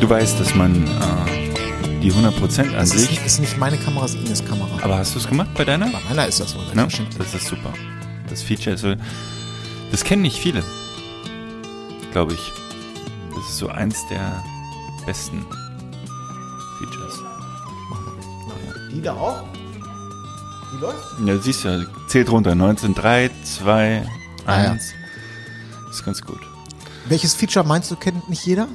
Du 0.00 0.08
weißt, 0.08 0.40
dass 0.40 0.54
man 0.54 0.86
äh, 0.86 2.00
die 2.00 2.12
100% 2.12 2.30
Das 2.40 2.58
ist, 2.58 2.74
Ansicht. 2.74 3.10
nicht- 3.10 3.26
ist 3.26 3.40
nicht 3.40 3.58
meine 3.58 3.76
Kamera, 3.76 4.02
das 4.02 4.14
ist 4.14 4.24
Ines 4.26 4.44
Kamera. 4.44 4.68
Aber 4.82 4.98
hast 4.98 5.14
du 5.14 5.18
es 5.18 5.28
gemacht 5.28 5.50
bei 5.54 5.64
deiner? 5.64 5.86
Bei 5.90 6.00
meiner 6.08 6.26
ist 6.26 6.40
das 6.40 6.52
so, 6.52 6.58
Ne? 6.74 6.88
Das 7.18 7.34
ist 7.34 7.46
super. 7.46 7.72
Das 8.28 8.42
Feature 8.42 8.74
ist 8.74 8.80
so. 8.82 8.94
Das 9.90 10.04
kennen 10.04 10.22
nicht 10.22 10.38
viele. 10.38 10.62
Glaube 12.12 12.34
ich. 12.34 12.52
Das 13.34 13.48
ist 13.48 13.58
so 13.58 13.68
eins 13.68 13.96
der 14.08 14.42
besten 15.06 15.44
Features. 16.78 17.18
Die 18.92 19.02
da 19.02 19.12
auch? 19.14 19.42
Die 20.72 20.80
läuft? 20.80 20.96
Ja, 21.26 21.34
du 21.34 21.40
siehst 21.40 21.64
ja, 21.64 21.80
zählt 22.08 22.30
runter. 22.30 22.54
19, 22.54 22.94
3, 22.94 23.30
2, 23.44 23.98
1. 23.98 24.08
Ah, 24.46 24.62
ja. 24.62 24.76
Ist 25.90 26.04
ganz 26.04 26.22
gut. 26.22 26.40
Welches 27.06 27.34
Feature 27.34 27.66
meinst 27.66 27.90
du, 27.90 27.96
kennt 27.96 28.28
nicht 28.28 28.44
jeder? 28.46 28.68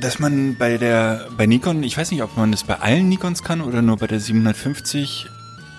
Dass 0.00 0.18
man 0.18 0.56
bei 0.56 0.76
der, 0.76 1.28
bei 1.36 1.46
Nikon, 1.46 1.82
ich 1.82 1.96
weiß 1.96 2.10
nicht, 2.10 2.22
ob 2.22 2.36
man 2.36 2.50
das 2.50 2.64
bei 2.64 2.80
allen 2.80 3.08
Nikons 3.08 3.42
kann 3.42 3.60
oder 3.60 3.80
nur 3.80 3.96
bei 3.96 4.06
der 4.06 4.20
750. 4.20 5.30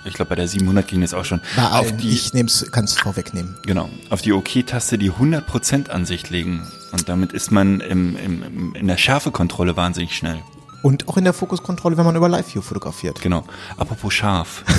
Ich 0.05 0.13
glaube, 0.13 0.29
bei 0.29 0.35
der 0.35 0.47
700 0.47 0.87
ging 0.87 1.01
das 1.01 1.13
auch 1.13 1.25
schon. 1.25 1.41
Bei 1.55 1.67
auf 1.67 1.91
die, 1.97 2.09
ich 2.09 2.33
nehm's, 2.33 2.65
kann's 2.71 2.97
vorwegnehmen. 2.97 3.57
Genau, 3.63 3.89
auf 4.09 4.21
die 4.21 4.33
OK-Taste 4.33 4.97
die 4.97 5.11
100% 5.11 5.89
Ansicht 5.89 6.29
legen. 6.29 6.65
Und 6.91 7.09
damit 7.09 7.33
ist 7.33 7.51
man 7.51 7.81
im, 7.81 8.15
im, 8.15 8.43
im, 8.43 8.75
in 8.75 8.87
der 8.87 8.97
Schärfekontrolle 8.97 9.75
wahnsinnig 9.75 10.15
schnell. 10.15 10.41
Und 10.83 11.07
auch 11.07 11.17
in 11.17 11.23
der 11.23 11.33
Fokuskontrolle, 11.33 11.97
wenn 11.97 12.05
man 12.05 12.15
über 12.15 12.29
Live-View 12.29 12.61
fotografiert. 12.61 13.21
Genau. 13.21 13.43
Apropos 13.77 14.13
scharf. 14.13 14.63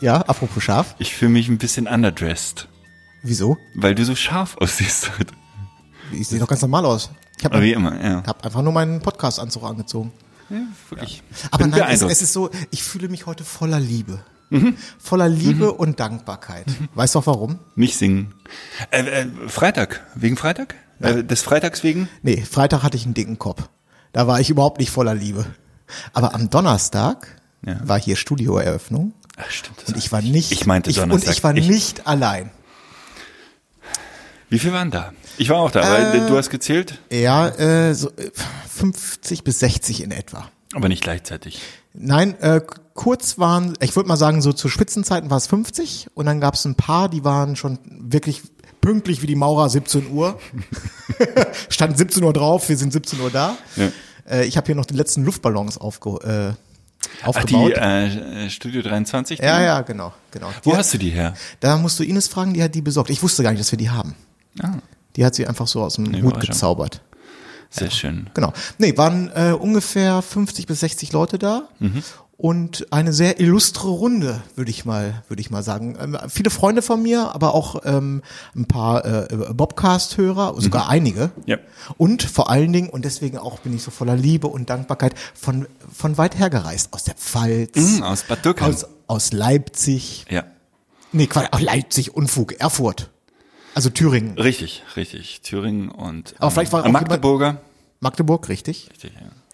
Ja, 0.00 0.16
apropos 0.18 0.62
scharf. 0.62 0.94
Ich 0.98 1.14
fühle 1.14 1.30
mich 1.30 1.48
ein 1.48 1.58
bisschen 1.58 1.86
underdressed, 1.86 2.68
Wieso? 3.22 3.56
weil 3.74 3.94
du 3.94 4.04
so 4.04 4.14
scharf 4.14 4.56
aussiehst 4.58 5.18
heute. 5.18 5.32
Ich 6.12 6.28
sehe 6.28 6.38
doch 6.38 6.48
ganz 6.48 6.62
normal 6.62 6.84
aus. 6.86 7.10
Ich 7.38 7.44
habe 7.44 7.56
Aber 7.56 7.64
wie 7.64 7.72
immer, 7.72 8.02
ja. 8.02 8.22
hab 8.26 8.44
einfach 8.44 8.62
nur 8.62 8.72
meinen 8.72 9.00
Podcast-Anzug 9.00 9.62
angezogen. 9.64 10.12
ja 10.50 10.56
wirklich. 10.90 11.22
Aber 11.50 11.64
Bin 11.64 11.70
nein, 11.72 11.94
es, 11.94 12.02
es 12.02 12.22
ist 12.22 12.32
so, 12.32 12.50
ich 12.70 12.82
fühle 12.82 13.08
mich 13.08 13.26
heute 13.26 13.44
voller 13.44 13.80
Liebe. 13.80 14.20
Mhm. 14.50 14.76
Voller 14.98 15.28
Liebe 15.28 15.72
und 15.72 15.98
Dankbarkeit. 15.98 16.66
Weißt 16.94 17.14
du 17.14 17.18
auch 17.18 17.26
warum? 17.26 17.58
Nicht 17.74 17.96
singen. 17.98 18.32
Äh, 18.90 19.00
äh, 19.22 19.26
Freitag. 19.48 20.06
Wegen 20.14 20.36
Freitag? 20.36 20.76
Äh, 21.00 21.24
des 21.24 21.42
Freitags 21.42 21.82
wegen? 21.82 22.08
Nee, 22.22 22.42
Freitag 22.42 22.82
hatte 22.84 22.96
ich 22.96 23.04
einen 23.04 23.14
dicken 23.14 23.38
Kopf. 23.40 23.68
Da 24.12 24.26
war 24.28 24.38
ich 24.40 24.48
überhaupt 24.48 24.78
nicht 24.78 24.90
voller 24.90 25.14
Liebe. 25.14 25.44
Aber 26.12 26.32
am 26.34 26.48
Donnerstag 26.48 27.26
Ja. 27.66 27.76
war 27.82 27.98
hier 28.00 28.14
Studioeröffnung 28.16 29.12
Ach, 29.36 29.50
stimmt. 29.50 29.78
das 29.82 29.88
und 29.88 29.96
ich 29.98 30.12
war 30.12 30.22
nicht 30.22 30.52
Ich 30.52 30.64
meinte 30.64 30.90
ich, 30.90 31.00
und 31.00 31.08
Donnerstag. 31.08 31.34
ich 31.34 31.42
war 31.44 31.52
nicht 31.52 32.06
allein. 32.06 32.50
Wie 34.56 34.60
viel 34.60 34.72
waren 34.72 34.90
da? 34.90 35.12
Ich 35.36 35.50
war 35.50 35.58
auch 35.58 35.70
da, 35.70 35.80
Äh, 35.82 36.12
weil 36.14 36.26
du 36.28 36.34
hast 36.38 36.48
gezählt, 36.48 36.98
Ja, 37.12 37.46
äh, 37.48 37.94
so 37.94 38.08
äh, 38.16 38.30
50 38.74 39.44
bis 39.44 39.58
60 39.60 40.02
in 40.02 40.10
etwa. 40.12 40.48
aber 40.74 40.88
nicht 40.88 41.02
gleichzeitig. 41.02 41.60
Nein, 41.92 42.40
äh, 42.40 42.62
kurz 42.94 43.38
waren, 43.38 43.74
ich 43.80 43.94
würde 43.96 44.08
mal 44.08 44.16
sagen, 44.16 44.40
so 44.40 44.54
zu 44.54 44.68
Spitzenzeiten 44.70 45.28
war 45.28 45.36
es 45.36 45.46
50 45.46 46.08
und 46.14 46.24
dann 46.24 46.40
gab 46.40 46.54
es 46.54 46.64
ein 46.64 46.74
paar, 46.74 47.10
die 47.10 47.22
waren 47.22 47.54
schon 47.56 47.78
wirklich 47.86 48.40
pünktlich 48.80 49.20
wie 49.20 49.26
die 49.26 49.34
Maurer 49.34 49.68
17 49.68 50.10
Uhr. 50.10 50.38
Stand 51.68 51.98
17 51.98 52.22
Uhr 52.24 52.32
drauf, 52.32 52.68
wir 52.68 52.76
sind 52.78 52.92
17 52.92 53.20
Uhr 53.20 53.30
da. 53.30 53.56
Ja. 53.76 53.88
Äh, 54.30 54.46
ich 54.46 54.56
habe 54.56 54.66
hier 54.66 54.74
noch 54.74 54.86
die 54.86 54.94
letzten 54.94 55.24
Luftballons 55.24 55.76
aufge, 55.78 56.10
äh, 56.24 56.52
Ach, 57.22 57.28
aufgebaut. 57.28 57.72
die 57.76 57.80
äh, 57.80 58.50
Studio 58.50 58.82
23? 58.82 59.38
ja, 59.38 59.58
die? 59.58 59.64
ja, 59.64 59.80
genau, 59.82 60.12
genau. 60.30 60.48
Wo 60.62 60.70
Die, 60.72 60.76
hast 60.76 60.92
du 60.94 60.98
die 60.98 61.10
her? 61.10 61.34
da 61.60 61.76
musst 61.76 61.98
du 61.98 62.04
Ines 62.04 62.28
fragen, 62.28 62.54
die 62.54 62.62
hat 62.62 62.74
die 62.74 62.82
besorgt. 62.82 63.10
Ich 63.10 63.22
wusste 63.22 63.42
gar 63.42 63.50
nicht, 63.50 63.60
dass 63.60 63.70
wir 63.70 63.78
die 63.78 63.90
haben. 63.90 64.14
Ah, 64.62 64.74
Die 65.16 65.24
hat 65.24 65.34
sie 65.34 65.46
einfach 65.46 65.66
so 65.66 65.82
aus 65.82 65.94
dem 65.94 66.22
Hut 66.22 66.40
gezaubert. 66.40 67.02
sehr 67.70 67.90
schön. 67.90 68.30
Genau. 68.34 68.52
Nee, 68.78 68.96
waren 68.96 69.30
äh, 69.34 69.52
ungefähr 69.52 70.22
50 70.22 70.66
bis 70.66 70.80
60 70.80 71.12
Leute 71.12 71.38
da 71.38 71.68
und 72.38 72.86
eine 72.92 73.14
sehr 73.14 73.40
illustre 73.40 73.88
Runde, 73.88 74.42
würde 74.56 74.70
ich 74.70 74.84
mal, 74.84 75.22
würde 75.28 75.40
ich 75.40 75.50
mal 75.50 75.62
sagen. 75.62 75.96
Ähm, 75.98 76.18
viele 76.28 76.50
Freunde 76.50 76.82
von 76.82 77.02
mir, 77.02 77.34
aber 77.34 77.54
auch 77.54 77.80
ähm, 77.86 78.22
ein 78.54 78.66
paar 78.66 79.04
äh, 79.06 79.52
Bobcast-Hörer, 79.54 80.54
sogar 80.60 80.88
einige. 80.90 81.30
Ja. 81.46 81.56
Und 81.96 82.22
vor 82.22 82.50
allen 82.50 82.72
Dingen, 82.74 82.90
und 82.90 83.04
deswegen 83.06 83.38
auch 83.38 83.60
bin 83.60 83.74
ich 83.74 83.82
so 83.82 83.90
voller 83.90 84.16
Liebe 84.16 84.48
und 84.48 84.68
Dankbarkeit, 84.68 85.14
von, 85.34 85.66
von 85.92 86.18
weit 86.18 86.38
her 86.38 86.50
gereist. 86.50 86.92
Aus 86.92 87.04
der 87.04 87.14
Pfalz, 87.14 87.74
Mhm, 87.76 88.02
aus 88.02 88.24
Bad 88.24 88.44
Dürkheim. 88.44 88.68
aus, 88.70 88.86
aus 89.06 89.32
Leipzig. 89.32 90.26
Ja, 90.30 90.44
Nee, 91.12 91.28
Quatsch, 91.28 91.48
auch 91.52 91.60
Leipzig, 91.60 92.14
Unfug, 92.14 92.60
Erfurt. 92.60 93.10
Also 93.76 93.90
Thüringen. 93.90 94.38
richtig, 94.38 94.82
richtig. 94.96 95.42
Thüringen 95.42 95.90
und 95.90 96.34
Aber 96.38 96.50
vielleicht 96.50 96.72
war 96.72 96.80
ähm, 96.80 96.96
auch 96.96 97.00
Magdeburger. 97.00 97.60
Magdeburg, 98.00 98.48
richtig. 98.48 98.88
Richtig, 98.90 99.12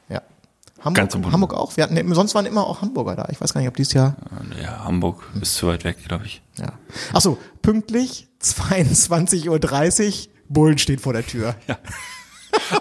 ja. 0.09 0.15
Ja. 0.15 0.23
Hamburg. 0.85 1.33
Hamburg 1.33 1.55
auch. 1.55 1.77
Wir 1.77 1.83
hatten, 1.83 2.15
sonst 2.15 2.37
waren 2.37 2.47
immer 2.47 2.65
auch 2.65 2.83
Hamburger 2.83 3.17
da. 3.17 3.29
Ich 3.33 3.41
weiß 3.41 3.53
gar 3.53 3.61
nicht, 3.61 3.67
ob 3.67 3.75
dieses 3.77 3.95
Jahr. 3.95 4.15
Ja, 4.63 4.85
Hamburg 4.85 5.29
ist 5.41 5.57
zu 5.57 5.67
weit 5.67 5.83
weg, 5.83 5.97
glaube 6.07 6.27
ich. 6.27 6.41
Ja. 6.57 6.73
Ach 7.13 7.21
so, 7.21 7.37
pünktlich 7.63 8.29
22.30 8.41 9.49
Uhr. 9.49 10.33
Bullen 10.49 10.79
steht 10.79 11.01
vor 11.01 11.15
der 11.15 11.27
Tür. 11.27 11.57
Ja. 11.67 11.79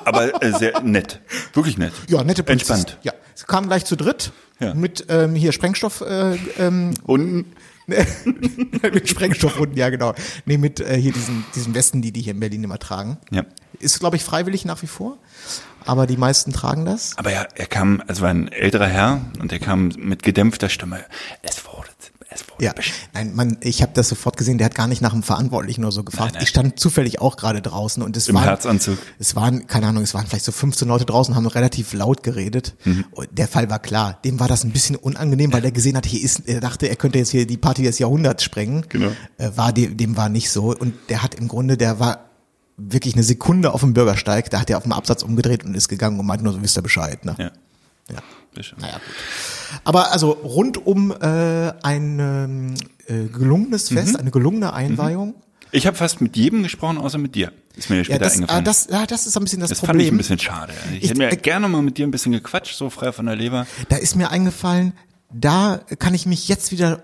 Aber 0.06 0.44
äh, 0.44 0.54
sehr 0.54 0.80
nett. 0.82 1.22
Wirklich 1.54 1.80
nett. 1.80 1.94
Ja, 2.08 2.24
nette 2.24 2.44
Polizisten. 2.44 2.74
Entspannt. 2.74 3.00
Ja, 3.04 3.14
sie 3.34 3.46
kamen 3.46 3.66
gleich 3.68 3.86
zu 3.86 3.96
dritt 3.96 4.32
Ja. 4.62 4.74
mit 4.74 5.06
ähm, 5.10 5.36
hier 5.36 5.52
Sprengstoff, 5.52 6.02
äh, 6.02 6.36
ähm, 6.60 6.94
Unten. 7.04 7.54
mit 8.94 9.10
Sprengstoffrunden, 9.10 9.78
ja 9.78 9.90
genau. 9.90 10.14
Nee, 10.46 10.58
mit 10.58 10.80
äh, 10.80 10.96
hier 10.96 11.12
diesen, 11.12 11.44
diesen 11.56 11.74
Westen, 11.74 12.02
die 12.02 12.12
die 12.12 12.22
hier 12.22 12.34
in 12.34 12.40
Berlin 12.40 12.64
immer 12.64 12.80
tragen. 12.80 13.18
Ja. 13.32 13.44
Ist, 13.80 14.00
glaube 14.00 14.16
ich, 14.16 14.24
freiwillig 14.24 14.66
nach 14.66 14.82
wie 14.82 14.88
vor. 14.88 15.18
Aber 15.84 16.06
die 16.06 16.18
meisten 16.18 16.54
tragen 16.54 16.86
das. 16.86 17.18
Aber 17.18 17.32
ja, 17.32 17.48
er 17.56 17.66
kam, 17.66 18.04
also 18.06 18.22
war 18.22 18.30
ein 18.30 18.50
älterer 18.50 18.88
Herr 18.88 19.22
und 19.40 19.52
er 19.52 19.60
kam 19.60 19.92
mit 19.98 20.22
gedämpfter 20.22 20.70
Stimme. 20.70 21.04
Es 21.42 21.58
es 22.32 22.50
wurde 22.50 22.64
Ja, 22.64 22.74
nein, 23.14 23.36
man, 23.36 23.58
ich 23.62 23.82
habe 23.82 23.92
das 23.94 24.10
sofort 24.10 24.38
gesehen, 24.38 24.58
der 24.58 24.66
hat 24.66 24.76
gar 24.76 24.88
nicht 24.88 25.02
nach 25.02 25.12
dem 25.12 25.22
Verantwortlichen 25.22 25.84
oder 25.84 25.92
so 25.92 26.04
gefragt. 26.04 26.32
Nein, 26.32 26.34
nein. 26.36 26.44
Ich 26.44 26.50
stand 26.50 26.80
zufällig 26.80 27.20
auch 27.20 27.36
gerade 27.36 27.62
draußen 27.62 28.02
und 28.02 28.16
es 28.16 28.30
Im 28.30 28.36
waren, 28.36 28.46
Herzanzug. 28.46 28.98
Es 29.20 29.36
waren, 29.36 29.68
keine 29.68 29.88
Ahnung, 29.88 30.04
es 30.04 30.14
waren 30.14 30.26
vielleicht 30.26 30.46
so 30.46 30.52
15 30.52 30.88
Leute 30.88 31.06
draußen, 31.06 31.36
haben 31.36 31.46
relativ 31.46 31.94
laut 31.94 32.24
geredet. 32.24 32.76
Mhm. 32.86 33.06
Und 33.12 33.28
der 33.32 33.48
Fall 33.48 33.70
war 33.70 33.80
klar. 33.80 34.18
Dem 34.24 34.40
war 34.40 34.48
das 34.48 34.64
ein 34.64 34.72
bisschen 34.72 34.96
unangenehm, 34.96 35.52
weil 35.52 35.62
der 35.62 35.72
gesehen 35.72 35.98
hat, 35.98 36.06
hier 36.06 36.24
ist, 36.24 36.48
er 36.48 36.62
dachte, 36.62 36.88
er 36.88 36.96
könnte 36.96 37.20
jetzt 37.20 37.32
hier 37.32 37.46
die 37.46 37.58
Party 37.58 37.84
des 37.84 38.00
Jahrhunderts 38.00 38.44
sprengen. 38.44 38.86
Genau. 38.88 39.12
Äh, 39.38 39.52
war 39.56 39.74
dem, 39.74 39.98
dem 39.98 40.16
war 40.16 40.30
nicht 40.30 40.50
so. 40.50 40.76
Und 40.76 40.94
der 41.10 41.24
hat 41.24 41.36
im 41.36 41.48
Grunde, 41.48 41.76
der 41.76 42.00
war 42.00 42.32
wirklich 42.78 43.14
eine 43.14 43.24
Sekunde 43.24 43.74
auf 43.74 43.82
dem 43.82 43.94
Bürgersteig, 43.94 44.50
da 44.50 44.62
hat 44.62 44.70
er 44.70 44.78
auf 44.78 44.84
dem 44.84 44.92
Absatz 44.92 45.24
umgedreht 45.24 45.64
und 45.64 45.76
ist 45.76 45.88
gegangen 45.88 46.20
und 46.20 46.26
meinte 46.26 46.44
nur, 46.44 46.54
so 46.54 46.62
wisst 46.62 46.78
ihr 46.78 46.82
Bescheid. 46.82 47.26
Ne? 47.26 47.36
Ja. 47.38 47.52
Ja. 48.10 48.20
Bitte. 48.54 48.76
Naja, 48.80 48.94
gut. 48.96 49.82
Aber 49.86 50.12
also 50.12 50.32
rund 50.32 50.86
um 50.86 51.12
äh, 51.12 51.16
ein 51.84 52.20
ähm, 52.20 52.74
äh, 53.08 53.28
gelungenes 53.28 53.90
Mhm. 53.92 53.96
Fest, 53.96 54.20
eine 54.20 54.32
gelungene 54.32 54.74
Einweihung. 54.74 55.36
Ich 55.72 55.88
habe 55.88 55.96
fast 55.96 56.20
mit 56.20 56.36
jedem 56.36 56.64
gesprochen, 56.64 56.98
außer 56.98 57.18
mit 57.18 57.34
dir. 57.36 57.54
Ist 57.78 57.90
mir 57.90 57.98
Ja, 57.98 58.04
später 58.04 58.20
das, 58.20 58.34
eingefallen. 58.34 58.60
ah, 58.60 58.64
das, 58.64 58.88
ja, 58.92 59.06
das 59.06 59.26
ist 59.26 59.38
ein 59.38 59.44
bisschen 59.44 59.62
das, 59.62 59.70
das 59.70 59.80
fand 59.80 59.92
Problem. 59.92 60.08
ich 60.08 60.12
ein 60.12 60.18
bisschen 60.18 60.40
schade. 60.40 60.74
Ich, 60.92 61.04
Ich- 61.04 61.10
hätte 61.12 61.18
mir 61.20 61.32
äh, 61.32 61.38
gerne 61.38 61.70
mal 61.70 61.82
mit 61.82 61.98
dir 61.98 62.06
ein 62.06 62.12
bisschen 62.12 62.34
gequatscht, 62.34 62.76
so 62.76 62.90
frei 62.90 63.14
von 63.14 63.26
der 63.26 63.38
Leber. 63.38 63.66
Da 63.88 63.96
ist 63.96 64.16
mir 64.18 64.30
eingefallen, 64.32 64.92
da 65.34 65.80
kann 66.00 66.14
ich 66.14 66.26
mich 66.26 66.50
jetzt 66.50 66.72
wieder 66.74 67.04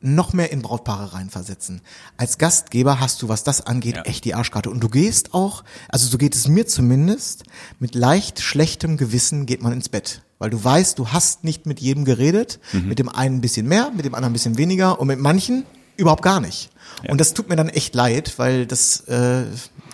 noch 0.00 0.32
mehr 0.34 0.52
in 0.52 0.62
Brautpaare 0.62 1.14
reinversetzen. 1.14 1.80
Als 2.16 2.38
Gastgeber 2.38 3.00
hast 3.00 3.22
du, 3.22 3.28
was 3.28 3.42
das 3.42 3.66
angeht, 3.66 3.96
Ja. 3.96 4.02
echt 4.02 4.24
die 4.24 4.34
Arschkarte. 4.36 4.70
Und 4.70 4.78
du 4.84 4.88
gehst 4.88 5.34
auch, 5.34 5.64
also 5.88 6.06
so 6.06 6.16
geht 6.18 6.36
es 6.36 6.46
mir 6.46 6.68
zumindest, 6.68 7.42
mit 7.80 7.96
leicht 7.96 8.40
schlechtem 8.40 8.98
Gewissen 8.98 9.46
geht 9.46 9.62
man 9.62 9.72
ins 9.72 9.88
Bett. 9.88 10.22
Weil 10.38 10.50
du 10.50 10.62
weißt, 10.62 10.98
du 10.98 11.08
hast 11.08 11.44
nicht 11.44 11.64
mit 11.66 11.80
jedem 11.80 12.04
geredet, 12.04 12.58
Mhm. 12.72 12.88
mit 12.88 12.98
dem 12.98 13.08
einen 13.08 13.36
ein 13.36 13.40
bisschen 13.40 13.66
mehr, 13.68 13.90
mit 13.94 14.04
dem 14.04 14.14
anderen 14.14 14.30
ein 14.30 14.34
bisschen 14.34 14.58
weniger 14.58 15.00
und 15.00 15.06
mit 15.08 15.18
manchen 15.18 15.64
Überhaupt 15.98 16.20
gar 16.22 16.40
nicht. 16.40 16.68
Und 17.08 17.22
das 17.22 17.32
tut 17.32 17.48
mir 17.48 17.56
dann 17.56 17.70
echt 17.70 17.94
leid, 17.94 18.34
weil 18.36 18.66
das, 18.66 19.00
äh, 19.08 19.44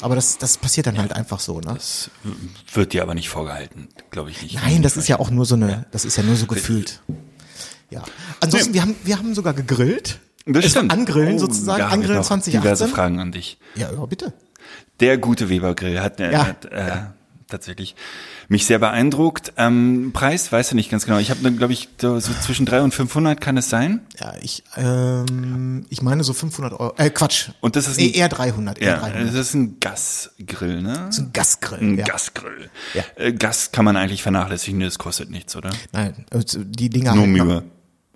aber 0.01 0.17
das, 0.17 0.37
das 0.37 0.57
passiert 0.59 0.89
dann 0.89 0.99
halt 0.99 1.13
einfach 1.13 1.39
so, 1.39 1.61
ne? 1.61 1.75
Das 1.75 2.11
wird 2.75 2.93
dir 2.93 3.03
aber 3.03 3.15
nicht 3.15 3.29
vorgehalten, 3.29 3.87
glaube 4.11 4.31
ich 4.33 4.43
nicht. 4.43 4.57
Nein, 4.57 4.83
das 4.83 4.97
ist 4.97 5.07
ja 5.07 5.21
auch 5.21 5.31
nur 5.31 5.47
so 5.47 5.55
eine, 5.55 5.87
das 5.93 6.05
ist 6.05 6.17
ja 6.17 6.25
nur 6.25 6.35
so 6.35 6.47
gefühlt. 6.47 7.03
Ja. 7.91 8.03
Ansonsten, 8.41 8.75
wir 8.75 8.83
haben, 8.83 8.97
wir 9.05 9.17
haben 9.17 9.33
sogar 9.37 9.55
gegrillt. 9.55 10.19
Das 10.45 10.69
stimmt. 10.69 10.91
Angrillen 10.93 11.37
Oh, 11.37 11.39
sozusagen, 11.39 11.83
Angrillen 11.85 12.17
noch 12.19 12.27
2018. 12.27 12.61
Diverse 12.61 12.89
Fragen 12.89 13.21
an 13.21 13.31
dich. 13.31 13.59
Ja, 13.77 13.93
ja, 13.93 14.05
bitte. 14.07 14.33
Der 14.99 15.19
gute 15.19 15.49
Weber-Grill 15.49 16.01
hat, 16.01 16.19
äh, 16.19 16.33
Ja. 16.33 16.47
hat 16.49 16.65
äh, 16.65 16.97
tatsächlich 17.47 17.95
mich 18.53 18.67
sehr 18.67 18.79
beeindruckt. 18.79 19.53
Ähm, 19.57 20.11
Preis, 20.13 20.53
weißt 20.53 20.71
du 20.71 20.77
nicht 20.77 20.91
ganz 20.91 21.05
genau. 21.07 21.19
Ich 21.19 21.31
habe, 21.31 21.51
glaube 21.53 21.73
ich, 21.73 21.89
so, 22.01 22.21
zwischen 22.21 22.67
300 22.67 22.85
und 22.85 22.95
500 22.95 23.41
kann 23.41 23.57
es 23.57 23.69
sein. 23.69 24.01
Ja, 24.21 24.35
ich, 24.41 24.63
ähm, 24.77 25.85
ich 25.89 26.03
meine 26.03 26.23
so 26.23 26.33
500 26.33 26.73
Euro, 26.79 26.95
äh, 26.99 27.11
Quatsch. 27.11 27.49
Und 27.61 27.75
das 27.77 27.89
ist 27.89 27.99
ein- 27.99 28.13
eher 28.13 28.29
300, 28.29 28.79
eher 28.79 28.91
Ja, 28.91 28.97
300. 28.99 29.29
das 29.29 29.35
ist 29.35 29.55
ein 29.55 29.79
Gasgrill, 29.81 30.83
ne? 30.83 30.93
Das 31.07 31.17
ist 31.19 31.25
ein 31.25 31.33
Gasgrill. 31.33 31.79
Ein 31.81 31.99
ja. 31.99 32.05
Gasgrill. 32.05 32.71
Ja. 32.95 33.03
Äh, 33.17 33.33
Gas 33.33 33.73
kann 33.73 33.85
man 33.85 33.97
eigentlich 33.97 34.23
vernachlässigen, 34.23 34.81
das 34.81 34.99
kostet 34.99 35.31
nichts, 35.31 35.57
oder? 35.57 35.71
Nein, 35.93 36.25
also 36.31 36.61
die 36.65 36.91
Dinger 36.91 37.15
Nur 37.15 37.25
halt 37.27 37.37
noch- 37.37 37.45
Mühe. 37.45 37.63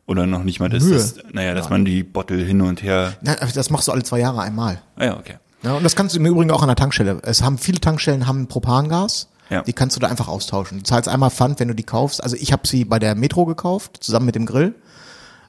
Oder 0.08 0.26
noch 0.28 0.44
nicht 0.44 0.60
mal 0.60 0.68
das, 0.68 0.84
Mühe? 0.84 0.94
das 0.94 1.16
naja, 1.32 1.52
dass 1.54 1.68
man 1.68 1.84
die 1.84 2.04
Bottle 2.04 2.36
hin 2.36 2.60
und 2.60 2.80
her. 2.82 3.14
Aber 3.26 3.50
das 3.52 3.70
machst 3.70 3.88
du 3.88 3.92
alle 3.92 4.04
zwei 4.04 4.20
Jahre 4.20 4.40
einmal. 4.42 4.80
Ah 4.94 5.04
ja, 5.04 5.16
okay. 5.18 5.34
Ja, 5.64 5.72
und 5.74 5.82
das 5.82 5.96
kannst 5.96 6.14
du 6.14 6.20
im 6.20 6.26
Übrigen 6.26 6.52
auch 6.52 6.62
an 6.62 6.68
der 6.68 6.76
Tankstelle. 6.76 7.18
Es 7.24 7.42
haben 7.42 7.58
viele 7.58 7.80
Tankstellen 7.80 8.26
haben 8.28 8.46
Propangas. 8.46 9.28
Ja. 9.50 9.62
Die 9.62 9.72
kannst 9.72 9.96
du 9.96 10.00
da 10.00 10.08
einfach 10.08 10.28
austauschen. 10.28 10.78
Du 10.78 10.84
zahlst 10.84 11.08
einmal 11.08 11.30
Pfand, 11.30 11.60
wenn 11.60 11.68
du 11.68 11.74
die 11.74 11.82
kaufst. 11.84 12.22
Also 12.22 12.36
ich 12.36 12.52
habe 12.52 12.66
sie 12.66 12.84
bei 12.84 12.98
der 12.98 13.14
Metro 13.14 13.44
gekauft, 13.46 13.98
zusammen 14.00 14.26
mit 14.26 14.34
dem 14.34 14.46
Grill. 14.46 14.74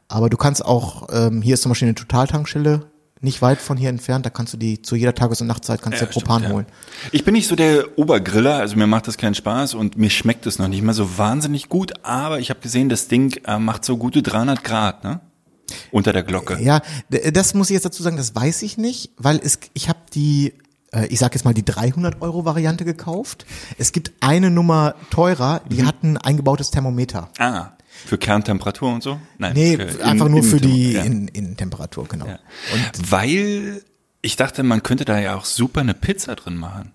Aber 0.08 0.30
du 0.30 0.38
kannst 0.38 0.64
auch, 0.64 1.08
ähm, 1.12 1.42
hier 1.42 1.56
ist 1.56 1.64
zum 1.64 1.72
Beispiel 1.72 1.88
eine 1.88 1.96
Totaltankstelle, 1.96 2.86
nicht 3.20 3.42
weit 3.42 3.60
von 3.60 3.78
hier 3.78 3.90
entfernt, 3.90 4.26
da 4.26 4.30
kannst 4.30 4.54
du 4.54 4.58
die 4.58 4.82
zu 4.84 4.96
jeder 4.96 5.16
Tages- 5.16 5.42
und 5.42 5.48
Nachtzeit 5.48 5.82
kannst 5.82 6.00
du 6.00 6.06
Ja, 6.06 6.12
dir 6.12 6.14
Propan 6.14 6.38
stimmt, 6.38 6.50
ja. 6.50 6.54
holen. 6.56 6.66
Ich 7.12 7.26
bin 7.26 7.34
nicht 7.34 7.48
so 7.48 7.56
der 7.56 7.98
Obergriller, 7.98 8.58
also 8.58 8.76
mir 8.78 8.86
macht 8.88 9.08
das 9.08 9.18
keinen 9.18 9.34
Spaß 9.34 9.74
und 9.74 9.98
mir 9.98 10.12
schmeckt 10.12 10.46
es 10.46 10.60
noch 10.60 10.68
nicht 10.68 10.84
mal 10.84 10.94
so 10.94 11.18
wahnsinnig 11.18 11.68
gut, 11.68 11.94
aber 12.04 12.40
ich 12.40 12.52
habe 12.52 12.60
gesehen, 12.60 12.90
das 12.90 13.08
Ding 13.08 13.36
äh, 13.46 13.58
macht 13.58 13.84
so 13.86 13.98
gute 13.98 14.22
300 14.22 14.64
Grad, 14.64 15.04
ne? 15.04 15.20
Unter 15.92 16.14
der 16.14 16.24
Glocke. 16.24 16.58
Ja, 16.62 16.82
das 17.10 17.54
muss 17.54 17.70
ich 17.70 17.74
jetzt 17.74 17.86
dazu 17.86 18.02
sagen, 18.04 18.16
das 18.18 18.36
weiß 18.36 18.62
ich 18.62 18.78
nicht, 18.78 19.12
weil 19.18 19.40
es, 19.44 19.60
ich 19.74 19.90
habe 19.90 20.00
die, 20.14 20.54
ich 21.10 21.20
sag 21.20 21.34
jetzt 21.36 21.44
mal 21.44 21.54
die 21.54 21.66
300 21.66 22.22
Euro 22.22 22.46
Variante 22.46 22.86
gekauft. 22.86 23.46
Es 23.78 23.92
gibt 23.92 24.12
eine 24.22 24.50
Nummer 24.50 24.96
teurer, 25.10 25.62
die 25.70 25.82
Mhm. 25.82 25.86
hat 25.88 26.04
ein 26.04 26.18
eingebautes 26.18 26.72
Thermometer. 26.72 27.30
Ah, 27.38 27.72
für 28.06 28.18
Kerntemperatur 28.18 28.94
und 28.94 29.04
so? 29.04 29.20
Nein. 29.38 29.54
Nee, 29.54 29.78
für 29.78 30.04
einfach 30.06 30.28
in- 30.28 30.32
nur 30.32 30.44
für 30.44 30.62
die 30.62 30.94
ja. 30.94 31.04
in, 31.04 31.28
Innentemperatur, 31.28 32.08
genau. 32.08 32.28
Ja. 32.28 32.40
Weil 33.10 33.84
ich 34.22 34.36
dachte, 34.36 34.64
man 34.64 34.84
könnte 34.84 35.04
da 35.06 35.20
ja 35.20 35.36
auch 35.36 35.46
super 35.46 35.82
eine 35.82 35.94
Pizza 35.94 36.36
drin 36.36 36.56
machen. 36.58 36.92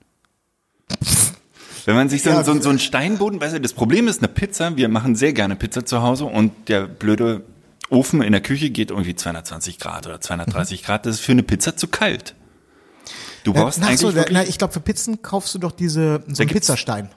Wenn 1.84 1.96
man 1.96 2.08
sich 2.08 2.22
so, 2.22 2.30
Ja. 2.30 2.44
so, 2.44 2.60
so 2.60 2.68
einen 2.68 2.78
Steinboden, 2.78 3.40
weißt 3.40 3.54
du, 3.56 3.60
das 3.60 3.72
Problem 3.72 4.06
ist 4.06 4.20
eine 4.22 4.28
Pizza, 4.28 4.76
wir 4.76 4.88
machen 4.88 5.16
sehr 5.16 5.32
gerne 5.32 5.56
Pizza 5.56 5.84
zu 5.84 6.02
Hause 6.02 6.24
und 6.26 6.68
der 6.68 6.86
blöde 6.86 7.44
Ofen 7.90 8.22
in 8.22 8.32
der 8.32 8.40
Küche 8.40 8.70
geht 8.70 8.90
irgendwie 8.90 9.16
220 9.16 9.78
Grad 9.78 10.06
oder 10.06 10.20
230 10.20 10.84
Grad, 10.84 11.04
das 11.06 11.16
ist 11.16 11.20
für 11.22 11.32
eine 11.32 11.42
Pizza 11.42 11.76
zu 11.76 11.88
kalt. 11.88 12.34
Du 13.44 13.52
brauchst 13.52 13.80
Na, 13.80 13.88
eigentlich 13.88 14.00
so, 14.00 14.14
wirklich, 14.14 14.34
na, 14.34 14.44
ich 14.44 14.58
glaube, 14.58 14.72
für 14.72 14.80
Pizzen 14.80 15.22
kaufst 15.22 15.54
du 15.54 15.58
doch 15.58 15.72
diese, 15.72 16.22
so 16.28 16.42
einen 16.42 16.50
Pizzastein. 16.50 17.08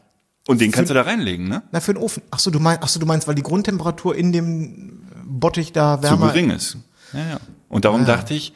und 0.47 0.61
den 0.61 0.71
kannst 0.71 0.89
du 0.89 0.93
da 0.93 1.03
reinlegen, 1.03 1.47
ne? 1.47 1.63
Na, 1.71 1.79
für 1.79 1.93
den 1.93 2.01
Ofen. 2.01 2.23
Ach 2.31 2.39
so, 2.39 2.51
du 2.51 2.59
meinst, 2.59 2.81
ach 2.83 2.87
so, 2.87 2.99
du 2.99 3.05
meinst, 3.05 3.27
weil 3.27 3.35
die 3.35 3.43
Grundtemperatur 3.43 4.15
in 4.15 4.31
dem 4.31 5.03
Bottich 5.25 5.71
da 5.71 5.97
Zu 5.97 6.03
wärmer 6.03 6.27
gering 6.27 6.51
ist. 6.51 6.77
Ja, 7.13 7.19
ja. 7.19 7.37
Und 7.69 7.85
darum 7.85 8.05
dachte 8.05 8.33
ich, 8.33 8.53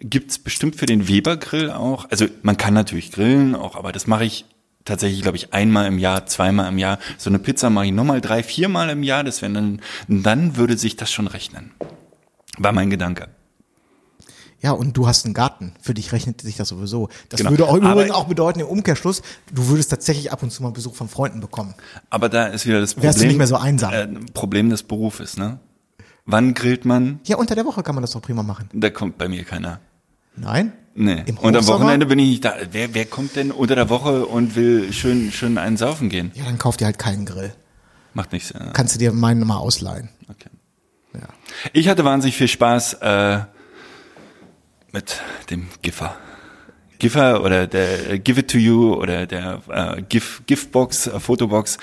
gibt's 0.00 0.38
bestimmt 0.38 0.76
für 0.76 0.86
den 0.86 1.08
Weber-Grill 1.08 1.70
auch, 1.70 2.10
also 2.10 2.26
man 2.42 2.56
kann 2.56 2.74
natürlich 2.74 3.12
grillen 3.12 3.54
auch, 3.54 3.76
aber 3.76 3.92
das 3.92 4.06
mache 4.06 4.24
ich 4.24 4.44
tatsächlich, 4.84 5.22
glaube 5.22 5.36
ich, 5.36 5.54
einmal 5.54 5.86
im 5.86 5.98
Jahr, 5.98 6.26
zweimal 6.26 6.68
im 6.68 6.78
Jahr. 6.78 6.98
So 7.16 7.30
eine 7.30 7.38
Pizza 7.38 7.70
mache 7.70 7.86
ich 7.86 7.92
nochmal 7.92 8.20
drei, 8.20 8.42
viermal 8.42 8.90
im 8.90 9.02
Jahr, 9.02 9.24
das 9.24 9.40
wäre 9.40 9.52
dann, 9.52 9.80
dann 10.08 10.56
würde 10.56 10.76
sich 10.76 10.96
das 10.96 11.10
schon 11.10 11.26
rechnen. 11.26 11.72
War 12.58 12.72
mein 12.72 12.90
Gedanke. 12.90 13.28
Ja, 14.64 14.72
und 14.72 14.96
du 14.96 15.06
hast 15.06 15.26
einen 15.26 15.34
Garten. 15.34 15.74
Für 15.82 15.92
dich 15.92 16.10
rechnet 16.12 16.40
sich 16.40 16.56
das 16.56 16.68
sowieso. 16.70 17.10
Das 17.28 17.36
Genau. 17.38 17.50
würde 17.50 17.66
auch 17.66 17.74
im 17.76 17.84
Aber- 17.84 18.00
Übrigen 18.00 18.14
auch 18.14 18.24
bedeuten, 18.24 18.60
im 18.60 18.66
Umkehrschluss, 18.66 19.20
du 19.52 19.68
würdest 19.68 19.90
tatsächlich 19.90 20.32
ab 20.32 20.42
und 20.42 20.50
zu 20.50 20.62
mal 20.62 20.70
Besuch 20.72 20.94
von 20.94 21.06
Freunden 21.10 21.40
bekommen. 21.40 21.74
Aber 22.08 22.30
da 22.30 22.46
ist 22.46 22.64
wieder 22.64 22.80
das 22.80 22.94
Problem. 22.94 23.08
Wärst 23.08 23.20
du 23.20 23.26
nicht 23.26 23.36
mehr 23.36 23.46
so 23.46 23.56
einsam. 23.56 23.92
Äh, 23.92 24.08
Problem 24.32 24.70
des 24.70 24.82
Berufes, 24.82 25.36
ne? 25.36 25.58
Wann 26.24 26.54
grillt 26.54 26.86
man? 26.86 27.20
Ja, 27.24 27.36
unter 27.36 27.54
der 27.54 27.66
Woche 27.66 27.82
kann 27.82 27.94
man 27.94 28.00
das 28.00 28.12
doch 28.12 28.22
prima 28.22 28.42
machen. 28.42 28.70
Da 28.72 28.88
kommt 28.88 29.18
bei 29.18 29.28
mir 29.28 29.44
keiner. 29.44 29.80
Nein? 30.34 30.72
Nee. 30.94 31.24
Im 31.26 31.36
und 31.36 31.54
am? 31.54 31.66
Wochenende 31.66 32.06
bin 32.06 32.18
ich 32.18 32.28
nicht 32.30 32.44
da. 32.46 32.54
Wer, 32.72 32.94
wer 32.94 33.04
kommt 33.04 33.36
denn 33.36 33.50
unter 33.50 33.74
der 33.74 33.90
Woche 33.90 34.24
und 34.24 34.56
will 34.56 34.92
schön, 34.94 35.30
schön 35.30 35.58
einen 35.58 35.76
saufen 35.76 36.08
gehen? 36.08 36.32
Ja, 36.34 36.44
dann 36.44 36.56
kauf 36.56 36.78
dir 36.78 36.86
halt 36.86 36.98
keinen 36.98 37.26
Grill. 37.26 37.52
Macht 38.14 38.32
nichts. 38.32 38.50
Äh, 38.52 38.70
Kannst 38.72 38.94
du 38.94 38.98
dir 38.98 39.12
meinen 39.12 39.46
mal 39.46 39.58
ausleihen. 39.58 40.08
okay. 40.30 40.48
Ja. 41.12 41.28
Ich 41.74 41.88
hatte 41.88 42.04
wahnsinnig 42.04 42.36
viel 42.36 42.48
Spaß 42.48 42.94
äh, 42.94 43.40
mit 44.94 45.20
dem 45.50 45.66
Giffer. 45.82 46.16
Giffer 47.00 47.42
oder 47.42 47.66
der 47.66 48.12
äh, 48.12 48.18
Give 48.20 48.40
It 48.40 48.50
To 48.52 48.56
You 48.56 48.94
oder 48.94 49.26
der 49.26 49.60
äh, 49.68 50.00
GIF, 50.02 50.42
Giftbox, 50.46 51.08
äh, 51.08 51.18
Fotobox, 51.18 51.76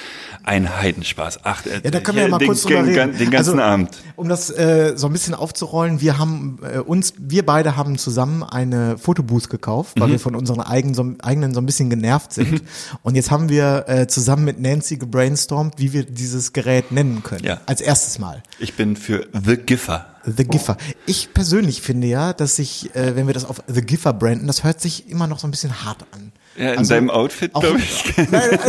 ein 0.44 0.78
Heidenspaß. 0.78 1.42
Ach, 1.44 1.66
äh, 1.66 1.82
Ja, 1.84 1.92
da 1.92 2.00
können 2.00 2.16
wir 2.16 2.24
ja 2.24 2.30
mal 2.30 2.38
den, 2.38 2.48
kurz 2.48 2.64
drüber 2.64 2.82
den, 2.84 2.98
reden. 2.98 3.18
Den 3.18 3.30
ganzen 3.30 3.60
also, 3.60 3.62
Abend. 3.62 3.90
Um 4.16 4.30
das 4.30 4.50
äh, 4.50 4.94
so 4.96 5.08
ein 5.08 5.14
bisschen 5.14 5.36
aufzurollen, 5.36 6.00
wir 6.00 6.18
haben 6.18 6.60
äh, 6.64 6.80
uns, 6.80 7.14
wir 7.20 7.46
beide 7.46 7.76
haben 7.76 7.98
zusammen 7.98 8.42
eine 8.42 8.98
Fotobooth 8.98 9.50
gekauft, 9.50 9.98
Mhm. 9.98 10.02
weil 10.02 10.10
wir 10.12 10.20
von 10.20 10.34
unseren 10.34 10.62
eigenen 10.62 10.96
so, 10.96 11.14
eigenen 11.22 11.54
so 11.54 11.60
ein 11.60 11.66
bisschen 11.66 11.90
genervt 11.90 12.32
sind. 12.32 12.64
Und 13.04 13.16
jetzt 13.16 13.30
haben 13.30 13.50
wir 13.50 13.84
äh, 13.90 14.08
zusammen 14.08 14.46
mit 14.46 14.62
Nancy 14.62 14.96
gebrainstormt, 14.96 15.76
wie 15.78 15.92
wir 15.92 16.04
dieses 16.06 16.54
Gerät 16.54 16.94
nennen 16.94 17.22
können. 17.22 17.44
Ja. 17.44 17.60
Als 17.66 17.82
erstes 17.82 18.18
Mal. 18.18 18.42
Ich 18.60 18.76
bin 18.76 18.96
für 18.96 19.28
The 19.34 19.58
Giffer. 19.58 20.08
The 20.26 20.46
Giffer. 20.46 20.78
Ich 21.06 21.34
persönlich 21.34 21.82
finde 21.82 22.08
ja, 22.08 22.34
dass 22.34 22.56
sich, 22.56 22.96
äh, 22.96 23.16
wenn 23.16 23.28
wir 23.28 23.34
das 23.34 23.46
auf 23.46 23.62
The 23.68 23.82
Giffer 23.82 24.14
branden, 24.14 24.48
das 24.48 24.64
hört 24.64 24.82
sich 24.82 25.10
immer 25.10 25.28
noch 25.28 25.40
so 25.40 25.48
ein 25.48 25.52
bisschen 25.52 25.84
hart 25.84 26.06
an. 26.12 26.32
Ja, 26.56 26.74
in 26.74 26.80
Also, 26.80 26.94
deinem 26.94 27.10
Outfit, 27.10 27.54
glaube 27.54 27.80
ich. 27.80 28.18
Nein, 28.30 28.60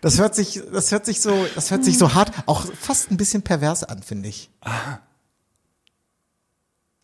das 0.00 0.18
hört 0.18 0.34
sich, 0.34 0.60
das 0.72 0.90
hört 0.92 1.06
sich 1.06 1.20
so, 1.20 1.46
das 1.54 1.70
hört 1.70 1.84
sich 1.84 1.96
so 1.98 2.14
hart, 2.14 2.32
auch 2.46 2.66
fast 2.78 3.10
ein 3.10 3.16
bisschen 3.16 3.42
pervers 3.42 3.84
an, 3.84 4.02
finde 4.02 4.28
ich. 4.28 4.50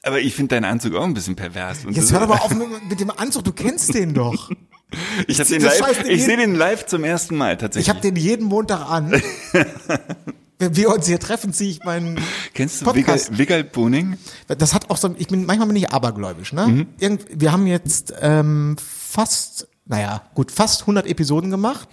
Aber 0.02 0.20
ich 0.20 0.34
finde 0.34 0.56
deinen 0.56 0.64
Anzug 0.64 0.94
auch 0.94 1.04
ein 1.04 1.14
bisschen 1.14 1.36
pervers. 1.36 1.84
Und 1.84 1.96
Jetzt 1.96 2.12
hör 2.12 2.26
mal 2.26 2.38
auf 2.38 2.54
mit, 2.88 3.00
dem 3.00 3.10
Anzug, 3.10 3.44
du 3.44 3.52
kennst 3.52 3.94
den 3.94 4.14
doch. 4.14 4.50
Ich, 5.28 5.36
Ding 5.36 5.64
ich 6.08 6.24
sehe 6.24 6.36
den 6.36 6.56
live 6.56 6.84
zum 6.84 7.04
ersten 7.04 7.36
Mal 7.36 7.56
tatsächlich. 7.56 7.86
Ich 7.86 7.90
habe 7.90 8.00
den 8.00 8.16
jeden 8.16 8.46
Montag 8.46 8.90
an. 8.90 9.22
Wenn 10.60 10.76
wir 10.76 10.90
uns 10.90 11.06
hier 11.06 11.18
treffen, 11.18 11.52
ziehe 11.52 11.70
ich 11.70 11.82
meinen 11.84 12.20
Kennst 12.54 12.82
du. 12.82 12.86
Wiggal 13.38 13.64
Boning? 13.64 14.18
Das 14.46 14.74
hat 14.74 14.90
auch 14.90 14.96
so, 14.98 15.14
ich 15.18 15.26
bin, 15.26 15.46
manchmal 15.46 15.66
bin 15.66 15.76
ich 15.76 15.90
abergläubisch, 15.90 16.52
ne? 16.52 16.86
Irgend, 17.00 17.24
wir 17.34 17.50
haben 17.50 17.66
jetzt 17.66 18.12
ähm, 18.20 18.76
fast, 18.78 19.66
naja, 19.86 20.22
gut, 20.34 20.52
fast 20.52 20.82
100 20.82 21.06
Episoden 21.06 21.50
gemacht. 21.50 21.88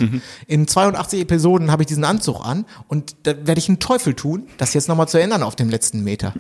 In 0.48 0.68
82 0.68 1.22
Episoden 1.22 1.72
habe 1.72 1.84
ich 1.84 1.88
diesen 1.88 2.04
Anzug 2.04 2.46
an 2.46 2.66
und 2.88 3.16
da 3.24 3.48
werde 3.48 3.58
ich 3.60 3.70
einen 3.70 3.80
Teufel 3.80 4.14
tun, 4.14 4.48
das 4.58 4.74
jetzt 4.74 4.88
nochmal 4.90 5.08
zu 5.08 5.18
ändern 5.18 5.44
auf 5.44 5.56
dem 5.56 5.70
letzten 5.70 6.04
Meter. 6.04 6.34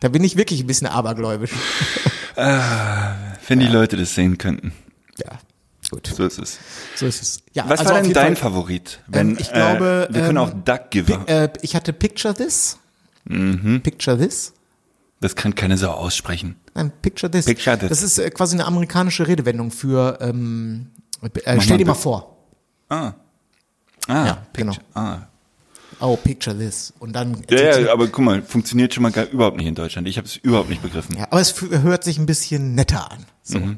Da 0.00 0.08
bin 0.08 0.24
ich 0.24 0.36
wirklich 0.36 0.62
ein 0.62 0.66
bisschen 0.66 0.86
abergläubisch. 0.86 1.52
Wenn 3.48 3.60
die 3.60 3.66
Leute 3.66 3.98
das 3.98 4.14
sehen 4.14 4.38
könnten. 4.38 4.72
Ja, 5.18 5.38
gut, 5.90 6.06
So 6.06 6.24
ist 6.24 6.38
es. 6.38 6.58
so 6.96 7.06
ist 7.06 7.22
es. 7.22 7.42
Ja, 7.52 7.68
Was 7.68 7.80
also 7.80 7.92
war 7.94 8.02
denn 8.02 8.12
dein 8.12 8.36
Fall, 8.36 8.50
Favorit? 8.50 9.00
Wenn, 9.06 9.36
ich 9.38 9.52
glaube, 9.52 10.08
äh, 10.10 10.14
wir 10.14 10.22
können 10.22 10.38
ähm, 10.38 10.42
auch 10.44 10.50
Duck 10.50 10.90
Giver. 10.90 11.28
Äh, 11.28 11.48
ich 11.62 11.74
hatte 11.74 11.92
Picture 11.92 12.34
This. 12.34 12.78
Mhm. 13.24 13.80
Picture 13.82 14.16
This. 14.18 14.52
Das 15.20 15.36
kann 15.36 15.54
keine 15.54 15.76
Sau 15.76 15.90
aussprechen. 15.90 16.56
Nein, 16.74 16.92
Picture 17.02 17.30
This. 17.30 17.44
Picture 17.44 17.78
this. 17.78 17.88
Das 17.90 18.02
ist 18.02 18.18
äh, 18.18 18.30
quasi 18.30 18.56
eine 18.56 18.66
amerikanische 18.66 19.26
Redewendung 19.28 19.70
für 19.70 20.18
ähm, 20.20 20.86
äh, 21.22 21.60
stell 21.60 21.78
dir 21.78 21.86
mal 21.86 21.94
vor. 21.94 22.36
Ah. 22.88 23.12
Ah, 24.08 24.26
Ja, 24.26 24.46
genau. 24.52 24.74
Ah. 24.94 25.18
Oh, 26.00 26.16
picture 26.16 26.56
this. 26.56 26.94
Und 26.98 27.12
dann. 27.12 27.42
Ja, 27.50 27.78
ja, 27.78 27.92
aber 27.92 28.08
guck 28.08 28.24
mal, 28.24 28.42
funktioniert 28.42 28.94
schon 28.94 29.02
mal 29.02 29.12
gar, 29.12 29.26
überhaupt 29.26 29.58
nicht 29.58 29.66
in 29.66 29.74
Deutschland. 29.74 30.08
Ich 30.08 30.16
habe 30.16 30.26
es 30.26 30.36
überhaupt 30.36 30.70
nicht 30.70 30.80
begriffen. 30.80 31.16
Ja, 31.16 31.24
aber 31.30 31.40
es 31.40 31.60
hört 31.60 32.04
sich 32.04 32.18
ein 32.18 32.24
bisschen 32.24 32.74
netter 32.74 33.10
an. 33.10 33.26
So. 33.42 33.58
Mhm. 33.58 33.76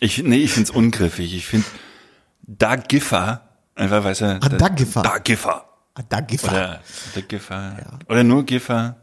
Ich, 0.00 0.22
nee, 0.22 0.36
ich 0.36 0.52
find's 0.52 0.70
ungriffig. 0.70 1.34
Ich 1.34 1.46
find 1.46 1.64
da 2.42 2.76
Giffer, 2.76 3.48
einfach 3.74 4.04
weißt 4.04 4.20
du. 4.22 4.38
Ah, 4.40 4.48
da 4.48 4.68
Giffer. 4.68 5.02
Da 5.02 5.18
Giffer. 5.18 5.64
Ah, 5.94 6.02
Da 6.08 6.20
Giffer. 6.20 6.48
Oder 6.48 6.80
The 7.14 7.22
Giffer. 7.22 7.76
Oder 8.08 8.22
nur 8.24 8.44
Giffer. 8.44 8.96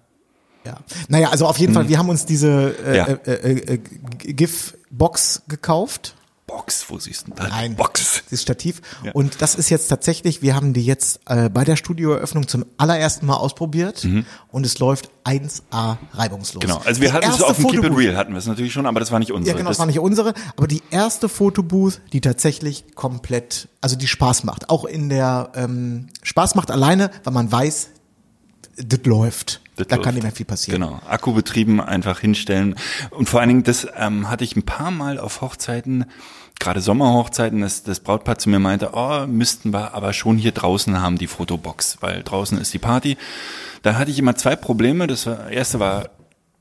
Ja. 0.66 0.78
Naja, 1.10 1.30
also 1.30 1.46
auf 1.46 1.58
jeden 1.58 1.74
Fall, 1.74 1.90
wir 1.90 1.98
haben 2.00 2.10
uns 2.10 2.26
diese 2.26 2.76
äh, 2.86 2.98
Ja. 2.98 3.06
äh, 3.06 3.32
äh, 3.34 3.74
äh, 3.76 3.78
GIF-Box 3.78 5.44
gekauft. 5.48 6.16
Box, 6.48 6.86
wo 6.90 7.00
siehst 7.00 7.28
du 7.28 7.32
da? 7.34 7.48
Nein, 7.48 7.76
Box. 7.76 8.24
dieses 8.26 8.44
Stativ. 8.44 8.82
Ja. 9.04 9.12
Und 9.14 9.42
das 9.42 9.56
ist 9.56 9.70
jetzt 9.70 9.88
tatsächlich, 9.88 10.42
wir 10.42 10.56
haben 10.56 10.74
die 10.74 10.86
jetzt 10.86 11.20
äh, 11.26 11.50
bei 11.50 11.64
der 11.64 11.76
Studioeröffnung 11.76 12.48
zum 12.48 12.66
allerersten 12.78 13.26
Mal 13.26 13.36
ausprobiert 13.36 14.06
und 14.50 14.66
es 14.66 14.78
läuft 14.78 15.10
1A 15.24 15.98
reibungslos. 16.14 16.62
Genau. 16.62 16.82
Also 16.86 17.02
wir 17.02 17.10
Die 17.10 17.14
hatten 17.14 17.32
es 17.32 17.42
auf 17.42 17.58
dem 17.58 17.68
Keep 17.68 17.84
It 17.84 17.98
Real 17.98 18.16
hatten 18.16 18.34
wir 18.34 18.38
es 18.38 18.46
natürlich 18.46 18.74
schon, 18.74 18.86
aber 18.86 19.00
das 19.00 19.12
war 19.12 19.20
nicht 19.20 19.32
unsere. 19.32 19.56
Ja, 19.56 19.58
genau, 19.58 19.70
das 19.70 19.78
das, 19.78 19.80
war 19.80 19.88
nicht 19.88 20.00
unsere, 20.00 20.34
aber 20.56 20.68
die 20.68 20.84
erste 20.92 21.30
Fotobooth, 21.30 22.02
die 22.14 22.22
tatsächlich 22.22 22.96
komplett, 22.96 23.68
also 23.82 23.96
die 23.96 24.08
Spaß 24.08 24.44
macht. 24.44 24.70
Auch 24.70 24.86
in 24.86 25.10
der 25.10 25.52
ähm, 25.56 26.08
Spaß 26.22 26.56
macht 26.56 26.70
alleine, 26.70 27.10
weil 27.24 27.34
man 27.34 27.52
weiß, 27.52 27.90
das 28.78 29.00
läuft. 29.06 29.62
Das 29.76 29.88
da 29.88 29.96
läuft. 29.96 30.06
kann 30.06 30.16
nicht 30.16 30.24
mehr 30.24 30.32
viel 30.32 30.46
passieren. 30.46 30.82
Genau, 30.82 31.00
Akkubetrieben 31.08 31.82
einfach 31.82 32.20
hinstellen. 32.20 32.76
Und 33.12 33.28
vor 33.30 33.40
allen 33.40 33.50
Dingen, 33.50 33.64
das 33.64 33.88
ähm, 33.98 34.30
hatte 34.30 34.44
ich 34.44 34.56
ein 34.56 34.64
paar 34.64 34.92
Mal 34.92 35.20
auf 35.20 35.42
Hochzeiten, 35.42 36.06
gerade 36.60 36.82
Sommerhochzeiten, 36.82 37.62
dass 37.62 37.84
das 37.84 38.00
Brautpaar 38.00 38.38
zu 38.38 38.50
mir 38.50 38.60
meinte, 38.60 38.92
oh, 38.94 39.28
müssten 39.28 39.74
wir 39.74 39.94
aber 39.94 40.14
schon 40.14 40.38
hier 40.38 40.52
draußen 40.52 41.02
haben, 41.02 41.18
die 41.18 41.28
Fotobox, 41.28 41.98
weil 42.02 42.24
draußen 42.24 42.58
ist 42.58 42.74
die 42.74 42.80
Party. 42.80 43.18
Da 43.82 43.96
hatte 43.98 44.12
ich 44.12 44.20
immer 44.20 44.36
zwei 44.36 44.56
Probleme. 44.56 45.08
Das 45.08 45.26
erste 45.26 45.80
war, 45.80 46.10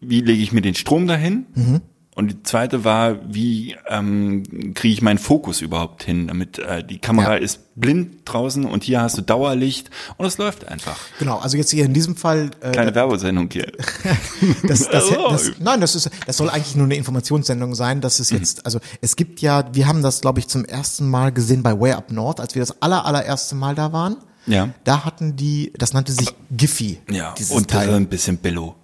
wie 0.00 0.20
lege 0.20 0.42
ich 0.42 0.52
mir 0.52 0.62
den 0.62 0.74
Strom 0.74 1.06
dahin? 1.06 1.46
Mhm. 1.54 1.80
Und 2.16 2.28
die 2.30 2.42
zweite 2.44 2.84
war, 2.84 3.16
wie 3.26 3.74
ähm, 3.88 4.44
kriege 4.74 4.94
ich 4.94 5.02
meinen 5.02 5.18
Fokus 5.18 5.60
überhaupt 5.60 6.04
hin, 6.04 6.28
damit 6.28 6.60
äh, 6.60 6.84
die 6.84 6.98
Kamera 7.00 7.32
Ja. 7.32 7.38
ist 7.38 7.74
blind 7.74 8.18
draußen 8.24 8.64
und 8.64 8.84
hier 8.84 9.00
hast 9.02 9.18
du 9.18 9.22
Dauerlicht 9.22 9.90
und 10.16 10.24
es 10.24 10.38
läuft 10.38 10.68
einfach. 10.68 10.96
Genau, 11.18 11.38
also 11.38 11.56
jetzt 11.56 11.70
hier 11.72 11.84
in 11.84 11.92
diesem 11.92 12.14
Fall 12.14 12.52
äh, 12.60 12.70
Kleine 12.70 12.94
Werbesendung 12.94 13.48
hier. 13.52 13.72
Das, 14.62 14.88
das, 14.88 15.08
das, 15.30 15.52
nein, 15.58 15.80
das 15.80 15.94
ist, 15.96 16.08
das 16.26 16.36
soll 16.36 16.50
eigentlich 16.50 16.76
nur 16.76 16.84
eine 16.84 16.94
Informationssendung 16.96 17.74
sein. 17.74 18.00
Das 18.00 18.20
ist 18.20 18.30
jetzt, 18.30 18.64
also 18.64 18.78
es 19.00 19.16
gibt 19.16 19.40
ja, 19.40 19.64
wir 19.72 19.88
haben 19.88 20.02
das, 20.02 20.20
glaube 20.20 20.38
ich, 20.38 20.46
zum 20.46 20.64
ersten 20.64 21.08
Mal 21.10 21.32
gesehen 21.32 21.62
bei 21.64 21.78
Way 21.78 21.92
Up 21.94 22.12
North, 22.12 22.38
als 22.40 22.54
wir 22.54 22.62
das 22.62 22.80
aller, 22.80 23.04
allererste 23.06 23.54
Mal 23.56 23.74
da 23.74 23.92
waren. 23.92 24.16
Ja. 24.46 24.68
Da 24.84 25.04
hatten 25.04 25.34
die, 25.36 25.72
das 25.76 25.92
nannte 25.94 26.12
sich 26.12 26.28
Giphy. 26.50 27.00
Ja, 27.10 27.34
und 27.50 27.68
Teil. 27.68 27.92
ein 27.94 28.06
bisschen 28.06 28.36
Billo. 28.36 28.76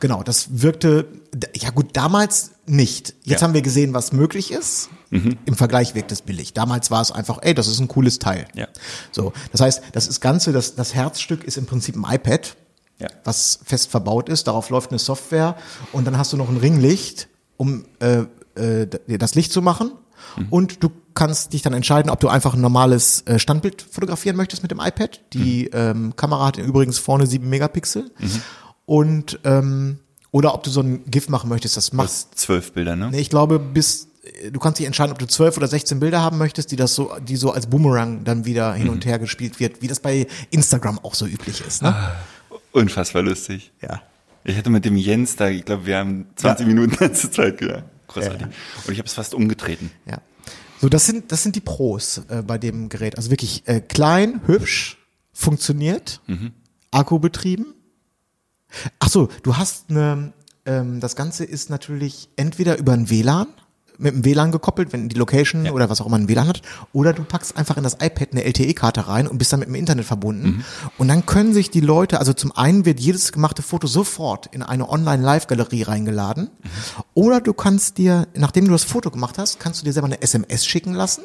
Genau, 0.00 0.22
das 0.22 0.62
wirkte, 0.62 1.06
ja 1.54 1.70
gut, 1.70 1.88
damals 1.96 2.52
nicht. 2.68 3.14
Jetzt 3.24 3.40
Ja. 3.40 3.46
haben 3.46 3.54
wir 3.54 3.62
gesehen, 3.62 3.94
was 3.94 4.12
möglich 4.12 4.50
ist. 4.52 4.88
Im 5.10 5.54
Vergleich 5.54 5.94
wirkt 5.94 6.12
es 6.12 6.20
billig. 6.22 6.52
Damals 6.52 6.90
war 6.90 7.00
es 7.00 7.10
einfach, 7.12 7.38
ey, 7.42 7.54
das 7.54 7.66
ist 7.66 7.80
ein 7.80 7.88
cooles 7.88 8.18
Teil. 8.18 8.46
Ja. 8.54 8.68
So, 9.10 9.32
das 9.52 9.60
heißt, 9.62 9.82
das 9.92 10.06
ist 10.06 10.20
Ganze, 10.20 10.52
das, 10.52 10.74
das 10.74 10.94
Herzstück 10.94 11.44
ist 11.44 11.56
im 11.56 11.64
Prinzip 11.66 11.96
ein 11.96 12.04
iPad, 12.14 12.56
Ja. 12.98 13.08
was 13.24 13.60
fest 13.64 13.90
verbaut 13.90 14.28
ist. 14.28 14.46
Darauf 14.48 14.68
läuft 14.70 14.90
eine 14.90 14.98
Software 14.98 15.56
und 15.92 16.06
dann 16.06 16.18
hast 16.18 16.32
du 16.32 16.36
noch 16.36 16.48
ein 16.50 16.58
Ringlicht, 16.58 17.28
um 17.56 17.86
äh, 18.00 18.24
äh, 18.54 18.86
das 19.18 19.34
Licht 19.34 19.52
zu 19.52 19.62
machen. 19.62 19.92
Und 20.50 20.82
du 20.82 20.90
kannst 21.14 21.52
dich 21.52 21.62
dann 21.62 21.72
entscheiden, 21.74 22.10
ob 22.10 22.20
du 22.20 22.28
einfach 22.28 22.54
ein 22.54 22.60
normales 22.60 23.22
äh, 23.22 23.38
Standbild 23.38 23.80
fotografieren 23.82 24.36
möchtest 24.36 24.62
mit 24.62 24.70
dem 24.70 24.78
iPad. 24.80 25.20
Die 25.32 25.66
ähm, 25.68 26.14
Kamera 26.16 26.46
hat 26.46 26.58
übrigens 26.58 26.98
vorne 26.98 27.26
sieben 27.26 27.48
Megapixel. 27.48 28.10
Und 28.84 29.38
ähm, 29.44 30.00
oder 30.30 30.54
ob 30.54 30.62
du 30.62 30.70
so 30.70 30.80
ein 30.80 31.04
GIF 31.10 31.28
machen 31.28 31.48
möchtest, 31.48 31.76
das 31.76 31.92
macht. 31.92 32.08
Das 32.08 32.30
zwölf 32.32 32.72
Bilder, 32.72 32.96
ne? 32.96 33.10
Nee, 33.10 33.20
ich 33.20 33.30
glaube, 33.30 33.58
bis 33.58 34.08
du 34.52 34.58
kannst 34.58 34.78
dich 34.78 34.86
entscheiden, 34.86 35.12
ob 35.12 35.18
du 35.18 35.26
zwölf 35.26 35.56
oder 35.56 35.68
16 35.68 36.00
Bilder 36.00 36.20
haben 36.20 36.38
möchtest, 36.38 36.70
die 36.72 36.76
das 36.76 36.94
so, 36.94 37.12
die 37.20 37.36
so 37.36 37.52
als 37.52 37.66
Boomerang 37.66 38.24
dann 38.24 38.44
wieder 38.44 38.74
hin 38.74 38.88
und 38.88 39.06
her 39.06 39.18
gespielt 39.18 39.60
wird, 39.60 39.82
wie 39.82 39.88
das 39.88 40.00
bei 40.00 40.26
Instagram 40.50 40.98
auch 41.00 41.14
so 41.14 41.26
üblich 41.26 41.62
ist. 41.66 41.82
Ne? 41.82 41.94
Unfassbar 42.72 43.22
lustig. 43.22 43.72
Ja. 43.80 44.02
Ich 44.44 44.56
hatte 44.56 44.70
mit 44.70 44.84
dem 44.84 44.96
Jens 44.96 45.36
da, 45.36 45.48
ich 45.48 45.64
glaube, 45.64 45.86
wir 45.86 45.98
haben 45.98 46.26
20 46.36 46.66
Minuten 46.66 46.96
zur 47.14 47.32
Zeit 47.32 47.58
gedacht. 47.58 47.84
Großartig. 48.08 48.40
Ja. 48.42 48.48
Und 48.86 48.92
ich 48.92 48.98
habe 48.98 49.06
es 49.06 49.14
fast 49.14 49.34
umgetreten. 49.34 49.90
Ja. 50.06 50.18
So, 50.80 50.88
das 50.88 51.06
sind, 51.06 51.32
das 51.32 51.42
sind 51.42 51.56
die 51.56 51.60
Pros 51.60 52.22
äh, 52.28 52.42
bei 52.42 52.56
dem 52.56 52.88
Gerät. 52.88 53.16
Also 53.16 53.30
wirklich 53.30 53.66
äh, 53.66 53.80
klein, 53.80 54.40
hübsch, 54.46 54.96
funktioniert, 55.32 56.20
Akku 56.90 57.18
betrieben. 57.18 57.74
Ach 58.98 59.08
so, 59.08 59.28
du 59.42 59.56
hast 59.56 59.90
eine, 59.90 60.32
ähm, 60.66 61.00
das 61.00 61.16
Ganze 61.16 61.44
ist 61.44 61.70
natürlich 61.70 62.28
entweder 62.36 62.78
über 62.78 62.92
ein 62.92 63.10
WLAN, 63.10 63.46
mit 64.00 64.14
dem 64.14 64.24
WLAN 64.24 64.52
gekoppelt, 64.52 64.92
wenn 64.92 65.08
die 65.08 65.16
Location 65.16 65.68
oder 65.70 65.90
was 65.90 66.00
auch 66.00 66.06
immer 66.06 66.16
ein 66.16 66.28
WLAN 66.28 66.46
hat, 66.46 66.62
oder 66.92 67.12
du 67.12 67.24
packst 67.24 67.56
einfach 67.56 67.76
in 67.76 67.82
das 67.82 67.94
iPad 67.94 68.28
eine 68.32 68.44
LTE-Karte 68.44 69.08
rein 69.08 69.26
und 69.26 69.38
bist 69.38 69.52
dann 69.52 69.60
mit 69.60 69.68
dem 69.68 69.74
Internet 69.74 70.06
verbunden. 70.06 70.64
Und 70.98 71.08
dann 71.08 71.26
können 71.26 71.52
sich 71.52 71.70
die 71.70 71.80
Leute, 71.80 72.20
also 72.20 72.32
zum 72.32 72.52
einen 72.56 72.84
wird 72.84 73.00
jedes 73.00 73.32
gemachte 73.32 73.62
Foto 73.62 73.88
sofort 73.88 74.46
in 74.52 74.62
eine 74.62 74.88
Online-Live-Galerie 74.88 75.82
reingeladen, 75.82 76.50
oder 77.14 77.40
du 77.40 77.52
kannst 77.52 77.98
dir, 77.98 78.28
nachdem 78.34 78.66
du 78.66 78.70
das 78.70 78.84
Foto 78.84 79.10
gemacht 79.10 79.36
hast, 79.36 79.58
kannst 79.58 79.80
du 79.80 79.84
dir 79.84 79.92
selber 79.92 80.06
eine 80.06 80.22
SMS 80.22 80.64
schicken 80.64 80.94
lassen 80.94 81.22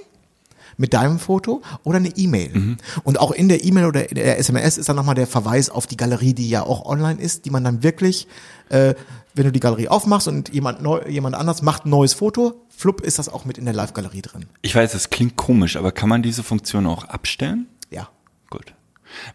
mit 0.77 0.94
deinem 0.94 1.20
Foto 1.20 1.62
oder 1.84 1.98
eine 1.98 2.10
E-Mail. 2.10 2.77
Und 3.03 3.20
auch 3.20 3.32
in 3.32 3.50
der 3.50 3.63
E-Mail 3.63 3.86
oder 3.86 4.10
in 4.10 4.15
der 4.15 4.39
SMS 4.39 4.77
ist 4.77 4.89
dann 4.89 4.96
nochmal 4.96 5.15
der 5.15 5.27
Verweis 5.27 5.70
auf 5.70 5.88
die 5.88 5.98
Galerie, 5.98 6.34
die 6.34 6.50
ja 6.50 6.63
auch 6.63 6.86
online 6.86 7.22
ist, 7.22 7.46
die 7.46 7.50
man 7.50 7.63
dann 7.63 7.84
wirklich, 7.84 8.27
äh, 8.70 8.96
wenn 9.36 9.46
du 9.46 9.51
die 9.51 9.60
Galerie 9.60 9.88
aufmachst 9.88 10.27
und 10.27 10.53
jemand, 10.53 10.82
neu, 10.82 11.01
jemand 11.08 11.36
anders 11.36 11.62
macht 11.62 11.86
ein 11.86 11.89
neues 11.89 12.13
Foto, 12.13 12.65
flupp 12.75 13.01
ist 13.01 13.20
das 13.20 13.30
auch 13.30 13.46
mit 13.46 13.58
in 13.58 13.65
der 13.65 13.74
Live-Galerie 13.74 14.22
drin. 14.22 14.46
Ich 14.62 14.75
weiß, 14.75 14.92
das 14.92 15.10
klingt 15.10 15.36
komisch, 15.36 15.75
aber 15.75 15.92
kann 15.92 16.10
man 16.10 16.24
diese 16.24 16.44
Funktion 16.44 16.86
auch 16.86 17.06
abstellen? 17.06 17.68
Ja. 17.89 18.10
Gut. 18.50 18.74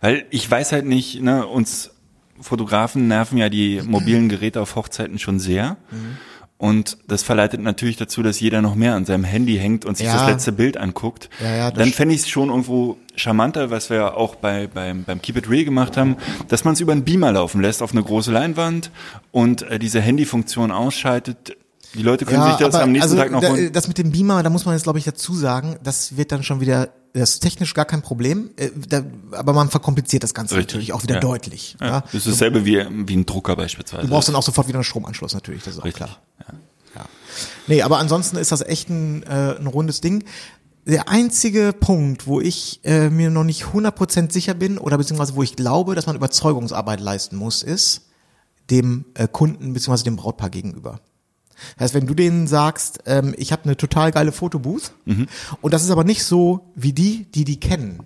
Weil 0.01 0.27
ich 0.31 0.51
weiß 0.51 0.73
halt 0.73 0.87
nicht, 0.87 1.21
ne, 1.23 1.47
uns 1.47 1.91
Fotografen 2.41 3.09
nerven 3.09 3.39
ja 3.39 3.49
die 3.49 3.83
mobilen 3.83 4.29
Geräte 4.29 4.61
auf 4.61 4.77
Hochzeiten 4.77 5.19
schon 5.19 5.39
sehr. 5.39 5.77
Und 6.59 6.99
das 7.07 7.23
verleitet 7.23 7.61
natürlich 7.61 7.97
dazu, 7.97 8.21
dass 8.23 8.41
jeder 8.41 8.61
noch 8.63 8.75
mehr 8.75 8.97
an 8.97 9.05
seinem 9.05 9.23
Handy 9.23 9.57
hängt 9.57 9.85
und 9.85 9.97
sich 9.97 10.07
Ja. 10.09 10.15
das 10.17 10.27
letzte 10.27 10.51
Bild 10.51 10.77
anguckt. 10.77 11.31
Ja, 11.41 11.55
ja, 11.57 11.71
Dann 11.71 11.93
fände 11.93 12.17
ich 12.17 12.23
es 12.23 12.29
schon 12.29 12.49
irgendwo 12.49 12.97
charmanter, 13.15 13.71
was 13.71 13.91
wir 13.91 13.97
ja 13.99 14.15
auch 14.15 14.35
bei, 14.35 14.67
beim, 14.67 15.05
beim 15.05 15.23
Keep 15.23 15.37
It 15.37 15.49
Real 15.49 15.65
gemacht 15.65 15.97
haben, 15.97 16.17
dass 16.49 16.65
man 16.65 16.75
es 16.75 16.81
über 16.81 16.91
einen 16.93 17.05
Beamer 17.05 17.31
laufen 17.31 17.61
lässt 17.63 17.81
auf 17.81 17.93
eine 17.93 18.03
große 18.03 18.33
Leinwand 18.33 18.91
und 19.31 19.63
äh, 19.63 19.79
diese 19.79 20.01
Handyfunktion 20.01 20.73
ausschaltet. 20.73 21.57
Die 21.95 22.03
Leute 22.03 22.25
können 22.25 22.43
sich 22.45 22.57
das 22.57 22.75
aber 22.75 22.85
am 22.85 22.93
nächsten 22.93 23.13
also 23.13 23.23
Tag 23.23 23.31
noch 23.31 23.43
holen. 23.49 23.73
Das 23.73 23.87
mit 23.87 23.97
dem 23.99 24.11
Beamer, 24.11 24.43
da 24.43 24.51
muss 24.51 24.65
man 24.65 24.75
jetzt 24.75 24.83
glaube 24.83 24.99
ich 24.99 25.05
dazu 25.05 25.35
sagen, 25.35 25.77
das 25.85 26.17
wird 26.17 26.33
dann 26.33 26.43
schon 26.43 26.61
wieder, 26.61 26.89
das 27.13 27.31
ist 27.35 27.41
technisch 27.41 27.75
gar 27.75 27.85
kein 27.85 28.03
Problem, 28.03 28.51
äh, 28.57 28.71
da, 28.89 29.03
aber 29.33 29.53
man 29.53 29.71
verkompliziert 29.71 30.23
das 30.23 30.35
Ganze 30.35 30.57
Richtig, 30.57 30.75
natürlich 30.75 30.93
auch 30.93 31.03
wieder 31.03 31.17
ja. 31.17 31.21
deutlich. 31.21 31.77
Ja, 31.81 31.87
Ja. 31.87 32.01
das 32.01 32.15
ist 32.15 32.29
dasselbe 32.29 32.65
wie, 32.65 32.85
wie 33.07 33.17
ein 33.17 33.27
Drucker 33.27 33.57
beispielsweise. 33.57 34.03
Du 34.03 34.09
brauchst 34.09 34.29
dann 34.29 34.37
auch 34.37 34.43
sofort 34.43 34.69
wieder 34.69 34.79
einen 34.79 34.85
Stromanschluss 34.85 35.35
natürlich, 35.35 35.65
das 35.65 35.75
ist 35.75 35.81
auch 35.81 35.85
Richtig, 35.85 36.07
klar. 36.07 36.19
Ja. 36.49 36.55
Nee, 37.67 37.83
aber 37.83 37.99
ansonsten 37.99 38.37
ist 38.37 38.51
das 38.53 38.63
echt 38.63 38.89
ein, 38.89 39.23
äh, 39.25 39.57
ein 39.59 39.67
rundes 39.67 40.01
Ding. 40.01 40.25
Der 40.87 41.09
einzige 41.09 41.75
Punkt, 41.79 42.27
wo 42.27 42.41
ich 42.41 42.81
äh, 42.85 43.11
mir 43.11 43.31
noch 43.31 43.45
nicht 43.45 43.65
100% 43.65 44.33
sicher 44.33 44.55
bin 44.55 44.79
oder 44.79 44.97
beziehungsweise 44.97 45.37
wo 45.37 45.43
ich 45.43 45.55
glaube, 45.55 45.95
dass 45.95 46.07
man 46.07 46.17
Überzeugungsarbeit 46.17 47.01
leisten 47.01 47.37
muss, 47.37 47.63
ist 47.63 48.07
dem 48.71 49.05
äh, 49.15 49.29
Kunden 49.29 49.75
beziehungsweise 49.75 50.05
dem 50.05 50.17
Brautpaar 50.17 50.51
gegenüber. 50.51 51.01
Das 51.77 51.85
heißt, 51.85 51.95
wenn 51.95 52.07
du 52.07 52.15
denen 52.15 52.47
sagst, 52.47 53.01
ähm, 53.07 53.35
ich 53.37 53.53
habe 53.53 53.65
eine 53.65 53.77
total 53.77 54.13
geile 54.13 54.33
Fotobooth 54.33 54.93
und 55.61 55.75
das 55.75 55.83
ist 55.85 55.91
aber 55.91 56.05
nicht 56.05 56.25
so 56.25 56.73
wie 56.75 56.93
die, 56.93 57.27
die 57.33 57.45
die 57.45 57.61
kennen, 57.61 58.01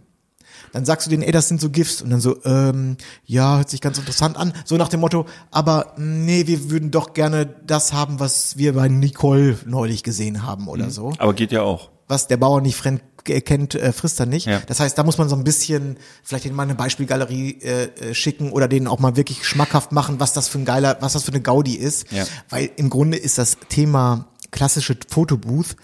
dann 0.73 0.85
sagst 0.85 1.07
du 1.07 1.11
denen, 1.11 1.23
ey, 1.23 1.33
das 1.33 1.49
sind 1.49 1.61
so 1.61 1.71
GIFs 1.71 2.03
und 2.03 2.11
dann 2.11 2.21
so, 2.21 2.43
ähm, 2.45 2.97
ja, 3.27 3.59
hört 3.59 3.71
sich 3.71 3.81
ganz 3.81 3.99
interessant 3.99 4.37
an, 4.37 4.53
so 4.65 4.77
nach 4.77 4.89
dem 4.89 5.01
Motto, 5.01 5.27
aber 5.51 5.95
nee, 5.99 6.47
wir 6.47 6.71
würden 6.71 6.91
doch 6.91 7.13
gerne 7.13 7.47
das 7.67 7.93
haben, 7.93 8.21
was 8.21 8.57
wir 8.57 8.73
bei 8.73 8.89
Nicole 8.89 9.59
neulich 9.67 10.03
gesehen 10.03 10.43
haben 10.43 10.69
oder 10.69 10.91
so. 10.91 11.13
Aber 11.19 11.35
geht 11.35 11.53
ja 11.53 11.63
auch. 11.63 11.92
Was 12.09 12.29
der 12.29 12.37
Bauer 12.37 12.61
nicht 12.61 12.77
fremd 12.77 13.03
äh, 13.27 13.41
kennt, 13.41 13.75
äh, 13.75 13.93
frisst 13.93 14.21
er 14.21 14.27
nicht. 14.27 14.47
Ja. 14.47 14.61
Das 14.67 14.81
heißt, 14.81 14.99
da 14.99 15.05
muss 15.05 15.19
man 15.19 15.29
so 15.29 15.37
ein 15.37 15.45
bisschen 15.45 15.97
vielleicht 16.23 16.45
denen 16.45 16.57
mal 16.57 16.65
eine 16.65 16.75
Beispielgalerie 16.75 17.61
äh, 17.63 17.85
äh, 17.85 18.15
schicken 18.15 18.51
oder 18.51 18.69
denen 18.69 18.87
auch 18.87 18.99
mal 18.99 19.17
wirklich 19.17 19.47
schmackhaft 19.47 19.93
machen, 19.93 20.21
was 20.21 20.33
das 20.33 20.49
für 20.49 20.59
ein 20.59 20.65
geiler, 20.65 20.99
was 21.01 21.13
das 21.13 21.25
für 21.25 21.33
eine 21.33 21.41
Gaudi 21.41 21.75
ist. 21.75 22.11
Ja. 22.13 22.25
Weil 22.49 22.71
im 22.77 22.91
Grunde 22.91 23.17
ist 23.17 23.39
das 23.39 23.57
Thema 23.69 24.29
klassische 24.51 24.97
Fotobooth 25.09 25.77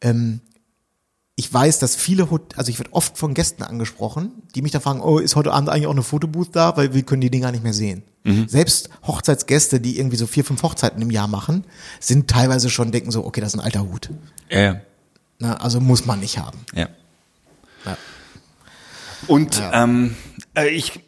ähm, 0.00 0.40
ich 1.38 1.52
weiß, 1.52 1.78
dass 1.80 1.96
viele, 1.96 2.30
Hot 2.30 2.56
also 2.56 2.70
ich 2.70 2.78
werde 2.78 2.94
oft 2.94 3.18
von 3.18 3.34
Gästen 3.34 3.62
angesprochen, 3.62 4.42
die 4.54 4.62
mich 4.62 4.72
dann 4.72 4.80
fragen, 4.80 5.02
oh, 5.02 5.18
ist 5.18 5.36
heute 5.36 5.52
Abend 5.52 5.68
eigentlich 5.68 5.86
auch 5.86 5.92
eine 5.92 6.02
Fotobooth 6.02 6.56
da, 6.56 6.78
weil 6.78 6.94
wir 6.94 7.02
können 7.02 7.20
die 7.20 7.30
Dinger 7.30 7.52
nicht 7.52 7.62
mehr 7.62 7.74
sehen. 7.74 8.04
Selbst 8.48 8.88
Hochzeitsgäste, 9.06 9.78
die 9.78 9.98
irgendwie 9.98 10.16
so 10.16 10.26
vier, 10.26 10.44
fünf 10.44 10.62
Hochzeiten 10.62 11.00
im 11.00 11.10
Jahr 11.10 11.28
machen, 11.28 11.64
sind 12.00 12.28
teilweise 12.28 12.70
schon 12.70 12.90
denken 12.90 13.12
so, 13.12 13.24
okay, 13.24 13.40
das 13.40 13.54
ist 13.54 13.60
ein 13.60 13.64
alter 13.64 13.82
Hut. 13.82 14.10
Ja, 14.50 14.60
ja. 14.60 14.80
Na, 15.38 15.56
also 15.58 15.80
muss 15.80 16.06
man 16.06 16.20
nicht 16.20 16.38
haben. 16.38 16.58
ja. 16.74 16.88
Ja. 17.84 17.96
Und 19.28 19.58
Ja. 19.58 19.84
ähm, 19.84 20.14
äh, 20.56 20.68
ich, 20.68 21.00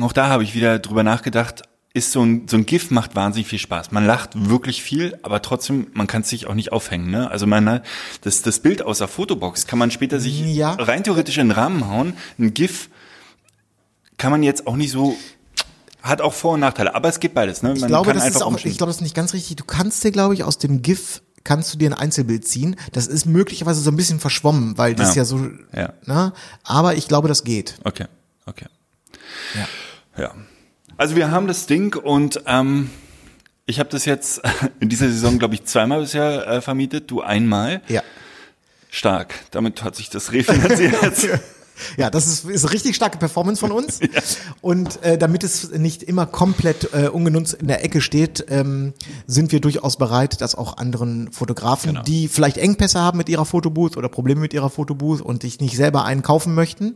auch 0.00 0.12
da 0.12 0.28
habe 0.28 0.42
ich 0.44 0.54
wieder 0.54 0.78
drüber 0.78 1.02
nachgedacht, 1.02 1.62
ist 1.92 2.10
so 2.12 2.22
ein, 2.24 2.48
so 2.48 2.56
ein 2.56 2.66
GIF 2.66 2.90
macht 2.90 3.14
wahnsinnig 3.14 3.46
viel 3.46 3.58
Spaß. 3.60 3.92
Man 3.92 4.04
lacht 4.04 4.30
wirklich 4.48 4.82
viel, 4.82 5.16
aber 5.22 5.40
trotzdem, 5.42 5.86
man 5.94 6.06
kann 6.08 6.22
es 6.22 6.28
sich 6.28 6.46
auch 6.48 6.54
nicht 6.54 6.72
aufhängen. 6.72 7.10
Ne? 7.10 7.30
Also 7.30 7.46
man, 7.46 7.68
hat- 7.68 7.84
das, 8.22 8.42
das 8.42 8.58
Bild 8.60 8.82
aus 8.82 8.98
der 8.98 9.06
Fotobox 9.08 9.66
kann 9.68 9.78
man 9.78 9.90
später 9.92 10.18
sich 10.18 10.40
Ja. 10.40 10.72
rein 10.72 11.04
theoretisch 11.04 11.38
in 11.38 11.48
den 11.48 11.52
Rahmen 11.56 11.88
hauen. 11.88 12.14
Ein 12.38 12.52
GIF 12.52 12.88
kann 14.18 14.32
man 14.32 14.42
jetzt 14.42 14.66
auch 14.66 14.76
nicht 14.76 14.90
so, 14.90 15.16
hat 16.02 16.20
auch 16.20 16.34
Vor- 16.34 16.54
und 16.54 16.60
Nachteile, 16.60 16.94
aber 16.96 17.08
es 17.08 17.20
geht 17.20 17.32
beides. 17.34 17.62
Ne? 17.62 17.70
Man 17.70 17.78
Ich 17.78 17.86
glaube, 17.86 18.12
das 18.12 18.26
ist 18.26 18.42
auch, 18.42 18.56
ich 18.56 18.76
glaube, 18.76 18.90
das 18.90 18.96
ist 18.96 19.02
nicht 19.02 19.14
ganz 19.14 19.32
richtig. 19.32 19.54
Du 19.56 19.64
kannst 19.64 20.02
dir, 20.02 20.10
glaube 20.10 20.34
ich, 20.34 20.42
aus 20.44 20.58
dem 20.58 20.82
GIF 20.82 21.22
kannst 21.44 21.72
du 21.72 21.78
dir 21.78 21.90
ein 21.90 21.94
Einzelbild 21.94 22.46
ziehen. 22.48 22.76
Das 22.92 23.06
ist 23.06 23.26
möglicherweise 23.26 23.80
so 23.80 23.90
ein 23.90 23.96
bisschen 23.96 24.18
verschwommen, 24.20 24.76
weil 24.78 24.94
das 24.94 25.10
Ja. 25.14 25.22
ja, 25.22 25.24
so, 25.24 25.48
Ja. 25.74 25.92
ne? 26.06 26.32
aber 26.64 26.94
ich 26.96 27.06
glaube, 27.08 27.28
das 27.28 27.44
geht. 27.44 27.76
Okay, 27.84 28.06
okay. 28.46 28.66
Ja. 29.54 30.22
Ja. 30.24 30.34
Also 30.96 31.16
wir 31.16 31.30
haben 31.30 31.46
das 31.46 31.66
Ding 31.66 31.94
und 31.96 32.42
ähm, 32.46 32.90
ich 33.66 33.78
habe 33.80 33.88
das 33.90 34.04
jetzt 34.04 34.40
in 34.80 34.88
dieser 34.88 35.08
Saison, 35.08 35.38
glaube 35.38 35.54
ich, 35.54 35.64
zweimal 35.64 36.00
bisher 36.00 36.46
äh, 36.46 36.60
vermietet, 36.60 37.10
du 37.10 37.20
einmal. 37.20 37.82
Ja. 37.88 38.02
Stark. 38.90 39.34
Damit 39.50 39.82
hat 39.82 39.96
sich 39.96 40.08
das 40.10 40.32
refinanziert. 40.32 41.40
Ja, 41.96 42.10
das 42.10 42.26
ist, 42.26 42.44
ist 42.44 42.72
richtig 42.72 42.96
starke 42.96 43.18
Performance 43.18 43.60
von 43.60 43.72
uns. 43.72 44.00
Und 44.60 45.02
äh, 45.02 45.18
damit 45.18 45.44
es 45.44 45.70
nicht 45.72 46.02
immer 46.02 46.26
komplett 46.26 46.90
äh, 46.92 47.08
ungenutzt 47.08 47.54
in 47.54 47.68
der 47.68 47.84
Ecke 47.84 48.00
steht, 48.00 48.44
ähm, 48.48 48.92
sind 49.26 49.52
wir 49.52 49.60
durchaus 49.60 49.96
bereit, 49.96 50.40
das 50.40 50.54
auch 50.54 50.76
anderen 50.76 51.32
Fotografen, 51.32 51.90
Genau. 51.90 52.02
die 52.02 52.28
vielleicht 52.28 52.56
Engpässe 52.56 53.00
haben 53.00 53.18
mit 53.18 53.28
ihrer 53.28 53.44
Fotobooth 53.44 53.96
oder 53.96 54.08
Probleme 54.08 54.40
mit 54.40 54.54
ihrer 54.54 54.70
Fotobooth 54.70 55.20
und 55.20 55.42
sich 55.42 55.60
nicht 55.60 55.76
selber 55.76 56.04
einen 56.04 56.22
kaufen 56.22 56.54
möchten, 56.54 56.94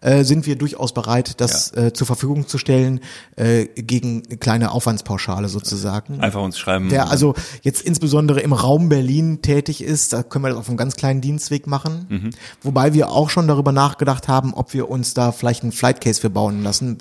äh, 0.00 0.24
sind 0.24 0.46
wir 0.46 0.56
durchaus 0.56 0.94
bereit, 0.94 1.40
das 1.40 1.72
äh, 1.76 1.92
zur 1.92 2.06
Verfügung 2.06 2.46
zu 2.48 2.58
stellen 2.58 3.00
äh, 3.36 3.66
gegen 3.66 4.22
eine 4.26 4.36
kleine 4.38 4.70
Aufwandspauschale 4.70 5.48
sozusagen. 5.48 6.20
Einfach 6.20 6.42
uns 6.42 6.58
schreiben. 6.58 6.90
Wer 6.90 7.10
also 7.10 7.34
jetzt 7.62 7.82
insbesondere 7.82 8.40
im 8.40 8.52
Raum 8.52 8.88
Berlin 8.88 9.42
tätig 9.42 9.82
ist, 9.82 10.12
da 10.12 10.22
können 10.22 10.44
wir 10.44 10.50
das 10.50 10.58
auf 10.58 10.68
einem 10.68 10.76
ganz 10.76 10.96
kleinen 10.96 11.20
Dienstweg 11.20 11.66
machen. 11.66 12.06
Mhm. 12.08 12.30
Wobei 12.62 12.94
wir 12.94 13.10
auch 13.10 13.30
schon 13.30 13.48
darüber 13.48 13.72
nachgedacht 13.72 14.03
haben, 14.06 14.54
ob 14.54 14.72
wir 14.74 14.88
uns 14.90 15.14
da 15.14 15.32
vielleicht 15.32 15.62
einen 15.62 15.72
Flightcase 15.72 16.20
für 16.20 16.30
bauen 16.30 16.62
lassen. 16.62 16.98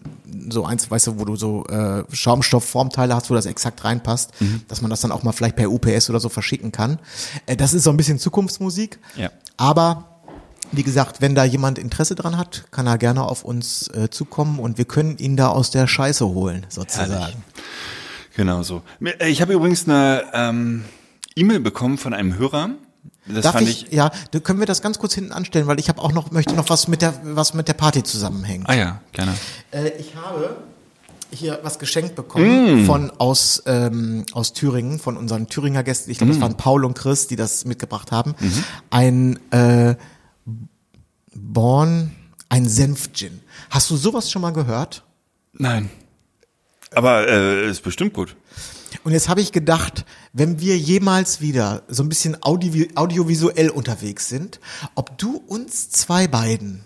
So 0.49 0.65
eins, 0.65 0.89
weißt 0.89 1.07
du, 1.07 1.19
wo 1.19 1.25
du 1.25 1.35
so 1.35 1.65
äh, 1.67 2.03
Schaumstoffformteile 2.11 3.15
hast, 3.15 3.29
wo 3.29 3.35
das 3.35 3.45
exakt 3.45 3.83
reinpasst, 3.83 4.31
Mhm. 4.39 4.61
dass 4.67 4.81
man 4.81 4.89
das 4.89 5.01
dann 5.01 5.11
auch 5.11 5.23
mal 5.23 5.31
vielleicht 5.31 5.55
per 5.55 5.71
UPS 5.71 6.09
oder 6.09 6.19
so 6.19 6.29
verschicken 6.29 6.71
kann. 6.71 6.99
Äh, 7.45 7.55
das 7.55 7.73
ist 7.73 7.83
so 7.83 7.89
ein 7.89 7.97
bisschen 7.97 8.19
Zukunftsmusik. 8.19 8.99
Ja. 9.15 9.29
Aber 9.57 10.05
wie 10.71 10.83
gesagt, 10.83 11.21
wenn 11.21 11.35
da 11.35 11.43
jemand 11.43 11.77
Interesse 11.77 12.15
dran 12.15 12.37
hat, 12.37 12.65
kann 12.71 12.87
er 12.87 12.97
gerne 12.97 13.23
auf 13.23 13.43
uns 13.43 13.87
äh, 13.89 14.09
zukommen 14.09 14.59
und 14.59 14.77
wir 14.77 14.85
können 14.85 15.17
ihn 15.17 15.37
da 15.37 15.49
aus 15.49 15.69
der 15.71 15.85
Scheiße 15.87 16.25
holen, 16.27 16.65
sozusagen. 16.69 17.11
Herrlich. 17.11 17.37
Genau 18.35 18.63
so. 18.63 18.81
Ich 19.27 19.41
habe 19.41 19.53
übrigens 19.53 19.87
eine 19.87 20.23
ähm, 20.33 20.85
E-Mail 21.35 21.59
bekommen 21.59 21.99
von 21.99 22.13
einem 22.15 22.35
Hörer. 22.37 22.71
Das 23.25 23.43
Darf 23.43 23.53
fand 23.55 23.67
ich, 23.69 23.85
ich. 23.87 23.91
ja, 23.93 24.11
können 24.43 24.59
wir 24.59 24.65
das 24.65 24.81
ganz 24.81 24.99
kurz 24.99 25.13
hinten 25.13 25.31
anstellen, 25.31 25.65
weil 25.67 25.79
ich 25.79 25.87
habe 25.89 26.01
auch 26.01 26.11
noch, 26.11 26.31
möchte 26.31 26.53
noch 26.55 26.69
was 26.69 26.87
mit 26.87 27.01
der, 27.01 27.13
was 27.23 27.53
mit 27.53 27.67
der 27.69 27.73
Party 27.73 28.03
zusammenhängt. 28.03 28.67
Ah 28.69 28.73
ja, 28.73 29.01
gerne. 29.13 29.33
Äh, 29.71 29.89
ich 29.99 30.15
habe 30.15 30.57
hier 31.31 31.59
was 31.63 31.79
geschenkt 31.79 32.15
bekommen 32.15 32.83
Mm. 32.83 32.85
von 32.85 33.11
aus 33.11 33.63
ähm, 33.65 34.25
aus 34.33 34.53
Thüringen, 34.53 34.99
von 34.99 35.17
unseren 35.17 35.47
Thüringer 35.47 35.83
Gästen. 35.83 36.11
Ich 36.11 36.17
glaube, 36.17 36.33
Mm. 36.33 36.35
es 36.35 36.41
waren 36.41 36.57
Paul 36.57 36.85
und 36.85 36.95
Chris, 36.97 37.27
die 37.27 37.35
das 37.37 37.65
mitgebracht 37.65 38.11
haben. 38.11 38.35
Mhm. 38.39 38.63
Ein 38.89 39.39
äh, 39.51 39.95
Born, 41.33 42.11
ein 42.49 42.67
Senf-Gin. 42.67 43.39
Hast 43.69 43.89
du 43.89 43.95
sowas 43.97 44.29
schon 44.31 44.41
mal 44.41 44.51
gehört? 44.53 45.03
Nein. 45.53 45.89
Aber 46.93 47.27
äh, 47.27 47.69
ist 47.69 47.81
bestimmt 47.83 48.13
gut. 48.13 48.35
Und 49.03 49.13
jetzt 49.13 49.27
habe 49.29 49.41
ich 49.41 49.51
gedacht, 49.51 50.05
wenn 50.33 50.59
wir 50.59 50.77
jemals 50.77 51.41
wieder 51.41 51.83
so 51.87 52.03
ein 52.03 52.09
bisschen 52.09 52.37
audio 52.41 52.85
audiovisuell 52.95 53.69
unterwegs 53.69 54.27
sind, 54.27 54.59
ob 54.95 55.17
du 55.17 55.41
uns 55.47 55.89
zwei 55.89 56.27
beiden 56.27 56.81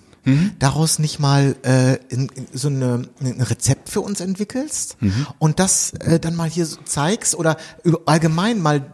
daraus 0.60 1.00
nicht 1.00 1.20
mal 1.20 1.56
äh, 1.64 1.96
in, 2.10 2.30
in 2.36 2.48
so 2.54 2.68
eine, 2.68 3.08
ein 3.22 3.42
Rezept 3.42 3.90
für 3.90 4.02
uns 4.02 4.20
entwickelst 4.20 4.98
und 5.40 5.60
das 5.60 5.94
äh, 5.94 6.20
dann 6.20 6.36
mal 6.36 6.50
hier 6.50 6.66
so 6.66 6.78
zeigst 6.84 7.36
oder 7.36 7.58
allgemein 8.06 8.62
mal 8.62 8.86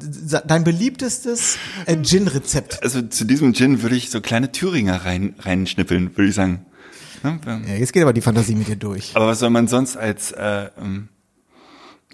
dein 0.45 0.63
beliebtestes 0.63 1.57
äh, 1.85 1.97
Gin-Rezept. 1.97 2.83
Also 2.83 3.01
zu 3.01 3.25
diesem 3.25 3.53
Gin 3.53 3.81
würde 3.81 3.95
ich 3.95 4.11
so 4.11 4.21
kleine 4.21 4.51
Thüringer 4.51 5.05
rein, 5.05 5.35
reinschnippeln, 5.39 6.15
würde 6.15 6.29
ich 6.29 6.35
sagen. 6.35 6.65
Ne? 7.23 7.39
Ja, 7.45 7.75
jetzt 7.75 7.93
geht 7.93 8.03
aber 8.03 8.13
die 8.13 8.21
Fantasie 8.21 8.53
mit 8.53 8.67
dir 8.67 8.75
durch. 8.75 9.11
Aber 9.15 9.27
was 9.27 9.39
soll 9.39 9.49
man 9.49 9.67
sonst 9.67 9.97
als 9.97 10.33
äh, 10.33 10.69
ähm, 10.79 11.07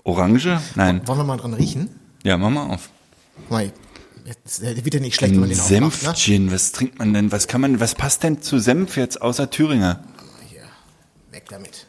Orange? 0.03 0.61
Nein. 0.75 1.01
Wollen 1.05 1.19
wir 1.19 1.23
mal 1.25 1.37
dran 1.37 1.53
riechen? 1.53 1.89
Ja, 2.23 2.37
mach 2.37 2.49
mal 2.49 2.73
auf. 2.73 2.89
Mal, 3.49 3.71
jetzt, 4.25 4.61
der 4.61 4.75
wird 4.83 4.93
ja 4.93 4.99
nicht 4.99 5.15
schlecht, 5.15 5.33
wenn 5.33 5.41
man 5.41 5.49
den 5.49 5.59
aufmacht. 5.59 5.81
Ne? 5.81 5.89
Senf-Gin, 5.89 6.51
was 6.51 6.71
trinkt 6.71 6.99
man 6.99 7.13
denn? 7.13 7.31
Was 7.31 7.47
kann 7.47 7.61
man, 7.61 7.79
was 7.79 7.95
passt 7.95 8.23
denn 8.23 8.41
zu 8.41 8.59
Senf 8.59 8.97
jetzt 8.97 9.21
außer 9.21 9.49
Thüringer? 9.49 10.03
Hier, 10.49 10.63
weg 11.31 11.45
damit. 11.49 11.87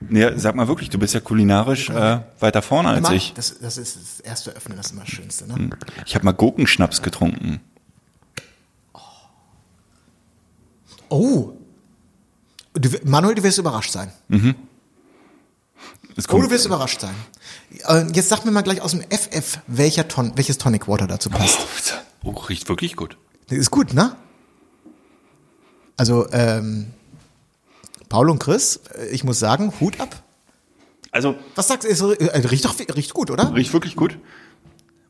Nee, 0.00 0.30
sag 0.36 0.54
mal 0.54 0.68
wirklich, 0.68 0.90
du 0.90 0.98
bist 0.98 1.14
ja 1.14 1.20
kulinarisch 1.20 1.88
äh, 1.88 2.20
weiter 2.38 2.62
vorne 2.62 2.90
als 2.90 3.10
ich. 3.10 3.32
Das, 3.34 3.58
das 3.58 3.78
ist 3.78 3.96
das 3.96 4.20
erste 4.20 4.50
Öffnen, 4.50 4.76
das 4.76 4.86
ist 4.86 4.92
immer 4.92 5.02
das 5.02 5.10
Schönste. 5.10 5.46
Ne? 5.46 5.70
Ich 6.04 6.14
habe 6.14 6.24
mal 6.24 6.32
Gurkenschnaps 6.32 7.02
getrunken. 7.02 7.60
Oh. 11.08 11.52
Du, 12.74 12.90
Manuel, 13.04 13.34
du 13.34 13.42
wirst 13.42 13.58
überrascht 13.58 13.90
sein. 13.90 14.12
Es 14.28 14.42
Oh, 16.18 16.22
kommt, 16.28 16.44
du 16.44 16.50
wirst 16.50 16.66
überrascht 16.66 17.00
sein. 17.00 17.14
Äh, 17.86 18.06
Jetzt 18.12 18.28
sag 18.28 18.44
mir 18.44 18.50
mal 18.50 18.62
gleich 18.62 18.80
aus 18.80 18.92
dem 18.92 19.02
FF, 19.02 19.58
welcher 19.66 20.08
Ton, 20.08 20.32
welches 20.36 20.58
Tonic 20.58 20.88
Water 20.88 21.06
dazu 21.06 21.28
passt. 21.30 21.58
oh, 22.24 22.30
riecht 22.30 22.68
wirklich 22.68 22.96
gut. 22.96 23.16
Ist 23.48 23.70
gut, 23.70 23.92
ne? 23.92 24.16
Also, 25.96 26.26
ähm, 26.32 26.88
Paul 28.08 28.30
und 28.30 28.38
Chris, 28.38 28.80
äh, 28.94 29.06
ich 29.08 29.24
muss 29.24 29.38
sagen, 29.38 29.72
Hut 29.80 30.00
ab. 30.00 30.22
Also 31.10 31.34
Was 31.54 31.68
sagst 31.68 31.88
du? 31.88 32.12
Äh, 32.12 32.46
riecht 32.46 32.64
doch 32.64 32.74
riecht 32.94 33.14
gut, 33.14 33.30
oder? 33.30 33.54
riecht 33.54 33.72
wirklich 33.72 33.96
gut. 33.96 34.18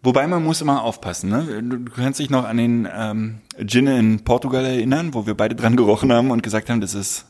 Wobei 0.02 0.26
man 0.28 0.44
muss 0.44 0.60
immer 0.60 0.82
aufpassen. 0.82 1.30
Ne? 1.30 1.62
Du, 1.62 1.78
du 1.78 1.92
kannst 1.92 2.20
dich 2.20 2.30
noch 2.30 2.44
an 2.44 2.56
den 2.58 2.88
ähm, 2.92 3.38
Gin 3.66 3.88
in 3.88 4.22
Portugal 4.22 4.64
erinnern, 4.64 5.14
wo 5.14 5.26
wir 5.26 5.34
beide 5.34 5.56
dran 5.56 5.74
gerochen 5.76 6.12
haben 6.12 6.30
und 6.30 6.42
gesagt 6.44 6.70
haben, 6.70 6.80
das 6.80 6.94
ist 6.94 7.25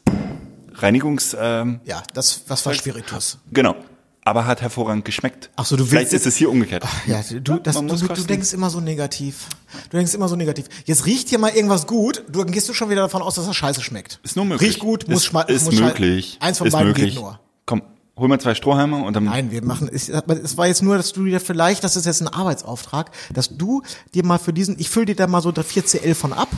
Reinigungs... 0.79 1.37
Ähm, 1.39 1.81
Ja, 1.85 2.03
das, 2.15 2.43
was 2.49 2.65
war 2.67 2.75
Spiritus? 2.75 3.39
genau. 3.53 3.77
Aber 4.25 4.45
hat 4.45 4.61
hervorragend 4.61 5.05
geschmeckt. 5.05 5.51
Ach 5.55 5.65
so, 5.65 5.77
du 5.77 5.83
willst 5.83 5.91
Vielleicht 5.91 6.13
ist 6.13 6.27
es 6.27 6.35
hier 6.35 6.51
umgekehrt. 6.51 6.83
Ja, 7.07 7.21
du, 7.23 7.61
das, 7.61 7.77
du, 7.77 7.83
muss 7.83 8.01
du, 8.01 8.25
denkst 8.25 8.55
immer 8.55 8.71
so 8.71 8.81
negativ. 8.81 9.47
Du 9.89 9.99
denkst 9.99 10.15
immer 10.15 10.27
so 10.27 10.35
negativ. 10.35 10.67
Jetzt 10.85 11.07
riecht 11.07 11.29
hier 11.29 11.39
mal 11.39 11.53
irgendwas 11.53 11.87
gut, 11.87 12.25
du, 12.29 12.43
dann 12.43 12.51
gehst 12.51 12.69
du 12.69 12.75
schon 12.75 12.91
wieder 12.91 13.03
davon 13.03 13.23
aus, 13.23 13.37
dass 13.37 13.47
das 13.47 13.55
scheiße 13.55 13.83
schmeckt. 13.83 14.19
Ist 14.25 14.35
nur 14.35 14.45
möglich. 14.45 14.71
Riecht 14.71 14.81
gut, 14.81 15.07
muss 15.07 15.19
ist, 15.19 15.27
schmeißen. 15.27 15.55
Ist 15.55 15.81
möglich. 15.81 16.39
Eins 16.41 16.59
von 16.59 16.67
ist 16.67 16.73
beiden 16.73 16.89
möglich. 16.89 17.15
geht 17.15 17.23
nur. 17.23 17.39
Komm, 17.67 17.83
hol 18.17 18.27
mal 18.27 18.41
zwei 18.41 18.57
Strohhalme 18.57 18.97
und 19.05 19.15
dann... 19.15 19.27
Nein, 19.27 19.53
wir 19.53 19.63
machen, 19.63 19.89
ich, 19.93 20.09
es 20.09 20.57
war 20.57 20.67
jetzt 20.67 20.83
nur, 20.83 20.97
dass 20.97 21.13
du 21.13 21.25
dir 21.25 21.39
vielleicht, 21.39 21.85
das 21.85 21.95
ist 21.95 22.07
jetzt 22.07 22.21
ein 22.21 22.27
Arbeitsauftrag, 22.27 23.13
dass 23.33 23.57
du 23.57 23.83
dir 24.13 24.25
mal 24.25 24.39
für 24.39 24.53
diesen, 24.53 24.77
ich 24.81 24.91
fülle 24.91 25.07
dir 25.07 25.15
da 25.15 25.29
mal 25.29 25.41
so 25.41 25.53
4 25.53 25.85
CL 25.85 26.15
von 26.17 26.33
ab. 26.33 26.49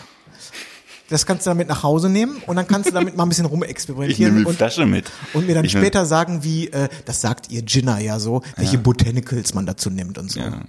Das 1.11 1.25
kannst 1.25 1.47
du 1.47 1.51
damit 1.51 1.69
nach 1.69 1.83
Hause 1.83 2.09
nehmen 2.11 2.37
und 2.47 2.57
dann 2.57 2.67
kannst 2.67 2.91
du 2.91 2.93
damit 2.95 3.17
mal 3.17 3.23
ein 3.25 3.29
bisschen 3.31 3.47
Ich 3.47 3.51
nehme 3.51 3.63
rumexperimentieren 3.65 4.37
die 4.37 4.45
und, 4.45 4.57
Flasche 4.57 4.85
mit. 4.85 5.11
und 5.33 5.47
mir 5.47 5.55
dann 5.55 5.65
Ich 5.65 5.73
später 5.73 6.05
sagen, 6.05 6.45
wie, 6.45 6.69
äh, 6.69 6.89
das 7.07 7.21
sagt 7.23 7.51
ihr 7.51 7.63
Ginner 7.63 7.99
ja 7.99 8.21
so, 8.21 8.43
welche 8.57 8.77
Botanicals 8.79 9.55
man 9.55 9.65
dazu 9.65 9.89
nimmt 9.89 10.19
und 10.19 10.31
so. 10.31 10.41
Ja. 10.41 10.61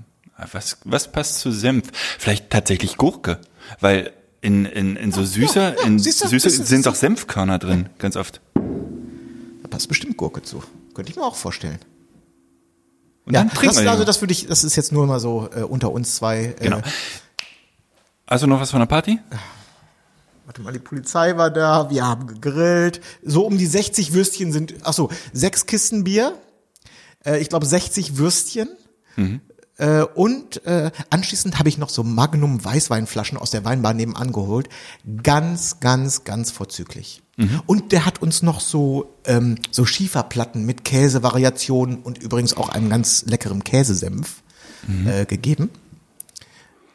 Was, 0.54 0.78
was 0.86 1.12
passt 1.12 1.40
zu 1.40 1.52
Senf? 1.52 1.88
Vielleicht 2.18 2.50
tatsächlich 2.50 2.96
Gurke. 2.96 3.40
Weil 3.82 4.14
in, 4.40 4.64
in, 4.66 4.96
in 4.96 5.12
so 5.12 5.26
süßer, 5.26 5.76
ja, 5.78 5.84
in 5.86 6.00
siehst 6.00 6.24
du, 6.24 6.30
süße 6.30 6.48
das 6.48 6.60
ist- 6.60 6.68
sind 6.68 6.86
doch 6.86 6.96
Senfkörner 6.96 7.60
drin, 7.60 7.90
ganz 7.98 8.16
oft. 8.16 8.40
Da 8.54 9.68
passt 9.70 9.90
bestimmt 9.90 10.16
Gurke 10.16 10.42
zu. 10.42 10.64
Könnte 10.94 11.12
ich 11.12 11.18
mir 11.18 11.24
auch 11.24 11.36
vorstellen. 11.36 11.80
Und 13.26 13.34
Ja, 13.34 13.44
das, 13.62 13.78
also 13.80 14.06
das 14.06 14.22
würde 14.22 14.32
ich, 14.32 14.48
das 14.48 14.64
ist 14.64 14.78
jetzt 14.78 14.94
nur 14.94 15.06
mal 15.06 15.20
so 15.20 15.50
äh, 15.54 15.64
unter 15.64 15.92
uns 15.92 16.16
zwei. 16.16 16.56
Äh, 16.58 16.64
Genau. 16.64 16.82
Also 18.26 18.48
noch 18.48 18.62
was 18.62 18.72
von 18.72 18.80
der 18.80 18.86
Party? 18.88 19.20
Warte 20.50 20.64
mal, 20.64 20.74
die 20.74 20.80
Polizei 20.80 21.38
war 21.38 21.52
da, 21.52 21.92
wir 21.92 22.04
haben 22.04 22.26
gegrillt. 22.26 23.02
So 23.24 23.46
um 23.46 23.60
die 23.60 23.68
60 23.68 24.14
Würstchen 24.14 24.52
sind, 24.52 24.74
ach 24.82 24.94
so, 24.94 25.12
sechs 25.32 25.68
Kisten 25.68 26.04
Bier, 26.06 26.34
äh, 27.24 27.38
ich 27.38 27.50
glaube 27.50 27.68
60 27.68 28.18
Würstchen. 28.18 28.68
Äh, 29.78 30.02
und 30.16 30.66
äh, 30.66 30.90
anschließend 31.12 31.60
habe 31.60 31.70
ich 31.70 31.78
noch 31.78 31.90
so 31.90 32.04
Magnum 32.04 32.66
Weißweinflaschen 32.66 33.38
aus 33.38 33.52
der 33.52 33.64
Weinbar 33.64 33.94
nebenan 33.94 34.32
geholt. 34.32 34.70
Ganz, 35.22 35.82
ganz, 35.82 36.24
ganz 36.24 36.50
vorzüglich. 36.50 37.22
Und 37.68 37.92
der 37.92 38.08
hat 38.08 38.20
uns 38.24 38.42
noch 38.42 38.60
so, 38.60 39.14
ähm, 39.26 39.56
so 39.70 39.86
Schieferplatten 39.86 40.66
mit 40.66 40.84
Käsevariationen 40.84 42.00
und 42.00 42.18
übrigens 42.18 42.58
auch 42.58 42.70
einem 42.70 42.90
ganz 42.90 43.24
leckeren 43.28 43.64
Käsesenf 43.64 44.42
äh, 45.06 45.28
gegeben. 45.28 45.70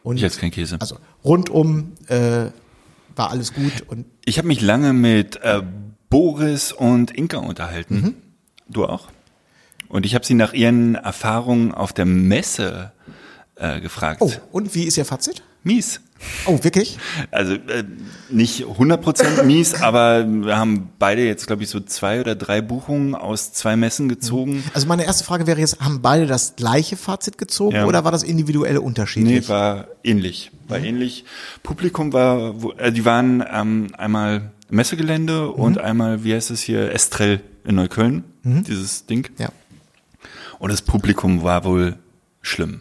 Und 0.02 0.16
Ich 0.16 0.24
esse 0.24 0.40
kein 0.40 0.50
Käse. 0.50 0.76
also 0.80 0.98
rundum 1.22 1.92
äh, 2.08 2.50
war 3.16 3.30
alles 3.30 3.52
gut 3.52 3.72
und 3.86 4.06
Ich 4.24 4.38
habe 4.38 4.48
mich 4.48 4.60
lange 4.60 4.92
mit 4.92 5.36
äh, 5.42 5.62
Boris 6.10 6.72
und 6.72 7.10
Inka 7.10 7.38
unterhalten. 7.38 7.94
Mhm. 7.94 8.14
Du 8.68 8.86
auch? 8.86 9.08
Und 9.88 10.06
ich 10.06 10.14
habe 10.14 10.24
sie 10.24 10.34
nach 10.34 10.52
ihren 10.52 10.94
Erfahrungen 10.94 11.72
auf 11.72 11.92
der 11.92 12.04
Messe 12.06 12.92
äh, 13.56 13.80
gefragt. 13.80 14.20
oh 14.22 14.32
und 14.52 14.74
wie 14.74 14.84
ist 14.84 14.96
Ihr 14.96 15.04
Fazit? 15.04 15.42
Mies. 15.64 16.00
Oh, 16.46 16.58
wirklich? 16.62 16.96
Also 17.30 17.54
äh, 17.54 17.84
nicht 18.30 18.64
100% 18.64 19.42
mies, 19.42 19.74
aber 19.82 20.24
wir 20.26 20.56
haben 20.56 20.88
beide 20.98 21.22
jetzt, 21.26 21.46
glaube 21.46 21.62
ich, 21.64 21.68
so 21.68 21.80
zwei 21.80 22.20
oder 22.20 22.34
drei 22.34 22.62
Buchungen 22.62 23.14
aus 23.14 23.52
zwei 23.52 23.76
Messen 23.76 24.08
gezogen. 24.08 24.64
Also 24.72 24.86
meine 24.86 25.04
erste 25.04 25.24
Frage 25.24 25.46
wäre 25.46 25.60
jetzt, 25.60 25.80
haben 25.80 26.00
beide 26.00 26.26
das 26.26 26.56
gleiche 26.56 26.96
Fazit 26.96 27.36
gezogen 27.36 27.76
Ja. 27.76 27.84
oder 27.86 28.04
war 28.04 28.12
das 28.12 28.22
individuelle 28.22 28.80
unterschiedlich? 28.80 29.42
Nee, 29.42 29.48
war 29.48 29.88
ähnlich. 30.02 30.50
War 30.68 30.78
ähnlich. 30.78 31.24
Publikum 31.62 32.12
war, 32.14 32.54
äh, 32.78 32.90
die 32.90 33.04
waren 33.04 33.44
ähm, 33.52 33.88
einmal 33.98 34.50
Messegelände 34.70 35.50
und 35.50 35.76
einmal, 35.78 36.24
wie 36.24 36.32
heißt 36.34 36.50
es 36.50 36.62
hier, 36.62 36.90
Estrell 36.92 37.42
in 37.64 37.74
Neukölln, 37.74 38.24
dieses 38.44 39.04
Ding. 39.06 39.28
ja, 39.38 39.50
Und 40.58 40.70
das 40.72 40.80
Publikum 40.82 41.42
war 41.42 41.64
wohl 41.64 41.96
schlimm. 42.40 42.80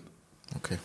okay. 0.56 0.78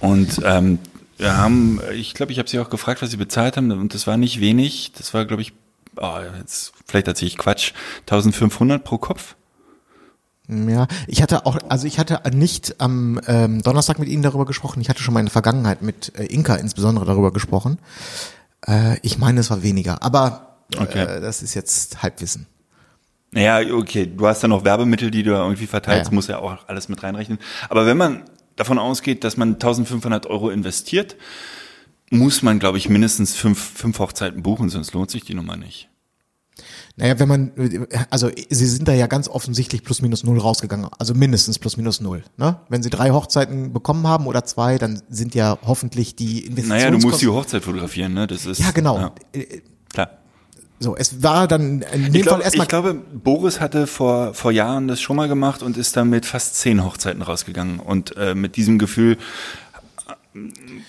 Und 0.00 0.40
ähm, 0.44 0.78
wir 1.22 1.36
haben, 1.36 1.80
ich 1.92 2.14
glaube, 2.14 2.32
ich 2.32 2.38
habe 2.38 2.48
sie 2.48 2.58
auch 2.58 2.68
gefragt, 2.70 3.00
was 3.02 3.10
sie 3.10 3.16
bezahlt 3.16 3.56
haben, 3.56 3.70
und 3.72 3.94
das 3.94 4.06
war 4.06 4.16
nicht 4.16 4.40
wenig. 4.40 4.92
Das 4.96 5.14
war, 5.14 5.24
glaube 5.24 5.42
ich, 5.42 5.52
oh, 5.96 6.18
jetzt, 6.38 6.72
vielleicht 6.86 7.08
erzähle 7.08 7.28
ich 7.28 7.38
Quatsch, 7.38 7.72
1500 8.02 8.82
pro 8.84 8.98
Kopf. 8.98 9.36
Ja, 10.48 10.86
ich 11.06 11.22
hatte 11.22 11.46
auch, 11.46 11.56
also 11.68 11.86
ich 11.86 11.98
hatte 11.98 12.20
nicht 12.34 12.80
am 12.80 13.20
ähm, 13.26 13.62
Donnerstag 13.62 13.98
mit 13.98 14.08
Ihnen 14.08 14.22
darüber 14.22 14.44
gesprochen. 14.44 14.80
Ich 14.80 14.88
hatte 14.90 15.02
schon 15.02 15.14
mal 15.14 15.20
in 15.20 15.26
der 15.26 15.32
Vergangenheit 15.32 15.82
mit 15.82 16.12
äh, 16.18 16.24
Inka 16.26 16.56
insbesondere 16.56 17.06
darüber 17.06 17.32
gesprochen. 17.32 17.78
Äh, 18.66 18.98
ich 19.02 19.18
meine, 19.18 19.40
es 19.40 19.50
war 19.50 19.62
weniger, 19.62 20.02
aber 20.02 20.48
Okay. 20.76 21.04
äh, 21.04 21.20
das 21.20 21.42
ist 21.42 21.54
jetzt 21.54 22.02
Halbwissen. 22.02 22.46
Naja, 23.30 23.60
okay, 23.74 24.06
du 24.14 24.26
hast 24.26 24.42
ja 24.42 24.48
noch 24.48 24.64
Werbemittel, 24.64 25.10
die 25.10 25.22
du 25.22 25.30
irgendwie 25.30 25.66
verteilst, 25.66 26.06
Ja, 26.06 26.10
ja. 26.10 26.14
muss 26.14 26.26
ja 26.26 26.38
auch 26.38 26.56
alles 26.68 26.88
mit 26.90 27.02
reinrechnen. 27.02 27.38
Aber 27.70 27.86
wenn 27.86 27.96
man 27.96 28.22
davon 28.56 28.78
ausgeht, 28.78 29.24
dass 29.24 29.36
man 29.36 29.54
1500 29.54 30.26
Euro 30.26 30.50
investiert, 30.50 31.16
muss 32.10 32.42
man, 32.42 32.58
glaube 32.58 32.78
ich, 32.78 32.88
mindestens 32.88 33.34
fünf, 33.34 33.58
fünf 33.58 33.98
Hochzeiten 33.98 34.42
buchen, 34.42 34.68
sonst 34.68 34.92
lohnt 34.92 35.10
sich 35.10 35.24
die 35.24 35.34
Nummer 35.34 35.56
nicht. 35.56 35.88
Naja, 36.96 37.18
wenn 37.18 37.28
man, 37.28 37.52
also 38.10 38.30
Sie 38.50 38.66
sind 38.66 38.86
da 38.86 38.92
ja 38.92 39.06
ganz 39.06 39.26
offensichtlich 39.26 39.82
plus 39.82 40.02
minus 40.02 40.24
null 40.24 40.38
rausgegangen, 40.38 40.88
also 40.98 41.14
mindestens 41.14 41.58
plus 41.58 41.78
minus 41.78 42.02
null. 42.02 42.22
Ne? 42.36 42.60
Wenn 42.68 42.82
Sie 42.82 42.90
drei 42.90 43.10
Hochzeiten 43.10 43.72
bekommen 43.72 44.06
haben 44.06 44.26
oder 44.26 44.44
zwei, 44.44 44.76
dann 44.76 45.02
sind 45.08 45.34
ja 45.34 45.58
hoffentlich 45.62 46.16
die 46.16 46.40
Investitionen. 46.40 46.68
Naja, 46.68 46.90
du 46.90 46.98
musst 46.98 47.22
die 47.22 47.28
Hochzeit 47.28 47.62
fotografieren, 47.62 48.12
ne? 48.12 48.26
Das 48.26 48.44
ist 48.44 48.60
Ja, 48.60 48.72
genau. 48.72 48.98
Ja, 48.98 49.14
Äh, 49.32 49.62
klar. 49.90 50.18
So, 50.82 50.96
es 50.96 51.22
war 51.22 51.46
dann 51.48 51.82
in 51.82 52.04
dem 52.04 52.14
Ich, 52.14 52.22
glaub, 52.22 52.36
Fall 52.36 52.42
erstmal 52.42 52.64
ich 52.64 52.68
glaube, 52.68 52.94
Boris 52.94 53.60
hatte 53.60 53.86
vor, 53.86 54.34
vor 54.34 54.50
Jahren 54.52 54.88
das 54.88 55.00
schon 55.00 55.16
mal 55.16 55.28
gemacht 55.28 55.62
und 55.62 55.76
ist 55.76 55.96
dann 55.96 56.10
mit 56.10 56.26
fast 56.26 56.56
zehn 56.56 56.84
Hochzeiten 56.84 57.22
rausgegangen. 57.22 57.78
Und 57.80 58.16
äh, 58.16 58.34
mit 58.34 58.56
diesem 58.56 58.78
Gefühl 58.78 59.16
äh, 60.34 60.38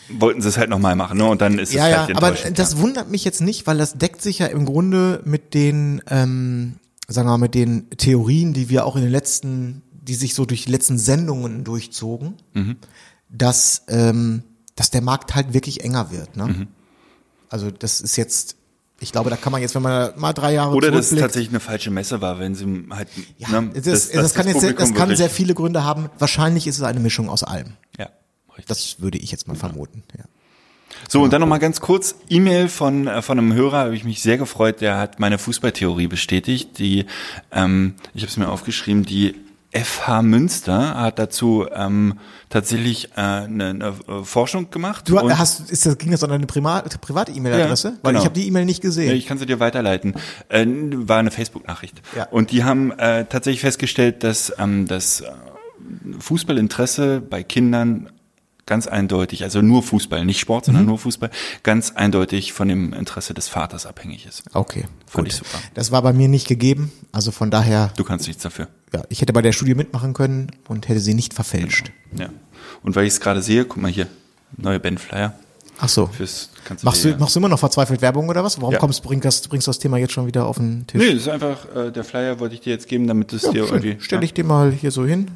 wollten 0.09 0.41
sie 0.41 0.49
es 0.49 0.57
halt 0.57 0.69
nochmal 0.69 0.95
machen. 0.95 1.17
Ne? 1.17 1.25
Und 1.25 1.41
dann 1.41 1.59
ist 1.59 1.73
Ja, 1.73 1.85
es 1.87 1.91
ja, 1.91 2.05
vielleicht 2.05 2.47
aber 2.47 2.51
das 2.51 2.77
wundert 2.77 3.09
mich 3.09 3.23
jetzt 3.23 3.41
nicht, 3.41 3.67
weil 3.67 3.77
das 3.77 3.93
deckt 3.97 4.21
sich 4.21 4.39
ja 4.39 4.47
im 4.47 4.65
Grunde 4.65 5.21
mit 5.25 5.53
den, 5.53 6.01
ähm, 6.09 6.75
sagen 7.07 7.27
wir 7.27 7.31
mal, 7.31 7.37
mit 7.37 7.53
den 7.55 7.89
Theorien, 7.91 8.53
die 8.53 8.69
wir 8.69 8.85
auch 8.85 8.95
in 8.95 9.01
den 9.03 9.11
letzten, 9.11 9.81
die 9.91 10.15
sich 10.15 10.33
so 10.33 10.45
durch 10.45 10.65
die 10.65 10.71
letzten 10.71 10.97
Sendungen 10.97 11.63
durchzogen, 11.63 12.35
Mhm. 12.53 12.77
dass, 13.29 13.83
ähm, 13.89 14.43
dass 14.75 14.89
der 14.91 15.01
Markt 15.01 15.35
halt 15.35 15.53
wirklich 15.53 15.83
enger 15.83 16.11
wird. 16.11 16.35
Ne? 16.37 16.47
Mhm. 16.47 16.67
Also 17.49 17.69
das 17.69 18.01
ist 18.01 18.15
jetzt, 18.15 18.55
ich 19.03 19.11
glaube, 19.11 19.29
da 19.29 19.35
kann 19.35 19.51
man 19.51 19.61
jetzt, 19.61 19.75
wenn 19.75 19.81
man 19.83 20.11
mal 20.17 20.33
drei 20.33 20.53
Jahre 20.53 20.73
Oder 20.75 20.89
dass 20.91 21.11
es 21.11 21.19
tatsächlich 21.19 21.49
eine 21.49 21.59
falsche 21.59 21.91
Messe 21.91 22.21
war, 22.21 22.39
wenn 22.39 22.55
sie 22.55 22.85
halt. 22.89 23.09
ja, 23.37 23.49
ne, 23.61 23.69
das, 23.73 23.83
dass- 23.83 24.09
das, 24.09 24.11
dass 24.11 24.33
kann 24.33 24.47
jetzt, 24.47 24.61
sehr- 24.61 24.73
das 24.73 24.93
kann 24.93 25.15
sehr 25.15 25.29
viele 25.29 25.53
Gründe 25.53 25.83
haben. 25.83 26.09
Wahrscheinlich 26.17 26.65
ist 26.67 26.77
es 26.77 26.83
eine 26.83 26.99
Mischung 26.99 27.29
aus 27.29 27.43
allem. 27.43 27.73
Ja, 27.99 28.09
richtig. 28.49 28.65
Das 28.67 29.01
würde 29.01 29.17
ich 29.19 29.31
jetzt 29.31 29.47
mal 29.47 29.55
vermuten. 29.55 30.03
Ja. 30.17 30.23
So, 31.09 31.21
und 31.21 31.33
dann 31.33 31.41
nochmal 31.41 31.59
ganz 31.59 31.81
kurz, 31.81 32.15
E-Mail 32.29 32.69
von, 32.69 33.07
äh, 33.07 33.21
von 33.21 33.37
einem 33.37 33.53
Hörer, 33.53 33.79
habe 33.79 33.95
ich 33.95 34.03
mich 34.05 34.21
sehr 34.21 34.37
gefreut, 34.37 34.79
der 34.81 34.97
hat 34.97 35.19
meine 35.19 35.37
Fußballtheorie 35.37 36.07
bestätigt. 36.07 36.79
Die, 36.79 37.05
ähm, 37.51 37.95
ich 38.13 38.21
habe 38.23 38.29
es 38.31 38.37
mir 38.37 38.47
aufgeschrieben, 38.49 39.03
die 39.03 39.35
FH 39.73 40.21
Münster 40.21 40.95
hat 40.95 41.17
dazu 41.19 41.65
ähm, 41.73 42.19
tatsächlich 42.49 43.09
äh, 43.15 43.21
eine, 43.21 43.69
eine 43.69 44.23
Forschung 44.23 44.69
gemacht. 44.69 45.09
Du 45.09 45.19
hast, 45.19 45.71
ist 45.71 45.85
das, 45.85 45.97
ging 45.97 46.11
das 46.11 46.23
an 46.23 46.29
deine 46.29 46.45
private 46.45 47.31
E-Mail-Adresse? 47.31 47.87
Ja, 47.87 47.93
Weil 48.03 48.11
genau. 48.13 48.19
ich 48.21 48.25
habe 48.25 48.35
die 48.35 48.47
E-Mail 48.47 48.65
nicht 48.65 48.81
gesehen. 48.81 49.09
Ja, 49.09 49.13
ich 49.15 49.25
kann 49.25 49.37
sie 49.39 49.45
dir 49.45 49.59
weiterleiten. 49.59 50.13
Äh, 50.49 50.65
war 50.67 51.17
eine 51.17 51.31
Facebook-Nachricht. 51.31 52.01
Ja. 52.15 52.27
Und 52.29 52.51
die 52.51 52.63
haben 52.63 52.91
äh, 52.91 53.25
tatsächlich 53.25 53.61
festgestellt, 53.61 54.23
dass 54.23 54.53
ähm, 54.59 54.87
das 54.87 55.21
äh, 55.21 55.31
Fußballinteresse 56.19 57.21
bei 57.21 57.43
Kindern 57.43 58.09
ganz 58.65 58.87
eindeutig, 58.87 59.43
also 59.43 59.61
nur 59.61 59.83
Fußball, 59.83 60.23
nicht 60.23 60.39
Sport, 60.39 60.63
Mhm. 60.63 60.71
sondern 60.71 60.85
nur 60.85 60.97
Fußball, 60.99 61.29
ganz 61.63 61.91
eindeutig 61.91 62.53
von 62.53 62.67
dem 62.69 62.93
Interesse 62.93 63.33
des 63.33 63.49
Vaters 63.49 63.85
abhängig 63.85 64.25
ist. 64.25 64.43
Okay, 64.53 64.85
Fand 65.05 65.25
gut. 65.25 65.27
ich 65.27 65.35
super. 65.35 65.57
Das 65.73 65.91
war 65.91 66.01
bei 66.01 66.13
mir 66.13 66.29
nicht 66.29 66.47
gegeben, 66.47 66.91
also 67.11 67.31
von 67.31 67.51
daher, 67.51 67.91
Du 67.97 68.05
kannst 68.05 68.27
nichts 68.27 68.43
dafür. 68.43 68.67
Ja, 68.93 69.03
ich 69.09 69.21
hätte 69.21 69.33
bei 69.33 69.41
der 69.41 69.51
Studie 69.51 69.75
mitmachen 69.75 70.13
können 70.13 70.51
und 70.67 70.87
hätte 70.87 70.99
sie 70.99 71.13
nicht 71.13 71.33
verfälscht. 71.33 71.91
Ja. 72.17 72.29
Und 72.83 72.95
weil 72.95 73.05
ich 73.05 73.13
es 73.13 73.19
gerade 73.19 73.41
sehe, 73.41 73.65
guck 73.65 73.81
mal 73.81 73.91
hier, 73.91 74.07
neue 74.57 74.79
Bandflyer. 74.79 75.33
Ach 75.79 75.89
so. 75.89 76.05
Fürs, 76.07 76.49
Machst 76.83 77.03
du, 77.03 77.09
ja- 77.09 77.17
machst 77.17 77.35
du 77.35 77.39
immer 77.39 77.49
noch 77.49 77.57
verzweifelt 77.59 78.01
Werbung 78.01 78.29
oder 78.29 78.43
was? 78.43 78.61
Warum 78.61 78.73
Ja. 78.73 78.79
kommst, 78.79 79.01
bringst, 79.03 79.25
das, 79.25 79.41
bringst 79.47 79.65
du 79.67 79.69
das 79.69 79.79
Thema 79.79 79.97
jetzt 79.97 80.13
schon 80.13 80.27
wieder 80.27 80.45
auf 80.45 80.57
den 80.57 80.85
Tisch? 80.87 81.01
Nee, 81.01 81.13
das 81.13 81.23
ist 81.23 81.27
einfach, 81.29 81.65
äh, 81.75 81.91
der 81.91 82.03
Flyer 82.03 82.39
wollte 82.39 82.55
ich 82.55 82.61
dir 82.61 82.69
jetzt 82.71 82.87
geben, 82.87 83.07
damit 83.07 83.33
es 83.33 83.41
dir 83.41 83.65
irgendwie. 83.65 83.97
Stell 83.99 84.23
ich 84.23 84.33
dir 84.33 84.43
mal 84.43 84.71
hier 84.71 84.91
so 84.91 85.05
hin. 85.05 85.31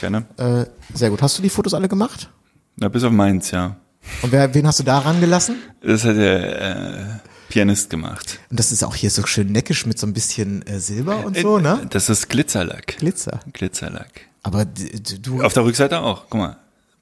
gerne. 0.10 0.24
Äh, 0.36 0.66
sehr 0.94 1.10
gut. 1.10 1.22
Hast 1.22 1.38
du 1.38 1.42
die 1.42 1.48
Fotos 1.50 1.74
alle 1.74 1.88
gemacht? 1.88 2.28
Na, 2.76 2.88
bis 2.88 3.04
auf 3.04 3.12
meins, 3.12 3.50
ja. 3.52 3.76
Und 4.22 4.32
wer, 4.32 4.52
wen 4.54 4.66
hast 4.66 4.80
du 4.80 4.84
da 4.84 4.98
rangelassen? 4.98 5.56
Das 5.82 6.04
hat 6.04 6.16
der 6.16 6.60
äh, 6.62 7.04
Pianist 7.48 7.90
gemacht. 7.90 8.38
Und 8.50 8.58
das 8.58 8.72
ist 8.72 8.84
auch 8.84 8.94
hier 8.94 9.10
so 9.10 9.26
schön 9.26 9.52
neckisch 9.52 9.86
mit 9.86 9.98
so 9.98 10.06
ein 10.06 10.12
bisschen 10.12 10.66
äh, 10.66 10.80
Silber 10.80 11.24
und 11.24 11.36
so, 11.36 11.58
ne? 11.58 11.86
Das 11.90 12.08
ist 12.08 12.28
Glitzerlack. 12.28 12.98
Glitzer. 12.98 13.40
Glitzerlack. 13.52 14.22
Aber 14.42 14.64
du, 14.64 15.42
Auf 15.42 15.52
der 15.52 15.64
Rückseite 15.64 16.00
auch. 16.00 16.26
Guck 16.28 16.40
mal. 16.40 16.56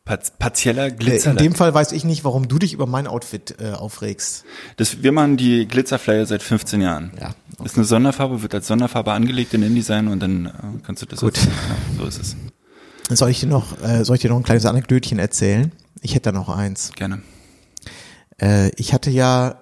Partieller 0.05 0.85
äh, 0.85 0.89
in 0.91 0.99
Glitzerlack. 0.99 1.43
dem 1.43 1.55
Fall 1.55 1.75
weiß 1.75 1.91
ich 1.91 2.05
nicht, 2.05 2.23
warum 2.23 2.47
du 2.47 2.59
dich 2.61 2.73
über 2.73 2.87
mein 2.87 3.09
Outfit 3.09 3.57
äh, 3.61 3.73
aufregst. 3.73 4.45
das, 4.77 5.03
wir 5.03 5.11
machen 5.11 5.37
die 5.37 5.67
Glitzerflyer 5.67 6.27
seit 6.27 6.45
15 6.45 6.81
Jahren. 6.81 7.13
Ja, 7.21 7.35
Ist 7.65 7.77
eine 7.77 7.85
Sonderfarbe, 7.85 8.41
wird 8.43 8.55
als 8.55 8.69
Sonderfarbe 8.69 9.13
angelegt 9.13 9.53
in 9.55 9.63
InDesign 9.65 10.07
und 10.07 10.21
dann 10.21 10.47
äh, 10.47 10.51
kannst 10.85 11.03
du 11.03 11.07
das 11.07 11.21
Gut. 11.21 11.37
Als, 11.37 11.47
ja, 11.47 11.53
so 11.99 12.07
ist 12.07 12.21
es. 12.21 12.37
Soll 13.19 13.31
ich 13.31 13.41
dir 13.41 13.49
noch, 13.49 13.81
äh, 13.83 14.05
soll 14.05 14.15
ich 14.17 14.23
dir 14.23 14.31
noch 14.31 14.37
ein 14.37 14.45
kleines 14.45 14.65
Anekdötchen 14.65 15.19
erzählen? 15.19 15.73
Ich 16.03 16.15
hätte 16.15 16.31
da 16.31 16.39
noch 16.39 16.49
eins. 16.49 16.93
Gerne. 16.95 17.23
Äh, 18.41 18.71
ich 18.77 18.93
hatte 18.93 19.11
ja, 19.11 19.61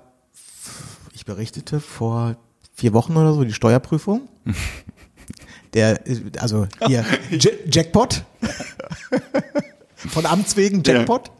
ich 1.24 1.26
berichtete 1.26 1.80
vor 1.80 2.36
vier 2.74 2.92
Wochen 2.92 3.16
oder 3.16 3.32
so 3.32 3.44
die 3.44 3.54
Steuerprüfung. 3.54 4.28
Der, 5.72 6.00
also 6.38 6.66
hier, 6.86 7.04
J 7.30 7.52
Jackpot. 7.66 8.22
Von 9.96 10.26
Amts 10.26 10.56
wegen 10.56 10.82
Jackpot, 10.84 11.32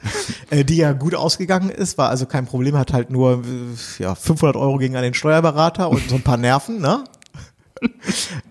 äh, 0.48 0.64
die 0.64 0.78
ja 0.78 0.92
gut 0.92 1.14
ausgegangen 1.14 1.68
ist, 1.68 1.98
war 1.98 2.08
also 2.08 2.24
kein 2.24 2.46
Problem, 2.46 2.78
hat 2.78 2.94
halt 2.94 3.10
nur 3.10 3.44
äh, 3.44 4.02
ja, 4.02 4.14
500 4.14 4.56
Euro 4.56 4.78
gegen 4.78 4.96
an 4.96 5.02
den 5.02 5.12
Steuerberater 5.12 5.90
und 5.90 6.08
so 6.08 6.14
ein 6.14 6.22
paar 6.22 6.38
Nerven, 6.38 6.80
ne? 6.80 7.04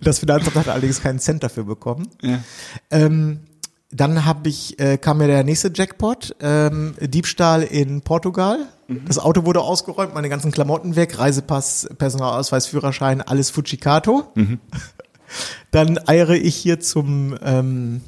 Das 0.02 0.20
Finanzamt 0.20 0.56
hat 0.56 0.68
allerdings 0.68 1.02
keinen 1.02 1.18
Cent 1.18 1.42
dafür 1.42 1.64
bekommen. 1.64 2.08
Ja. 2.22 2.44
Ähm, 2.92 3.40
dann 3.94 4.26
habe 4.26 4.50
ich, 4.50 4.80
äh, 4.80 4.98
kam 4.98 5.20
mir 5.20 5.28
der 5.28 5.44
nächste 5.44 5.72
Jackpot, 5.74 6.36
ähm, 6.42 6.96
Diebstahl 7.00 7.64
in 7.64 8.02
Portugal. 8.02 8.68
Das 9.06 9.18
Auto 9.18 9.46
wurde 9.46 9.62
ausgeräumt, 9.62 10.14
meine 10.14 10.30
ganzen 10.30 10.52
Klamotten 10.52 10.96
weg, 10.96 11.18
Reisepass, 11.18 11.90
Personalausweis, 11.98 12.68
Führerschein, 12.68 13.22
alles 13.22 13.50
Fujikato. 13.50 14.32
Dann 15.72 16.00
eiere 16.08 16.38
ich 16.38 16.56
hier 16.56 16.80
zum 16.80 17.36
ähm, 17.42 18.02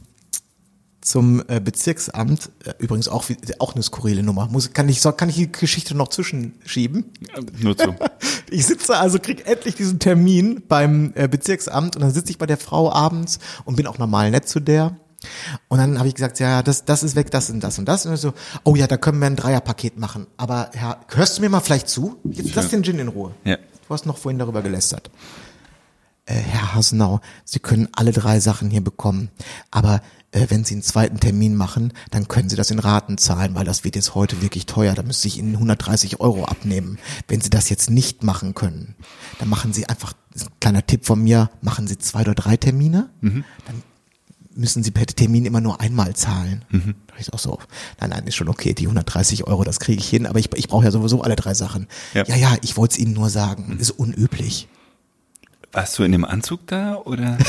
zum 1.02 1.43
äh, 1.48 1.60
Bezirksamt, 1.60 2.50
äh, 2.65 2.74
übrigens 2.80 3.08
auch 3.08 3.26
auch 3.60 3.76
eine 3.76 3.84
skurrile 3.84 4.24
Nummer. 4.24 4.48
Muss, 4.48 4.74
kann 4.74 4.89
ich 4.89 5.02
kann 5.17 5.30
ich 5.30 5.36
die 5.36 5.52
Geschichte 5.52 5.95
noch 5.95 6.10
zwischenschieben? 6.10 7.06
Nur 7.62 7.78
zu. 7.78 7.95
Ich 8.52 8.67
sitze 8.67 8.95
also, 8.95 9.17
krieg 9.17 9.48
endlich 9.48 9.74
diesen 9.74 9.98
Termin 9.98 10.62
beim 10.67 11.13
äh, 11.15 11.28
Bezirksamt 11.28 11.95
und 11.95 12.04
dann 12.04 12.12
sitze 12.12 12.30
ich 12.30 12.38
bei 12.38 12.45
der 12.45 12.58
Frau 12.58 12.91
abends 12.91 13.39
und 13.65 13.76
bin 13.76 13.88
auch 13.88 13.98
normal 13.98 14.30
nett 14.30 14.48
zu 14.48 14.60
der. 14.60 14.95
Und 15.68 15.78
dann 15.78 15.98
habe 15.98 16.08
ich 16.08 16.16
gesagt, 16.16 16.40
ja, 16.40 16.64
das, 16.64 16.86
das 16.86 17.04
ist 17.04 17.16
weg, 17.16 17.32
das 17.32 17.50
und 17.50 17.62
das 17.62 17.80
und 17.80 17.86
das. 17.86 18.06
Und 18.06 18.18
so, 18.18 18.34
oh 18.64 18.76
ja, 18.76 18.88
da 18.88 18.98
können 18.98 19.20
wir 19.20 19.28
ein 19.28 19.36
Dreierpaket 19.36 19.98
machen. 19.98 20.28
Aber 20.38 20.70
Herr, 20.74 21.00
hörst 21.10 21.38
du 21.38 21.42
mir 21.42 21.50
mal 21.50 21.60
vielleicht 21.60 21.90
zu? 21.90 22.18
Jetzt 22.24 22.56
lass 22.56 22.70
den 22.70 22.84
Gin 22.84 23.00
in 23.00 23.08
Ruhe. 23.08 23.32
Ja. 23.44 23.58
Du 23.58 23.94
hast 23.94 24.06
noch 24.06 24.18
vorhin 24.18 24.40
darüber 24.40 24.62
gelästert. 24.62 25.12
Äh, 26.26 26.34
Herr 26.34 26.74
Hasenau, 26.74 27.20
Sie 27.44 27.60
können 27.60 27.88
alle 27.94 28.12
drei 28.12 28.40
Sachen 28.40 28.72
hier 28.72 28.84
bekommen. 28.84 29.30
Aber 29.70 30.02
äh, 30.32 30.48
wenn 30.50 30.66
Sie 30.66 30.74
einen 30.74 30.82
zweiten 30.82 31.20
Termin 31.20 31.56
machen, 31.56 31.94
dann 32.10 32.28
können 32.28 32.50
Sie 32.50 32.56
das 32.56 32.72
in 32.72 32.80
Raten 32.80 33.18
zahlen, 33.20 33.54
weil 33.54 33.66
das 33.66 33.84
wird 33.84 33.96
jetzt 33.96 34.16
heute 34.16 34.42
wirklich 34.42 34.66
teuer. 34.66 34.96
Da 34.96 35.04
müsste 35.04 35.28
ich 35.28 35.38
Ihnen 35.38 35.54
130 35.54 36.20
Euro 36.20 36.46
abnehmen. 36.46 36.98
Wenn 37.28 37.42
Sie 37.42 37.52
das 37.52 37.70
jetzt 37.70 37.92
nicht 37.92 38.24
machen 38.24 38.56
können, 38.56 38.96
dann 39.40 39.50
machen 39.50 39.72
Sie 39.72 39.88
einfach, 39.88 40.14
ein 40.36 40.48
kleiner 40.60 40.86
Tipp 40.86 41.06
von 41.06 41.22
mir, 41.22 41.50
machen 41.62 41.88
Sie 41.88 41.98
zwei 41.98 42.22
oder 42.22 42.34
drei 42.34 42.58
Termine. 42.58 43.10
Dann 43.22 43.84
müssen 44.56 44.84
Sie 44.84 44.91
per 44.91 45.06
Termin 45.06 45.46
immer 45.46 45.62
nur 45.62 45.82
einmal 45.82 46.15
zahlen. 46.15 46.63
Mhm. 46.70 46.96
Da 47.08 47.15
ich 47.20 47.34
auch 47.34 47.39
so, 47.39 47.60
nein, 48.00 48.12
nein, 48.12 48.28
ist 48.28 48.36
schon 48.36 48.50
okay, 48.50 48.74
die 48.74 48.86
130 48.86 49.48
Euro, 49.48 49.63
das 49.63 49.80
kriege 49.80 50.00
ich 50.00 50.10
hin, 50.10 50.26
aber 50.26 50.39
ich, 50.39 50.50
ich 50.56 50.68
brauche 50.68 50.86
ja 50.86 50.91
sowieso 50.91 51.22
alle 51.22 51.36
drei 51.36 51.54
Sachen. 51.54 51.88
Ja, 52.13 52.24
ja, 52.26 52.36
ja 52.36 52.56
ich 52.62 52.78
wollte 52.78 52.94
es 52.94 53.00
Ihnen 53.00 53.13
nur 53.13 53.30
sagen, 53.30 53.74
mhm. 53.74 53.80
ist 53.80 53.91
unüblich. 53.91 54.68
Warst 55.72 56.00
du 56.00 56.04
in 56.04 56.13
dem 56.13 56.26
Anzug 56.26 56.68
da 56.68 56.96
oder? 56.96 57.38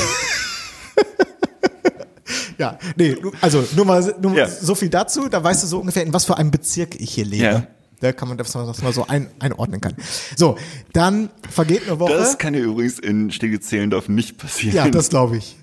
ja, 2.57 2.77
nee, 2.97 3.15
also 3.41 3.65
nur 3.75 3.85
mal 3.85 4.15
nur 4.21 4.35
ja. 4.35 4.49
so 4.49 4.75
viel 4.75 4.89
dazu, 4.89 5.29
da 5.29 5.43
weißt 5.43 5.63
du 5.63 5.67
so 5.67 5.79
ungefähr, 5.79 6.03
in 6.03 6.13
was 6.13 6.25
für 6.25 6.37
einem 6.37 6.51
Bezirk 6.51 6.99
ich 6.99 7.13
hier 7.13 7.25
lebe. 7.25 7.43
Ja. 7.43 7.67
Da 7.99 8.11
kann 8.11 8.27
man 8.27 8.37
das 8.37 8.53
mal 8.53 8.93
so 8.93 9.07
ein, 9.07 9.27
einordnen 9.39 9.81
kann. 9.81 9.95
So, 10.35 10.55
dann 10.93 11.29
vergeht 11.49 11.87
eine 11.87 11.99
Woche. 11.99 12.13
Das 12.13 12.37
kann 12.37 12.53
ja 12.53 12.59
übrigens 12.59 12.99
in 12.99 13.31
Steglitz-Zehlendorf 13.31 14.07
nicht 14.07 14.37
passieren. 14.37 14.75
Ja, 14.75 14.87
das 14.89 15.09
glaube 15.09 15.37
ich. 15.37 15.55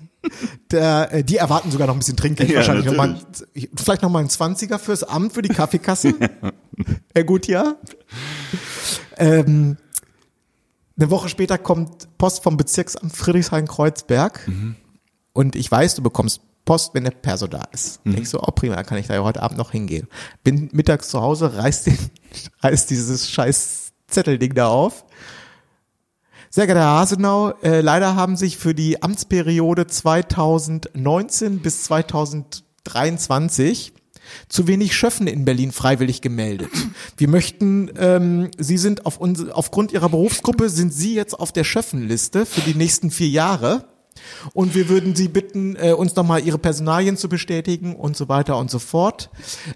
Der, 0.71 1.13
äh, 1.13 1.23
die 1.23 1.37
erwarten 1.37 1.71
sogar 1.71 1.87
noch 1.87 1.95
ein 1.95 1.99
bisschen 1.99 2.17
Trinkgeld. 2.17 2.49
Ja, 2.49 2.57
wahrscheinlich 2.57 2.85
noch 2.85 2.95
mal, 2.95 3.19
vielleicht 3.75 4.01
noch 4.01 4.09
mal 4.09 4.19
ein 4.19 4.29
Zwanziger 4.29 4.79
fürs 4.79 5.03
Amt, 5.03 5.33
für 5.33 5.41
die 5.41 5.49
Kaffeekasse. 5.49 6.13
Herr 7.13 7.23
Gutjahr. 7.23 7.75
Ähm, 9.17 9.77
eine 10.97 11.09
Woche 11.11 11.29
später 11.29 11.57
kommt 11.57 12.17
Post 12.17 12.43
vom 12.43 12.57
Bezirksamt 12.57 13.15
Friedrichshain-Kreuzberg. 13.15 14.47
Mhm. 14.47 14.75
Und 15.33 15.55
ich 15.55 15.69
weiß, 15.69 15.95
du 15.95 16.01
bekommst 16.01 16.41
Post, 16.65 16.93
wenn 16.93 17.03
der 17.03 17.11
Perso 17.11 17.47
da 17.47 17.63
ist. 17.71 18.03
Mhm. 18.05 18.11
Denke 18.11 18.23
ich 18.23 18.29
so, 18.29 18.41
oh 18.41 18.51
prima, 18.51 18.81
kann 18.83 18.97
ich 18.97 19.07
da 19.07 19.13
ja 19.13 19.23
heute 19.23 19.43
Abend 19.43 19.57
noch 19.57 19.71
hingehen. 19.71 20.07
Bin 20.43 20.69
mittags 20.73 21.09
zu 21.09 21.21
Hause, 21.21 21.57
reiß, 21.57 21.83
den, 21.83 21.97
reiß 22.61 22.87
dieses 22.87 23.29
scheiß 23.29 23.93
Zettelding 24.07 24.53
da 24.53 24.67
auf. 24.67 25.05
Sehr 26.55 26.67
geehrter 26.67 26.83
Herr 26.83 26.99
Hasenau, 26.99 27.49
äh, 27.63 27.81
leider 27.81 28.15
haben 28.15 28.37
sich 28.37 28.55
für 28.55 28.73
die 28.73 29.03
Amtsperiode 29.03 29.87
2019 29.87 31.59
bis 31.59 31.83
2023 31.83 33.91
zu 34.47 34.65
wenig 34.65 34.95
Schöffen 34.95 35.27
in 35.27 35.43
Berlin 35.43 35.73
freiwillig 35.73 36.21
gemeldet. 36.21 36.69
Wir 37.17 37.27
möchten, 37.27 37.91
ähm, 37.97 38.51
Sie 38.57 38.77
sind 38.77 39.05
auf 39.05 39.17
uns, 39.17 39.45
aufgrund 39.49 39.91
Ihrer 39.91 40.07
Berufsgruppe 40.07 40.69
sind 40.69 40.93
Sie 40.93 41.13
jetzt 41.13 41.33
auf 41.33 41.51
der 41.51 41.65
Schöffenliste 41.65 42.45
für 42.45 42.61
die 42.61 42.75
nächsten 42.75 43.11
vier 43.11 43.27
Jahre. 43.27 43.83
Und 44.53 44.75
wir 44.75 44.89
würden 44.89 45.15
Sie 45.15 45.27
bitten, 45.27 45.75
äh, 45.75 45.93
uns 45.93 46.15
nochmal 46.15 46.43
Ihre 46.43 46.57
Personalien 46.57 47.17
zu 47.17 47.29
bestätigen 47.29 47.95
und 47.95 48.15
so 48.17 48.29
weiter 48.29 48.57
und 48.57 48.71
so 48.71 48.79
fort. 48.79 49.29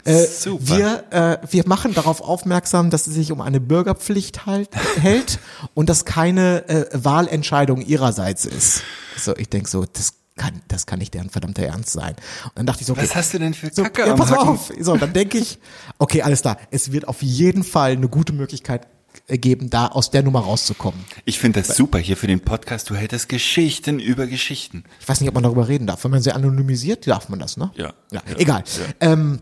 Äh, 0.04 0.26
Super. 0.26 0.78
Wir, 0.78 1.04
äh, 1.12 1.38
wir 1.50 1.68
machen 1.68 1.94
darauf 1.94 2.22
aufmerksam, 2.22 2.90
dass 2.90 3.08
es 3.08 3.14
sich 3.14 3.32
um 3.32 3.42
eine 3.42 3.60
Bürgerpflicht 3.60 4.46
halt, 4.46 4.70
hält 5.02 5.40
und 5.74 5.90
dass 5.90 6.06
keine 6.06 6.68
äh, 6.70 6.86
Wahlentscheidung 6.94 7.82
Ihrerseits 7.82 8.46
ist. 8.46 8.84
So, 9.18 9.36
ich 9.36 9.50
denke 9.50 9.70
so, 9.70 9.86
das 9.92 10.14
kann, 10.40 10.62
das 10.68 10.86
kann 10.86 11.00
nicht 11.00 11.14
deren 11.14 11.30
verdammter 11.30 11.64
Ernst 11.64 11.92
sein. 11.92 12.16
Und 12.46 12.52
dann 12.56 12.66
dachte 12.66 12.82
ich 12.82 12.88
so, 12.88 12.94
okay, 12.94 13.04
was 13.04 13.16
hast 13.16 13.34
du 13.34 13.40
denn 13.40 13.54
für 13.54 13.70
Kacke 13.70 14.04
so, 14.04 14.08
ja, 14.08 14.16
pass 14.16 14.32
auf. 14.32 14.72
So, 14.80 14.98
dann 14.98 15.14
denke 15.14 15.38
ich, 15.38 15.60
okay, 16.00 16.24
alles 16.24 16.42
klar. 16.42 16.58
Es 16.72 16.92
wird 16.92 17.08
auf 17.08 17.22
jeden 17.22 17.64
Fall 17.64 17.92
eine 17.92 18.08
gute 18.08 18.34
Möglichkeit 18.34 18.88
geben, 19.28 19.70
da 19.70 19.88
aus 19.88 20.12
der 20.12 20.24
Nummer 20.24 20.42
rauszukommen. 20.42 21.00
Ich 21.26 21.40
finde 21.40 21.62
das 21.62 21.76
super 21.76 22.00
hier 22.00 22.18
für 22.18 22.28
den 22.28 22.40
Podcast. 22.42 22.90
Du 22.90 22.96
hältst 22.96 23.30
Geschichten 23.30 24.00
über 24.00 24.28
Geschichten. 24.28 24.84
Ich 25.00 25.08
weiß 25.08 25.22
nicht, 25.22 25.30
ob 25.30 25.36
man 25.36 25.44
darüber 25.44 25.68
reden 25.68 25.88
darf. 25.88 26.04
Wenn 26.04 26.12
man 26.12 26.22
sie 26.22 26.32
anonymisiert, 26.32 27.08
darf 27.08 27.30
man 27.30 27.40
das, 27.40 27.58
ne? 27.58 27.72
Ja. 27.76 27.94
ja, 28.12 28.22
ja 28.28 28.38
egal. 28.38 28.64
Ja. 29.02 29.12
Ähm, 29.12 29.40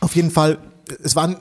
auf 0.00 0.14
jeden 0.16 0.30
Fall, 0.30 0.58
es 1.02 1.16
waren 1.16 1.36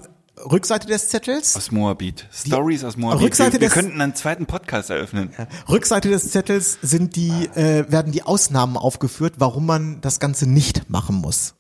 Rückseite 0.50 0.88
des 0.88 1.10
Zettels. 1.10 1.56
Aus 1.56 1.72
Moabit. 1.72 2.28
Stories 2.34 2.84
aus 2.84 2.98
Moabit. 2.98 3.22
Rückseite 3.22 3.54
wir, 3.54 3.62
wir 3.62 3.70
könnten 3.70 4.02
einen 4.02 4.16
zweiten 4.16 4.46
Podcast 4.46 4.90
eröffnen. 4.90 5.32
Ja. 5.38 5.48
Rückseite 5.70 6.10
des 6.10 6.32
Zettels 6.32 6.78
sind 6.82 7.16
die, 7.16 7.30
äh, 7.56 7.86
werden 7.92 8.12
die 8.12 8.24
Ausnahmen 8.24 8.78
aufgeführt, 8.78 9.36
warum 9.38 9.66
man 9.66 10.02
das 10.02 10.20
Ganze 10.20 10.50
nicht 10.50 10.90
machen 10.90 11.16
muss. 11.16 11.56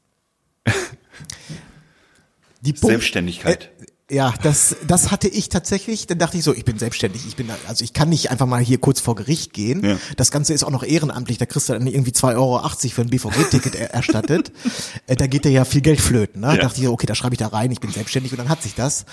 Die 2.63 2.75
Selbstständigkeit. 2.77 3.71
Äh, 3.79 3.85
ja, 4.11 4.33
das, 4.43 4.75
das 4.85 5.09
hatte 5.09 5.27
ich 5.27 5.49
tatsächlich. 5.49 6.05
Dann 6.05 6.19
dachte 6.19 6.37
ich 6.37 6.43
so, 6.43 6.53
ich 6.53 6.65
bin 6.65 6.77
selbstständig. 6.77 7.25
Ich 7.25 7.35
bin, 7.37 7.49
also 7.67 7.83
ich 7.83 7.93
kann 7.93 8.09
nicht 8.09 8.29
einfach 8.29 8.45
mal 8.45 8.61
hier 8.61 8.77
kurz 8.77 8.99
vor 8.99 9.15
Gericht 9.15 9.53
gehen. 9.53 9.83
Ja. 9.85 9.97
Das 10.17 10.31
Ganze 10.31 10.53
ist 10.53 10.63
auch 10.63 10.69
noch 10.69 10.83
ehrenamtlich. 10.83 11.37
Da 11.37 11.45
kriegst 11.45 11.69
du 11.69 11.73
dann 11.73 11.87
irgendwie 11.87 12.11
2,80 12.11 12.35
Euro 12.35 12.69
für 12.69 13.01
ein 13.01 13.09
BVG-Ticket 13.09 13.75
erstattet. 13.75 14.51
Äh, 15.07 15.15
da 15.15 15.27
geht 15.27 15.45
dir 15.45 15.51
ja 15.51 15.65
viel 15.65 15.81
Geld 15.81 15.99
flöten. 15.99 16.41
Ne? 16.41 16.47
Ja. 16.47 16.55
Da 16.55 16.61
dachte 16.63 16.81
ich, 16.81 16.87
okay, 16.87 17.05
da 17.05 17.15
schreibe 17.15 17.33
ich 17.33 17.39
da 17.39 17.47
rein. 17.47 17.71
Ich 17.71 17.79
bin 17.79 17.91
selbstständig 17.91 18.31
und 18.31 18.37
dann 18.37 18.49
hat 18.49 18.61
sich 18.61 18.75
das. 18.75 19.05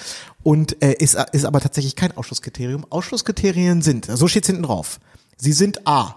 Und 0.43 0.83
äh, 0.83 0.93
ist, 0.93 1.17
ist 1.33 1.45
aber 1.45 1.61
tatsächlich 1.61 1.97
kein 1.97 2.17
Ausschlusskriterium. 2.17 2.85
Ausschlusskriterien 2.91 3.81
sind, 3.81 4.07
so 4.07 4.29
steht's 4.29 4.49
hinten 4.49 4.65
drauf. 4.65 5.01
Sie 5.37 5.53
sind 5.53 5.87
A, 5.87 6.17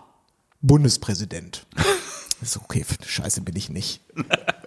Bundespräsident. 0.61 1.67
ist 2.41 2.57
okay, 2.57 2.85
scheiße 3.05 3.41
bin 3.41 3.55
ich 3.55 3.69
nicht. 3.69 4.01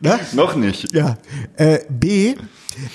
Ne? 0.00 0.20
Noch 0.32 0.54
nicht. 0.54 0.92
Ja. 0.92 1.18
Äh, 1.56 1.80
B, 1.88 2.36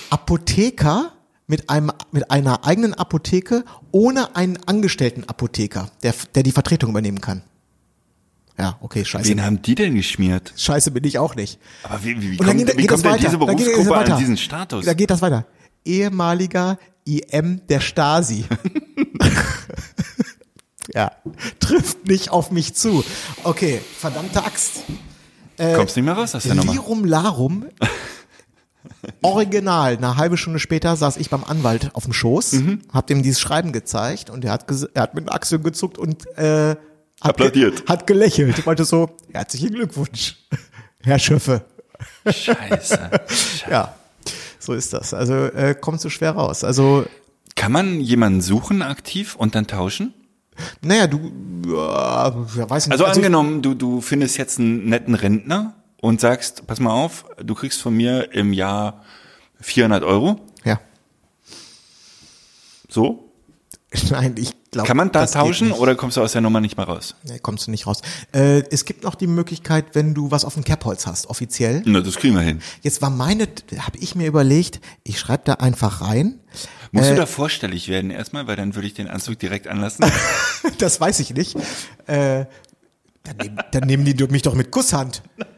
Apotheker 0.10 1.14
mit 1.48 1.70
einem 1.70 1.92
mit 2.12 2.32
einer 2.32 2.66
eigenen 2.66 2.94
Apotheke 2.94 3.66
ohne 3.92 4.36
einen 4.36 4.58
angestellten 4.66 5.26
Apotheker, 5.28 5.90
der 6.04 6.14
der 6.36 6.44
die 6.44 6.52
Vertretung 6.52 6.92
übernehmen 6.92 7.20
kann. 7.20 7.42
Ja, 8.58 8.78
okay, 8.82 9.04
scheiße. 9.04 9.30
Wen 9.30 9.44
haben 9.44 9.62
die 9.62 9.76
denn 9.76 9.96
geschmiert? 9.96 10.54
Scheiße 10.56 10.92
bin 10.92 11.04
ich 11.04 11.18
auch 11.18 11.36
nicht. 11.36 11.60
Aber 11.84 12.04
wie, 12.04 12.22
wie, 12.22 12.32
wie 12.34 12.38
kommt, 12.38 12.58
geht, 12.58 12.78
wie 12.78 12.86
kommt 12.86 13.04
denn 13.04 13.18
diese 13.18 13.38
Berufsgruppe 13.38 13.96
an 13.96 14.20
diesen 14.20 14.38
Status? 14.38 14.86
Da 14.86 14.94
geht 14.94 15.10
das 15.10 15.22
weiter. 15.22 15.46
Ehemaliger 15.84 16.78
IM 17.06 17.62
der 17.68 17.80
Stasi. 17.80 18.46
ja, 20.94 21.12
trifft 21.60 22.08
nicht 22.08 22.30
auf 22.30 22.52
mich 22.52 22.76
zu. 22.76 23.04
Okay, 23.44 23.82
verdammte 23.98 24.44
Axt. 24.44 24.84
Äh, 25.62 25.74
Kommst 25.74 25.96
nicht 25.96 26.06
mehr 26.06 26.16
raus 26.16 26.34
aus 26.34 26.44
der 26.44 26.56
Nummer. 26.56 26.74
Lirum 26.74 27.06
Larum. 27.06 27.66
Original. 29.22 29.96
Eine 29.96 30.18
halbe 30.18 30.36
Stunde 30.36 30.58
später 30.58 30.96
saß 30.96 31.18
ich 31.18 31.30
beim 31.30 31.44
Anwalt 31.44 31.92
auf 31.94 32.06
dem 32.06 32.14
Schoß, 32.14 32.54
mhm. 32.54 32.82
hab 32.92 33.06
dem 33.06 33.22
dieses 33.22 33.40
Schreiben 33.40 33.72
gezeigt 33.72 34.32
und 34.32 34.44
er 34.44 34.54
hat, 34.54 34.66
er 34.96 35.04
hat 35.04 35.14
mit 35.14 35.26
den 35.26 35.30
Achseln 35.30 35.62
gezuckt 35.62 36.00
und 36.00 36.26
äh, 36.36 36.70
hat, 36.72 36.80
Applaudiert. 37.22 37.86
Ge 37.86 37.88
hat 37.88 38.08
gelächelt. 38.08 38.58
Ich 38.58 38.66
meinte 38.66 38.86
so, 38.86 39.16
herzlichen 39.32 39.72
Glückwunsch, 39.72 40.38
Herr 41.04 41.20
Schöffe. 41.20 41.64
Scheiße. 42.26 42.56
Scheiße. 42.56 43.12
Ja, 43.70 43.94
so 44.58 44.74
ist 44.74 44.94
das. 44.94 45.14
Also 45.14 45.36
äh, 45.36 45.76
kommt 45.80 46.02
so 46.02 46.10
schwer 46.10 46.32
raus. 46.32 46.64
Also 46.64 47.06
kann 47.56 47.72
man 47.72 48.02
jemanden 48.02 48.42
suchen 48.42 48.82
aktiv 48.82 49.36
und 49.36 49.54
dann 49.54 49.68
tauschen? 49.68 50.16
Naja, 50.82 51.08
du, 51.08 51.20
ja, 51.68 52.70
weiß 52.70 52.88
nicht. 52.88 52.92
Also, 52.92 53.06
also 53.06 53.20
angenommen, 53.20 53.62
du, 53.62 53.74
du 53.74 54.02
findest 54.02 54.38
jetzt 54.38 54.60
einen 54.60 54.90
netten 54.90 55.16
Rentner 55.16 55.76
und 56.02 56.20
sagst, 56.20 56.68
pass 56.68 56.80
mal 56.80 56.92
auf, 56.92 57.26
du 57.42 57.56
kriegst 57.56 57.82
von 57.82 57.96
mir 57.96 58.34
im 58.34 58.54
Jahr 58.54 59.04
400 59.62 60.04
Euro. 60.04 60.42
Ja. 60.64 60.80
So? 62.90 63.31
Nein, 64.10 64.36
ich 64.38 64.54
glaube. 64.72 64.88
Kann 64.88 64.96
man 64.96 65.12
da 65.12 65.26
tauschen 65.26 65.74
oder 65.74 65.96
kommst 65.96 66.16
du 66.16 66.22
aus 66.22 66.32
der 66.32 66.42
Nummer 66.42 66.62
nicht 66.62 66.78
mehr 66.78 66.86
raus? 66.86 67.16
Nee, 67.24 67.40
kommst 67.40 67.68
du 67.68 67.72
nicht 67.72 67.88
raus. 67.88 68.02
Äh, 68.34 68.64
es 68.72 68.86
gibt 68.86 69.04
noch 69.04 69.16
die 69.16 69.28
Möglichkeit, 69.28 69.88
wenn 69.94 70.14
du 70.14 70.32
was 70.32 70.46
auf 70.46 70.54
dem 70.54 70.64
Kerbholz 70.64 71.06
hast, 71.06 71.28
offiziell. 71.28 71.84
Na, 71.86 72.00
das 72.00 72.16
kriegen 72.16 72.36
wir 72.36 72.42
hin. 72.42 72.62
Jetzt 72.82 73.02
war 73.02 73.10
meine, 73.10 73.48
habe 73.80 73.98
ich 73.98 74.16
mir 74.16 74.28
überlegt, 74.28 74.80
ich 75.04 75.20
schreibe 75.20 75.44
da 75.46 75.54
einfach 75.56 76.02
rein. 76.02 76.40
Musst 76.92 77.10
äh, 77.10 77.12
du 77.12 77.20
da 77.20 77.26
vorstellig 77.26 77.90
werden 77.90 78.12
erstmal, 78.12 78.48
weil 78.48 78.56
dann 78.56 78.76
würde 78.76 78.88
ich 78.88 78.94
den 78.94 79.08
Anzug 79.10 79.40
direkt 79.40 79.68
anlassen? 79.68 80.06
das 80.78 81.02
weiß 81.02 81.20
ich 81.20 81.34
nicht. 81.34 81.58
Äh, 82.08 82.46
dann, 83.24 83.38
nehmen, 83.42 83.60
dann 83.72 83.84
nehmen 83.84 84.06
die 84.06 84.28
mich 84.28 84.42
doch 84.42 84.54
mit 84.54 84.72
Kusshand. 84.72 85.22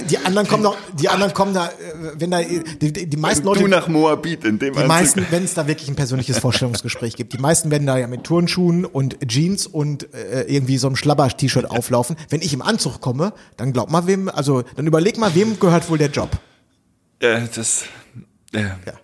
Die 0.00 0.18
anderen 0.18 0.48
kommen 0.48 0.62
noch, 0.62 0.76
die 0.94 1.08
anderen 1.10 1.34
kommen 1.34 1.52
da, 1.52 1.66
äh, 1.66 1.70
wenn 2.14 2.30
da, 2.30 2.40
die, 2.40 2.92
die 2.92 3.16
meisten 3.16 3.44
Leute. 3.44 3.60
Du 3.60 3.68
nach 3.68 3.88
Moabit 3.88 4.44
in 4.44 4.58
dem 4.58 4.74
Die 4.74 4.84
meisten, 4.84 5.26
wenn 5.30 5.44
es 5.44 5.52
da 5.52 5.66
wirklich 5.66 5.88
ein 5.88 5.96
persönliches 5.96 6.38
Vorstellungsgespräch 6.38 7.14
gibt, 7.14 7.34
die 7.34 7.38
meisten 7.38 7.70
werden 7.70 7.86
da 7.86 7.98
ja 7.98 8.06
mit 8.06 8.24
Turnschuhen 8.24 8.86
und 8.86 9.18
Jeans 9.28 9.66
und 9.66 10.12
äh, 10.14 10.44
irgendwie 10.44 10.78
so 10.78 10.86
einem 10.86 10.96
Schlabber-T-Shirt 10.96 11.70
auflaufen. 11.70 12.16
Wenn 12.30 12.40
ich 12.40 12.54
im 12.54 12.62
Anzug 12.62 13.02
komme, 13.02 13.34
dann 13.58 13.74
glaub 13.74 13.90
mal 13.90 14.06
wem, 14.06 14.30
also 14.30 14.62
dann 14.76 14.86
überleg 14.86 15.18
mal, 15.18 15.34
wem 15.34 15.60
gehört 15.60 15.90
wohl 15.90 15.98
der 15.98 16.10
Job? 16.10 16.30
Ja, 17.20 17.40
das, 17.40 17.84
ja. 18.54 18.60
ja. 18.60 18.94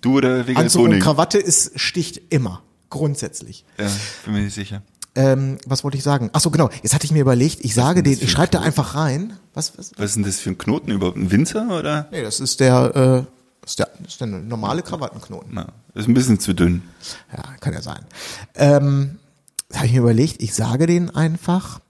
Du 0.00 0.18
oder 0.18 0.46
wegen 0.46 0.58
Anzug 0.58 0.84
und 0.84 0.98
Krawatte 1.00 1.38
ist, 1.38 1.78
sticht 1.80 2.20
immer. 2.30 2.62
Grundsätzlich. 2.88 3.64
Ja, 3.78 3.90
bin 4.24 4.34
mir 4.34 4.40
nicht 4.42 4.54
sicher. 4.54 4.82
Ähm, 5.16 5.58
was 5.66 5.84
wollte 5.84 5.96
ich 5.96 6.02
sagen? 6.02 6.30
Ach 6.32 6.40
so, 6.40 6.50
genau. 6.50 6.70
Jetzt 6.82 6.94
hatte 6.94 7.04
ich 7.04 7.12
mir 7.12 7.20
überlegt, 7.20 7.64
ich 7.64 7.74
sage 7.74 8.02
den, 8.02 8.14
ich 8.14 8.30
schreibe 8.30 8.50
da 8.50 8.60
einfach 8.60 8.94
rein. 8.96 9.34
Was, 9.54 9.78
was? 9.78 9.92
Was 9.96 10.06
ist 10.06 10.16
denn 10.16 10.24
das 10.24 10.40
für 10.40 10.50
ein 10.50 10.58
Knoten 10.58 10.90
überhaupt? 10.90 11.16
Ein 11.16 11.30
Winzer 11.30 11.68
oder? 11.78 12.08
Nee, 12.10 12.22
das 12.22 12.40
ist 12.40 12.58
der, 12.60 13.26
äh, 13.26 13.64
ist 13.64 13.78
der, 13.78 13.88
ist 14.06 14.20
der 14.20 14.26
normale 14.26 14.82
Krawattenknoten. 14.82 15.50
Na, 15.52 15.68
ist 15.94 16.08
ein 16.08 16.14
bisschen 16.14 16.40
zu 16.40 16.52
dünn. 16.52 16.82
Ja, 17.32 17.42
kann 17.60 17.72
ja 17.72 17.82
sein. 17.82 18.04
Ähm, 18.56 19.18
habe 19.72 19.86
ich 19.86 19.92
mir 19.92 20.00
überlegt, 20.00 20.42
ich 20.42 20.54
sage 20.54 20.86
den 20.86 21.10
einfach. 21.10 21.80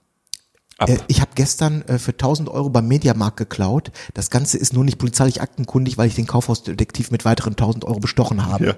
Äh, 0.77 0.97
ich 1.07 1.21
habe 1.21 1.31
gestern 1.35 1.83
äh, 1.83 1.97
für 1.99 2.11
1000 2.11 2.49
Euro 2.49 2.69
beim 2.69 2.87
Mediamarkt 2.87 3.37
geklaut. 3.37 3.91
Das 4.13 4.29
Ganze 4.29 4.57
ist 4.57 4.73
nur 4.73 4.83
nicht 4.83 4.97
polizeilich 4.97 5.41
aktenkundig, 5.41 5.97
weil 5.97 6.07
ich 6.07 6.15
den 6.15 6.27
Kaufhausdetektiv 6.27 7.11
mit 7.11 7.25
weiteren 7.25 7.53
1000 7.53 7.85
Euro 7.85 7.99
bestochen 7.99 8.45
habe. 8.45 8.65
Ja. 8.67 8.75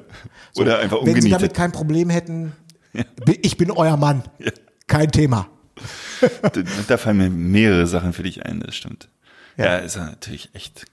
Oder 0.55 0.77
so, 0.77 0.77
einfach 0.77 0.97
ungenietet. 0.97 1.15
Wenn 1.15 1.21
Sie 1.23 1.29
damit 1.31 1.53
kein 1.53 1.71
Problem 1.71 2.09
hätten. 2.09 2.53
Ich 3.41 3.57
bin 3.57 3.71
euer 3.71 3.97
Mann. 3.97 4.23
Ja. 4.39 4.51
Kein 4.87 5.11
Thema. 5.11 5.47
da, 6.41 6.49
da 6.87 6.97
fallen 6.97 7.17
mir 7.17 7.29
mehrere 7.29 7.87
Sachen 7.87 8.13
für 8.13 8.23
dich 8.23 8.45
ein, 8.45 8.59
das 8.61 8.75
stimmt. 8.75 9.09
Ja, 9.57 9.77
ist 9.77 9.95
er 9.95 10.05
natürlich 10.05 10.49
echt 10.53 10.85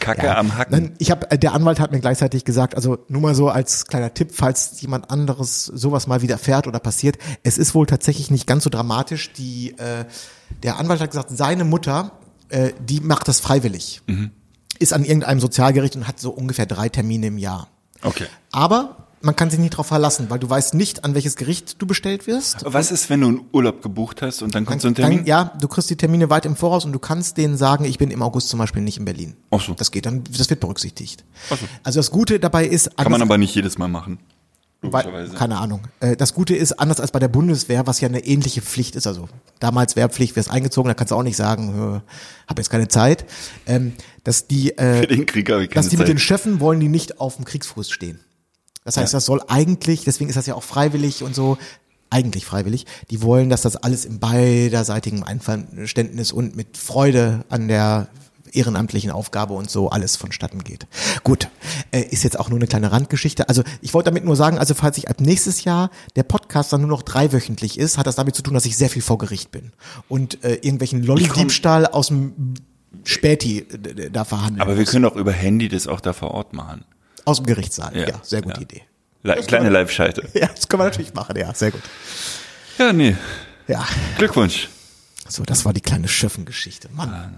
Kacke 0.00 0.24
Ja. 0.26 0.36
am 0.38 0.56
Hacken. 0.56 0.94
Ich 0.98 1.10
hab, 1.10 1.32
äh, 1.32 1.38
der 1.38 1.52
Anwalt 1.52 1.78
hat 1.80 1.92
mir 1.92 2.00
gleichzeitig 2.00 2.44
gesagt, 2.44 2.74
also 2.74 2.98
nur 3.08 3.20
mal 3.20 3.34
so 3.34 3.48
als 3.50 3.86
kleiner 3.86 4.14
Tipp, 4.14 4.30
falls 4.32 4.80
jemand 4.80 5.10
anderes 5.10 5.64
sowas 5.66 6.06
mal 6.06 6.22
widerfährt 6.22 6.66
oder 6.66 6.78
passiert, 6.80 7.18
es 7.42 7.58
ist 7.58 7.74
wohl 7.74 7.86
tatsächlich 7.86 8.30
nicht 8.30 8.46
ganz 8.46 8.64
so 8.64 8.70
dramatisch. 8.70 9.32
Die, 9.34 9.76
äh, 9.78 10.06
der 10.62 10.78
Anwalt 10.78 11.00
hat 11.00 11.10
gesagt, 11.10 11.30
seine 11.30 11.64
Mutter, 11.64 12.12
äh, 12.48 12.72
die 12.80 13.00
macht 13.00 13.28
das 13.28 13.40
freiwillig, 13.40 14.00
Mhm. 14.06 14.30
ist 14.78 14.92
an 14.92 15.04
irgendeinem 15.04 15.40
Sozialgericht 15.40 15.94
und 15.96 16.08
hat 16.08 16.18
so 16.20 16.30
ungefähr 16.30 16.66
drei 16.66 16.88
Termine 16.88 17.26
im 17.26 17.38
Jahr. 17.38 17.68
Okay. 18.02 18.26
Aber 18.52 19.05
man 19.22 19.34
kann 19.34 19.50
sich 19.50 19.58
nicht 19.58 19.72
darauf 19.74 19.86
verlassen, 19.86 20.26
weil 20.28 20.38
du 20.38 20.48
weißt 20.48 20.74
nicht, 20.74 21.04
an 21.04 21.14
welches 21.14 21.36
Gericht 21.36 21.80
du 21.80 21.86
bestellt 21.86 22.26
wirst. 22.26 22.58
Was 22.64 22.90
ist, 22.90 23.08
wenn 23.10 23.20
du 23.22 23.28
einen 23.28 23.40
Urlaub 23.52 23.82
gebucht 23.82 24.22
hast 24.22 24.42
und 24.42 24.54
dann 24.54 24.66
kommt 24.66 24.82
so 24.82 24.88
ein 24.88 24.94
Termin? 24.94 25.18
Dann, 25.18 25.26
ja, 25.26 25.52
du 25.60 25.68
kriegst 25.68 25.88
die 25.90 25.96
Termine 25.96 26.30
weit 26.30 26.44
im 26.46 26.54
Voraus 26.54 26.84
und 26.84 26.92
du 26.92 26.98
kannst 26.98 27.36
denen 27.36 27.56
sagen, 27.56 27.84
ich 27.84 27.98
bin 27.98 28.10
im 28.10 28.22
August 28.22 28.48
zum 28.50 28.58
Beispiel 28.58 28.82
nicht 28.82 28.98
in 28.98 29.04
Berlin. 29.04 29.34
Ach 29.50 29.60
so. 29.60 29.74
Das 29.74 29.90
geht 29.90 30.06
dann, 30.06 30.22
das 30.24 30.48
wird 30.50 30.60
berücksichtigt. 30.60 31.24
Ach 31.50 31.56
so. 31.58 31.66
Also 31.82 31.98
das 31.98 32.10
Gute 32.10 32.38
dabei 32.38 32.66
ist, 32.66 32.96
Kann 32.96 33.10
man 33.10 33.22
aber 33.22 33.38
nicht 33.38 33.54
jedes 33.54 33.78
Mal 33.78 33.88
machen. 33.88 34.18
weil, 34.82 35.30
keine 35.30 35.56
Ahnung. 35.56 35.80
Äh, 36.00 36.16
Das 36.16 36.34
Gute 36.34 36.54
ist, 36.54 36.72
anders 36.78 37.00
als 37.00 37.10
bei 37.10 37.18
der 37.18 37.28
Bundeswehr, 37.28 37.86
was 37.86 38.00
ja 38.00 38.08
eine 38.08 38.24
ähnliche 38.24 38.60
Pflicht 38.62 38.94
ist, 38.94 39.06
also 39.06 39.28
damals 39.58 39.96
Wehrpflicht, 39.96 40.36
wirst 40.36 40.50
eingezogen, 40.50 40.88
da 40.88 40.94
kannst 40.94 41.10
du 41.10 41.16
auch 41.16 41.22
nicht 41.24 41.36
sagen, 41.36 42.02
habe 42.46 42.60
jetzt 42.60 42.68
keine 42.70 42.86
Zeit, 42.88 43.24
ähm, 43.66 43.94
dass 44.22 44.46
die, 44.46 44.76
äh, 44.78 45.06
dass 45.68 45.88
die 45.88 45.96
mit 45.96 46.06
Zeit. 46.06 46.08
den 46.08 46.18
Schöffen 46.18 46.60
wollen 46.60 46.78
die 46.78 46.88
nicht 46.88 47.18
auf 47.18 47.36
dem 47.36 47.44
Kriegsfuß 47.46 47.90
stehen. 47.90 48.20
Das 48.86 48.96
heißt, 48.96 49.12
das 49.12 49.26
soll 49.26 49.42
eigentlich, 49.48 50.04
deswegen 50.04 50.30
ist 50.30 50.36
das 50.36 50.46
ja 50.46 50.54
auch 50.54 50.62
freiwillig 50.62 51.24
und 51.24 51.34
so, 51.34 51.58
eigentlich 52.08 52.46
freiwillig, 52.46 52.86
die 53.10 53.20
wollen, 53.20 53.50
dass 53.50 53.62
das 53.62 53.76
alles 53.76 54.04
im 54.04 54.20
beiderseitigen 54.20 55.24
Einverständnis 55.24 56.30
und 56.30 56.54
mit 56.54 56.76
Freude 56.76 57.44
an 57.48 57.66
der 57.66 58.08
ehrenamtlichen 58.52 59.10
Aufgabe 59.10 59.54
und 59.54 59.68
so 59.68 59.90
alles 59.90 60.14
vonstatten 60.16 60.62
geht. 60.62 60.86
Gut, 61.24 61.48
äh, 61.90 62.00
ist 62.00 62.22
jetzt 62.22 62.38
auch 62.38 62.48
nur 62.48 62.58
eine 62.60 62.68
kleine 62.68 62.92
Randgeschichte. 62.92 63.48
Also 63.48 63.64
ich 63.82 63.92
wollte 63.92 64.10
damit 64.10 64.24
nur 64.24 64.36
sagen, 64.36 64.56
also 64.56 64.72
falls 64.74 64.98
ich 64.98 65.10
ab 65.10 65.20
nächstes 65.20 65.64
Jahr 65.64 65.90
der 66.14 66.22
Podcast 66.22 66.72
dann 66.72 66.80
nur 66.80 66.90
noch 66.90 67.02
dreiwöchentlich 67.02 67.78
ist, 67.78 67.98
hat 67.98 68.06
das 68.06 68.14
damit 68.14 68.36
zu 68.36 68.42
tun, 68.42 68.54
dass 68.54 68.66
ich 68.66 68.76
sehr 68.76 68.88
viel 68.88 69.02
vor 69.02 69.18
Gericht 69.18 69.50
bin 69.50 69.72
und 70.08 70.42
äh, 70.44 70.54
irgendwelchen 70.54 71.02
Lolli-Diebstahl 71.02 71.86
aus 71.86 72.06
dem 72.06 72.54
Späti 73.02 73.58
äh, 73.58 74.10
da 74.10 74.24
verhandeln 74.24 74.62
Aber 74.62 74.78
wir 74.78 74.84
können 74.84 75.02
doch 75.02 75.16
über 75.16 75.32
Handy 75.32 75.68
das 75.68 75.88
auch 75.88 76.00
da 76.00 76.12
vor 76.12 76.30
Ort 76.30 76.52
machen. 76.52 76.84
Aus 77.26 77.36
dem 77.38 77.46
Gerichtssaal, 77.46 77.94
ja, 77.94 78.08
Ja, 78.08 78.20
sehr 78.22 78.40
gute 78.40 78.56
ja. 78.56 78.62
Idee. 78.62 78.82
Le 79.22 79.34
kleine 79.42 79.68
Live-Schalte. 79.68 80.28
Ja, 80.34 80.46
das 80.46 80.66
können 80.68 80.80
wir 80.80 80.84
natürlich 80.86 81.12
machen, 81.12 81.36
ja, 81.36 81.52
sehr 81.52 81.70
gut. 81.72 81.82
Ja, 82.78 82.92
nee. 82.94 83.14
Ja, 83.68 83.84
Glückwunsch. 84.16 84.68
so, 85.28 85.42
das 85.42 85.64
war 85.64 85.72
die 85.74 85.80
kleine 85.80 86.08
Schöffengeschichte. 86.08 86.88
Mann. 86.94 87.36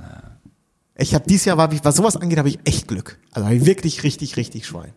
Ich 0.96 1.14
habe 1.14 1.24
dieses 1.26 1.46
Jahr, 1.46 1.56
war, 1.56 1.72
ich- 1.72 1.84
was 1.84 1.96
sowas 1.96 2.16
angeht, 2.16 2.38
habe 2.38 2.48
ich 2.50 2.58
echt 2.64 2.86
Glück. 2.88 3.18
Also 3.32 3.46
hab 3.46 3.54
ich 3.54 3.64
wirklich 3.64 4.02
richtig, 4.02 4.36
richtig 4.36 4.66
Schwein. 4.66 4.92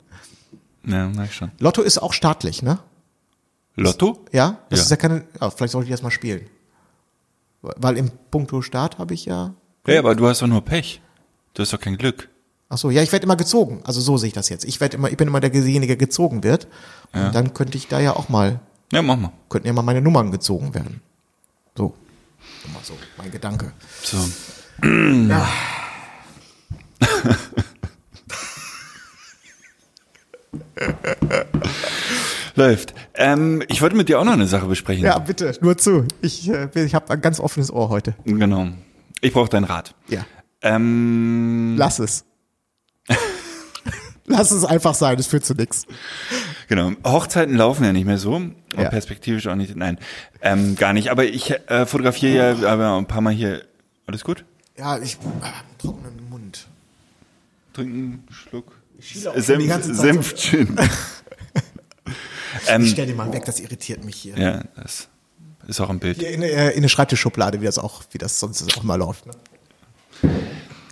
Ja, 0.86 1.08
merk 1.08 1.30
ich 1.30 1.36
schon. 1.36 1.52
Lotto 1.60 1.82
ist 1.84 2.00
auch 2.00 2.12
staatlich, 2.14 2.62
ne? 2.64 2.80
Lotto? 3.76 4.26
Ja? 4.34 4.58
Das 4.70 4.80
Ja. 4.80 4.84
ist 4.86 4.90
ja 4.92 4.98
keine, 4.98 5.24
ja, 5.40 5.50
vielleicht 5.52 5.72
sollte 5.72 5.86
ich 5.88 5.92
das 5.92 6.02
mal 6.02 6.12
spielen. 6.12 6.48
Weil 7.62 7.98
im 7.98 8.12
Punkto 8.32 8.62
Staat 8.64 8.98
habe 8.98 9.14
ich 9.14 9.26
ja, 9.26 9.54
Ja, 9.88 10.00
aber 10.00 10.16
du 10.16 10.28
hast 10.28 10.42
doch 10.42 10.48
nur 10.48 10.66
Pech. 10.66 11.02
Du 11.54 11.62
hast 11.62 11.72
doch 11.72 11.80
kein 11.80 11.98
Glück. 11.98 12.30
Ach 12.72 12.78
so, 12.78 12.90
ja, 12.90 13.04
ich 13.04 13.12
werde 13.12 13.26
immer 13.26 13.36
gezogen. 13.36 13.82
Also 13.84 14.02
so 14.02 14.18
sehe 14.18 14.28
ich 14.28 14.34
das 14.34 14.50
jetzt. 14.50 14.66
Ich 14.66 14.80
werde 14.82 14.98
immer, 14.98 15.10
ich 15.12 15.18
bin 15.18 15.28
immer 15.28 15.40
derjenige, 15.42 15.88
der 15.88 15.98
gezogen 15.98 16.44
wird. 16.44 16.68
Und 17.14 17.36
dann 17.36 17.54
könnte 17.54 17.78
ich 17.78 17.88
da 17.88 18.00
ja 18.00 18.16
auch 18.16 18.30
mal, 18.30 18.60
Ja, 18.92 19.02
mach 19.02 19.18
mal. 19.18 19.32
könnten 19.50 19.68
ja 19.68 19.74
mal 19.74 19.82
meine 19.84 20.02
Nummern 20.02 20.32
gezogen 20.32 20.74
werden. 20.74 21.02
So. 21.78 21.94
Mal 22.74 22.80
so, 22.84 22.94
mein 23.18 23.30
Gedanke. 23.32 23.72
So. 24.04 24.18
Läuft. 32.56 32.94
Ähm, 33.14 33.64
ich 33.68 33.82
wollte 33.82 33.96
mit 33.96 34.10
dir 34.10 34.20
auch 34.20 34.26
noch 34.26 34.34
eine 34.34 34.48
Sache 34.48 34.66
besprechen. 34.68 35.04
Ja, 35.06 35.18
bitte, 35.20 35.54
nur 35.62 35.78
zu. 35.78 36.06
Ich, 36.22 36.50
äh, 36.50 36.68
ich 36.76 36.94
habe 36.96 37.10
ein 37.12 37.22
ganz 37.22 37.40
offenes 37.40 37.72
Ohr 37.72 37.90
heute. 37.90 38.16
Genau. 38.26 38.68
Ich 39.22 39.34
brauche 39.34 39.50
deinen 39.50 39.64
Rat. 39.66 39.96
Ja. 40.10 40.26
Ähm, 40.62 41.76
Lass 41.78 42.00
es. 42.00 42.26
Lass 44.32 44.52
es 44.52 44.66
einfach 44.66 44.94
sein, 44.96 45.20
es 45.20 45.28
führt 45.28 45.46
zu 45.46 45.54
nichts. 45.54 45.86
genau. 46.68 46.92
Hochzeiten 47.04 47.56
laufen 47.56 47.84
ja 47.84 47.94
nicht 47.94 48.06
mehr 48.06 48.18
so. 48.18 48.36
Und 48.36 48.56
Ja. 48.78 48.90
perspektivisch 48.90 49.48
auch 49.48 49.56
nicht. 49.56 49.76
Nein, 49.76 49.98
ähm, 50.42 50.76
gar 50.76 50.94
nicht. 50.94 51.10
Aber 51.10 51.26
ich 51.26 51.52
äh, 51.70 51.86
fotografiere 51.86 52.58
ja 52.62 52.68
aber 52.72 52.98
ein 52.98 53.06
paar 53.08 53.22
Mal 53.22 53.34
hier. 53.34 53.64
Alles 54.08 54.24
gut? 54.24 54.44
Ja, 54.78 54.98
ich 54.98 55.14
äh, 55.16 55.18
trockenen 55.78 56.30
Mund. 56.30 56.68
Trinken, 57.74 58.24
Schluck. 58.32 58.72
Senf, 59.00 59.84
Senfchen. 59.86 60.78
ähm, 62.68 62.84
Ich 62.84 62.92
stell 62.92 63.06
den 63.08 63.16
mal 63.16 63.32
weg, 63.34 63.46
das 63.46 63.60
irritiert 63.60 64.04
mich 64.06 64.16
hier. 64.16 64.38
ja, 64.38 64.64
das 64.76 65.08
ist 65.68 65.80
auch 65.82 65.90
im 65.90 66.00
Bild. 66.00 66.20
Hier 66.20 66.30
in, 66.32 66.44
eine- 66.44 66.72
in 66.72 66.78
eine 66.80 66.90
Schreibtischschublade, 66.90 67.62
wie 67.62 67.66
das 67.66 67.80
auch, 67.80 68.04
wie 68.12 68.18
das 68.18 68.40
sonst 68.40 68.78
auch 68.78 68.84
mal 68.84 68.96
läuft. 68.98 69.26
Ne? 69.26 69.34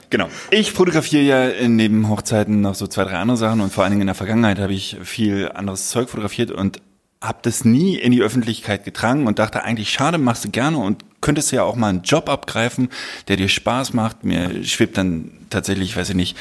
Genau. 0.10 0.28
Ich 0.50 0.72
fotografiere 0.72 1.24
ja 1.24 1.68
neben 1.68 2.10
Hochzeiten 2.10 2.62
noch 2.62 2.76
so 2.76 2.88
zwei, 2.88 3.04
drei 3.04 3.18
andere 3.18 3.38
Sachen 3.38 3.62
und 3.62 3.72
vor 3.72 3.84
allen 3.84 3.92
Dingen 3.92 4.02
in 4.02 4.08
der 4.08 4.16
Vergangenheit 4.16 4.60
habe 4.60 4.74
ich 4.74 4.98
viel 5.04 5.52
anderes 5.54 5.90
Zeug 5.90 6.10
fotografiert 6.10 6.52
und 6.52 6.82
habe 7.22 7.40
das 7.42 7.66
nie 7.66 7.96
in 7.96 8.12
die 8.12 8.22
Öffentlichkeit 8.22 8.86
getragen 8.86 9.28
und 9.28 9.40
dachte 9.40 9.64
eigentlich, 9.64 9.92
schade, 9.92 10.18
machst 10.18 10.46
du 10.46 10.50
gerne 10.50 10.78
und 10.78 11.04
könntest 11.22 11.52
ja 11.52 11.64
auch 11.64 11.76
mal 11.76 11.90
einen 11.90 12.04
Job 12.04 12.30
abgreifen, 12.30 12.90
der 13.28 13.36
dir 13.36 13.50
Spaß 13.50 13.94
macht. 13.94 14.24
Mir 14.24 14.64
schwebt 14.64 14.98
dann 14.98 15.32
tatsächlich, 15.50 15.98
weiß 15.98 16.10
ich 16.10 16.16
nicht, 16.16 16.38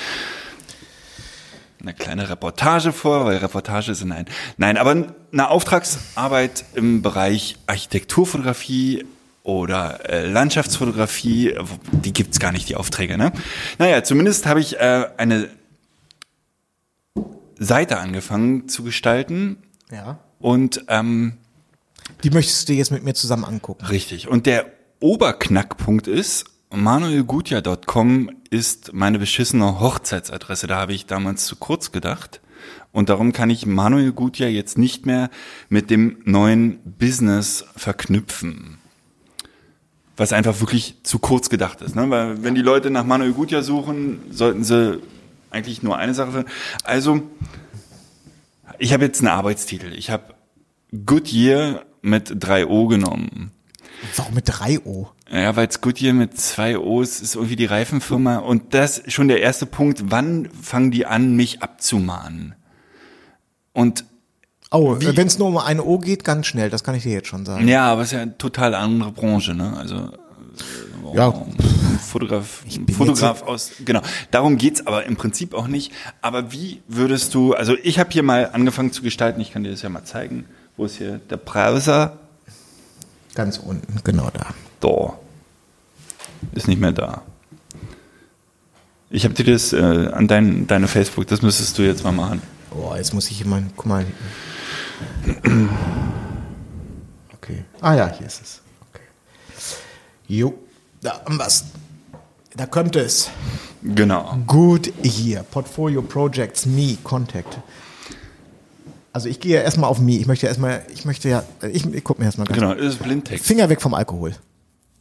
eine 1.81 1.95
kleine 1.95 2.29
Reportage 2.31 2.93
vor, 2.93 3.25
weil 3.25 3.39
Reportage 3.39 3.95
sind 3.95 4.13
ein. 4.13 4.27
Nein, 4.57 4.77
aber 4.77 5.15
eine 5.33 5.51
Auftragsarbeit 5.51 6.65
im 6.75 7.03
Bereich 7.03 7.57
Architekturfotografie 7.67 9.05
oder 9.49 10.11
äh, 10.11 10.29
Landschaftsfotografie, 10.31 11.55
die 11.91 12.13
gibt's 12.13 12.39
gar 12.39 12.53
nicht, 12.53 12.69
die 12.69 12.77
Aufträge. 12.77 13.17
Ne? 13.17 13.33
Naja, 13.79 14.05
zumindest 14.05 14.45
habe 14.45 14.61
ich 14.61 14.79
äh, 14.79 15.07
eine 15.17 15.49
Seite 17.59 17.99
angefangen 17.99 18.69
zu 18.69 18.85
gestalten 18.85 19.57
Ja. 19.91 20.19
und 20.39 20.85
ähm, 20.89 21.39
Die 22.23 22.31
möchtest 22.31 22.69
du 22.69 22.75
jetzt 22.75 22.91
mit 22.91 23.05
mir 23.05 23.15
zusammen 23.15 23.47
angucken. 23.47 23.87
Richtig. 23.87 24.29
Und 24.29 24.45
der 24.45 24.67
Oberknackpunkt 25.01 26.07
ist, 26.09 26.45
manuelgutja.com 26.71 28.31
ist 28.51 28.93
meine 28.93 29.19
beschissene 29.19 29.81
Hochzeitsadresse. 29.81 30.67
Da 30.67 30.77
habe 30.77 30.93
ich 30.93 31.07
damals 31.07 31.47
zu 31.47 31.57
kurz 31.57 31.91
gedacht. 31.91 32.43
Und 32.93 33.09
darum 33.09 33.33
kann 33.33 33.49
ich 33.49 33.65
Manuel 33.65 34.13
Gutja 34.13 34.47
jetzt 34.49 34.77
nicht 34.77 35.07
mehr 35.07 35.31
mit 35.71 35.89
dem 35.91 36.19
neuen 36.25 36.81
Business 36.85 37.65
verknüpfen. 37.77 38.79
Was 40.19 40.35
einfach 40.35 40.61
wirklich 40.61 40.97
zu 41.05 41.19
kurz 41.19 41.49
gedacht 41.49 41.81
ist. 41.81 41.97
Ne? 41.97 42.11
Weil 42.11 42.43
wenn 42.43 42.55
die 42.55 42.61
Leute 42.61 42.91
nach 42.91 43.05
Manuel 43.05 43.33
Gutja 43.33 43.63
suchen, 43.63 44.21
sollten 44.31 44.65
sie 44.65 45.01
eigentlich 45.51 45.83
nur 45.83 45.97
eine 45.97 46.13
Sache 46.13 46.33
finden. 46.33 46.51
Also, 46.85 47.23
ich 48.79 48.93
habe 48.93 49.05
jetzt 49.05 49.21
einen 49.21 49.29
Arbeitstitel. 49.29 49.95
Ich 49.95 50.11
habe 50.11 50.35
Goodyear 51.07 51.87
mit 52.03 52.33
drei 52.37 52.67
O 52.67 52.87
genommen. 52.87 53.53
Warum 54.17 54.35
mit 54.35 54.45
3 54.47 54.81
O? 54.85 55.09
Ja, 55.31 55.57
weil 55.57 55.69
es 55.69 55.81
Goodyear 55.81 56.15
mit 56.15 56.39
zwei 56.39 56.79
O's 56.79 57.21
ist 57.21 57.35
irgendwie 57.35 57.57
die 57.57 57.65
Reifenfirma. 57.65 58.37
Und 58.37 58.75
das 58.75 58.99
ist 58.99 59.13
schon 59.13 59.29
der 59.29 59.41
erste 59.41 59.67
Punkt. 59.67 60.11
Wann 60.11 60.49
fangen 60.51 60.91
die 60.91 61.07
an, 61.07 61.37
mich 61.37 61.63
abzumahnen? 61.63 62.55
Und 63.73 64.05
Oh, 64.71 64.97
wenn 64.99 65.27
es 65.27 65.39
nur 65.39 65.49
um 65.49 65.57
eine 65.59 65.83
O 65.83 65.99
geht, 65.99 66.25
ganz 66.25 66.47
schnell, 66.47 66.69
das 66.69 66.85
kann 66.85 66.95
ich 66.95 67.03
dir 67.03 67.13
jetzt 67.13 67.29
schon 67.29 67.47
sagen. 67.47 67.67
ja, 67.69 67.91
aber 67.91 68.03
es 68.03 68.09
ist 68.09 68.13
ja 68.13 68.21
eine 68.23 68.37
total 68.37 68.75
andere 68.75 69.13
Branche, 69.13 69.55
ne? 69.55 69.75
Also 69.79 69.97
äh, 69.97 71.17
Ja. 71.17 71.33
Fotograf, 72.07 72.63
Fotograf 72.97 73.43
aus, 73.43 73.73
genau. 73.85 74.03
Darum 74.31 74.59
geht's 74.59 74.87
aber 74.87 75.05
im 75.07 75.17
Prinzip 75.17 75.55
auch 75.55 75.69
nicht. 75.69 75.93
Aber 76.21 76.53
wie 76.53 76.83
würdest 76.87 77.35
du, 77.35 77.55
also 77.55 77.75
ich 77.83 77.99
habe 77.99 78.11
hier 78.11 78.23
mal 78.23 78.51
angefangen 78.53 78.93
zu 78.93 79.03
gestalten, 79.03 79.41
ich 79.41 79.53
kann 79.53 79.65
dir 79.65 79.71
das 79.71 79.83
ja 79.83 79.89
mal 79.89 80.05
zeigen. 80.05 80.45
Wo 80.77 80.85
ist 80.85 80.97
hier 80.99 81.19
der 81.31 81.39
Browser? 81.39 82.19
Ganz 83.35 83.59
unten, 83.59 84.01
genau 84.05 84.29
da. 84.33 84.47
Da. 84.81 85.19
Ist 86.55 86.69
nicht 86.69 86.81
mehr 86.81 86.93
da. 86.93 87.23
Ich 89.11 89.25
habe 89.25 89.35
dir 89.35 89.45
das 89.51 89.73
äh, 89.73 89.79
an 90.13 90.29
dein, 90.29 90.67
deine 90.67 90.89
Facebook, 90.89 91.27
das 91.27 91.41
müsstest 91.43 91.79
du 91.79 91.83
jetzt 91.83 92.05
mal 92.05 92.13
machen. 92.13 92.43
Oh, 92.71 92.93
jetzt 92.95 93.15
muss 93.15 93.31
ich 93.31 93.45
mal, 93.47 93.63
guck 93.75 93.87
mal. 93.87 94.05
Okay. 97.41 97.65
Ah 97.81 97.95
ja, 97.95 98.09
hier 98.09 98.27
ist 98.27 98.43
es. 98.43 98.61
Okay. 98.91 99.03
Jo, 100.27 100.55
da 101.01 101.23
haben 101.25 101.39
wir's. 101.39 101.65
Da 102.57 102.67
kommt 102.67 102.95
es. 102.97 103.31
Genau. 103.83 104.37
Gut 104.47 104.93
hier. 105.03 105.45
Portfolio 105.45 106.03
Projects, 106.03 106.67
Me, 106.67 106.99
Contact. 107.03 107.59
Also 109.13 109.29
ich 109.29 109.41
gehe 109.41 109.57
ja 109.57 109.63
erstmal 109.63 109.89
auf 109.89 109.99
Me. 110.01 110.17
Ich 110.17 110.27
möchte 110.27 110.47
ja 110.47 110.49
erstmal, 110.51 110.83
ich 110.93 111.05
möchte 111.05 111.29
ja, 111.29 111.43
ich, 111.63 111.87
ich 111.87 112.05
guck 112.05 112.19
mir 112.19 112.27
erstmal 112.27 112.47
ganz 112.47 112.59
Genau, 112.59 112.75
das 112.75 112.95
ist 112.95 113.03
Blindtext. 113.03 113.47
Finger 113.47 113.69
weg 113.69 113.81
vom 113.81 113.95
Alkohol. 113.95 114.35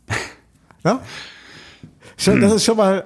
Ja? 0.83 1.01
Schon, 2.15 2.39
das 2.39 2.53
ist 2.53 2.63
schon 2.63 2.77
mal. 2.77 3.03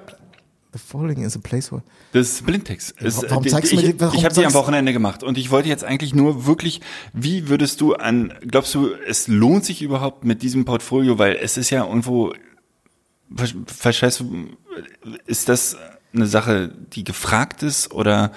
The 0.72 0.78
following 0.78 1.22
is 1.22 1.36
a 1.36 1.38
place 1.38 1.70
where. 1.70 1.82
Das 2.12 2.28
ist 2.28 2.46
Blindtext. 2.46 2.94
Es, 2.98 3.22
warum 3.28 3.44
äh, 3.44 3.48
zeigst 3.48 3.72
du 3.72 3.76
mir 3.76 3.82
ich, 3.82 3.90
die- 3.92 4.00
warum 4.00 4.16
ich 4.18 4.24
habe 4.24 4.34
die 4.34 4.46
am 4.46 4.54
Wochenende 4.54 4.92
gemacht 4.94 5.22
und 5.22 5.36
ich 5.36 5.50
wollte 5.50 5.68
jetzt 5.68 5.84
eigentlich 5.84 6.14
nur 6.14 6.46
wirklich, 6.46 6.80
wie 7.12 7.48
würdest 7.48 7.80
du 7.82 7.94
an, 7.94 8.32
glaubst 8.46 8.74
du, 8.74 8.88
es 9.06 9.28
lohnt 9.28 9.64
sich 9.66 9.82
überhaupt 9.82 10.24
mit 10.24 10.42
diesem 10.42 10.64
Portfolio, 10.64 11.18
weil 11.18 11.36
es 11.36 11.56
ist 11.58 11.68
ja 11.70 11.84
irgendwo, 11.86 12.32
ver- 13.36 13.48
verstehst 13.66 14.20
du, 14.20 14.46
ist 15.26 15.48
das 15.50 15.76
eine 16.14 16.26
Sache, 16.26 16.72
die 16.94 17.04
gefragt 17.04 17.62
ist 17.62 17.90
oder 17.92 18.32